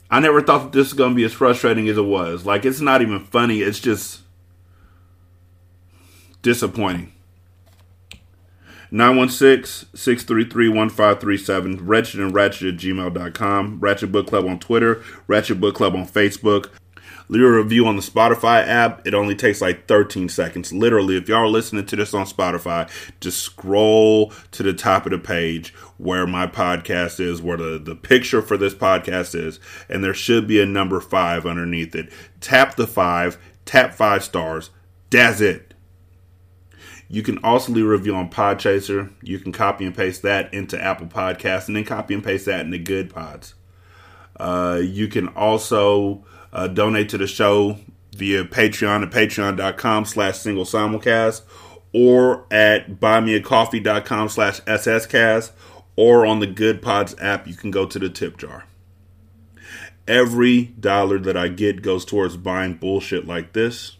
I 0.09 0.19
never 0.19 0.41
thought 0.41 0.63
that 0.63 0.71
this 0.71 0.91
was 0.91 0.93
gonna 0.93 1.15
be 1.15 1.23
as 1.23 1.33
frustrating 1.33 1.89
as 1.89 1.97
it 1.97 2.05
was. 2.05 2.45
Like, 2.45 2.65
it's 2.65 2.79
not 2.79 3.01
even 3.01 3.19
funny, 3.19 3.61
it's 3.61 3.79
just 3.79 4.21
disappointing. 6.43 7.11
916-633-1537, 8.91 11.79
Ratchet 11.81 12.19
and 12.19 12.35
Ratchet 12.35 12.75
at 12.75 12.79
gmail.com, 12.79 13.79
Ratchet 13.79 14.11
Book 14.11 14.27
Club 14.27 14.45
on 14.45 14.59
Twitter, 14.59 15.01
Ratchet 15.25 15.59
Book 15.59 15.73
Club 15.73 15.95
on 15.95 16.07
Facebook. 16.07 16.69
Leave 17.29 17.43
a 17.43 17.51
review 17.51 17.87
on 17.87 17.95
the 17.95 18.01
Spotify 18.01 18.67
app. 18.67 19.07
It 19.07 19.13
only 19.13 19.35
takes 19.35 19.61
like 19.61 19.87
13 19.87 20.29
seconds. 20.29 20.73
Literally, 20.73 21.17
if 21.17 21.27
y'all 21.27 21.39
are 21.39 21.47
listening 21.47 21.85
to 21.85 21.95
this 21.95 22.13
on 22.13 22.25
Spotify, 22.25 22.89
just 23.19 23.39
scroll 23.39 24.31
to 24.51 24.63
the 24.63 24.73
top 24.73 25.05
of 25.05 25.11
the 25.11 25.17
page 25.17 25.73
where 25.97 26.27
my 26.27 26.47
podcast 26.47 27.19
is, 27.19 27.41
where 27.41 27.57
the, 27.57 27.79
the 27.79 27.95
picture 27.95 28.41
for 28.41 28.57
this 28.57 28.73
podcast 28.73 29.35
is, 29.35 29.59
and 29.89 30.03
there 30.03 30.13
should 30.13 30.47
be 30.47 30.61
a 30.61 30.65
number 30.65 30.99
five 30.99 31.45
underneath 31.45 31.95
it. 31.95 32.11
Tap 32.41 32.75
the 32.75 32.87
five, 32.87 33.37
tap 33.65 33.93
five 33.93 34.23
stars. 34.23 34.69
That's 35.09 35.41
it. 35.41 35.73
You 37.07 37.21
can 37.21 37.37
also 37.43 37.71
leave 37.71 37.85
a 37.85 37.89
review 37.89 38.15
on 38.15 38.29
Podchaser. 38.29 39.13
You 39.21 39.37
can 39.37 39.51
copy 39.51 39.85
and 39.85 39.95
paste 39.95 40.23
that 40.23 40.51
into 40.53 40.81
Apple 40.81 41.07
Podcasts 41.07 41.67
and 41.67 41.75
then 41.75 41.85
copy 41.85 42.15
and 42.15 42.23
paste 42.23 42.47
that 42.47 42.65
into 42.65 42.79
Goodpods. 42.79 43.53
Uh, 44.35 44.81
you 44.83 45.07
can 45.07 45.27
also 45.29 46.25
uh, 46.53 46.67
donate 46.67 47.09
to 47.09 47.17
the 47.17 47.27
show 47.27 47.77
via 48.15 48.45
Patreon 48.45 49.03
at 49.03 49.11
patreon.com 49.11 50.05
slash 50.05 50.37
single 50.37 50.65
simulcast 50.65 51.41
or 51.91 52.45
at 52.51 52.99
buymeacoffee.com 52.99 54.29
slash 54.29 54.61
sscast 54.61 55.51
or 55.95 56.25
on 56.25 56.39
the 56.39 56.47
Goodpods 56.47 57.15
app, 57.21 57.47
you 57.47 57.55
can 57.55 57.71
go 57.71 57.85
to 57.85 57.99
the 57.99 58.09
tip 58.09 58.37
jar. 58.37 58.65
Every 60.07 60.63
dollar 60.63 61.19
that 61.19 61.37
I 61.37 61.47
get 61.47 61.81
goes 61.81 62.05
towards 62.05 62.37
buying 62.37 62.75
bullshit 62.75 63.27
like 63.27 63.53
this 63.53 63.97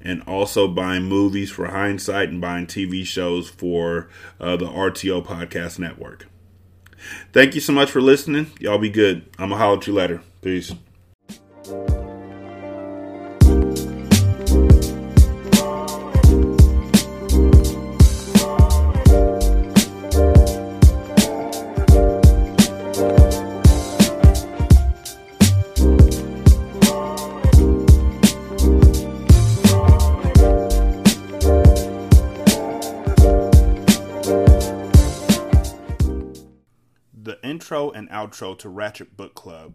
and 0.00 0.22
also 0.22 0.68
buying 0.68 1.04
movies 1.04 1.50
for 1.50 1.66
hindsight 1.66 2.28
and 2.28 2.40
buying 2.40 2.66
TV 2.66 3.04
shows 3.04 3.48
for 3.48 4.08
uh, 4.38 4.56
the 4.56 4.66
RTO 4.66 5.24
Podcast 5.24 5.78
Network. 5.78 6.28
Thank 7.32 7.54
you 7.54 7.60
so 7.60 7.72
much 7.72 7.90
for 7.90 8.00
listening. 8.00 8.50
Y'all 8.60 8.78
be 8.78 8.90
good. 8.90 9.28
I'm 9.38 9.48
going 9.48 9.50
to 9.50 9.56
holler 9.56 9.78
at 9.78 9.86
you 9.86 9.92
later. 9.92 10.22
Peace. 10.40 10.72
Intro 37.64 37.90
and 37.92 38.10
outro 38.10 38.58
to 38.58 38.68
Ratchet 38.68 39.16
Book 39.16 39.34
Club 39.34 39.74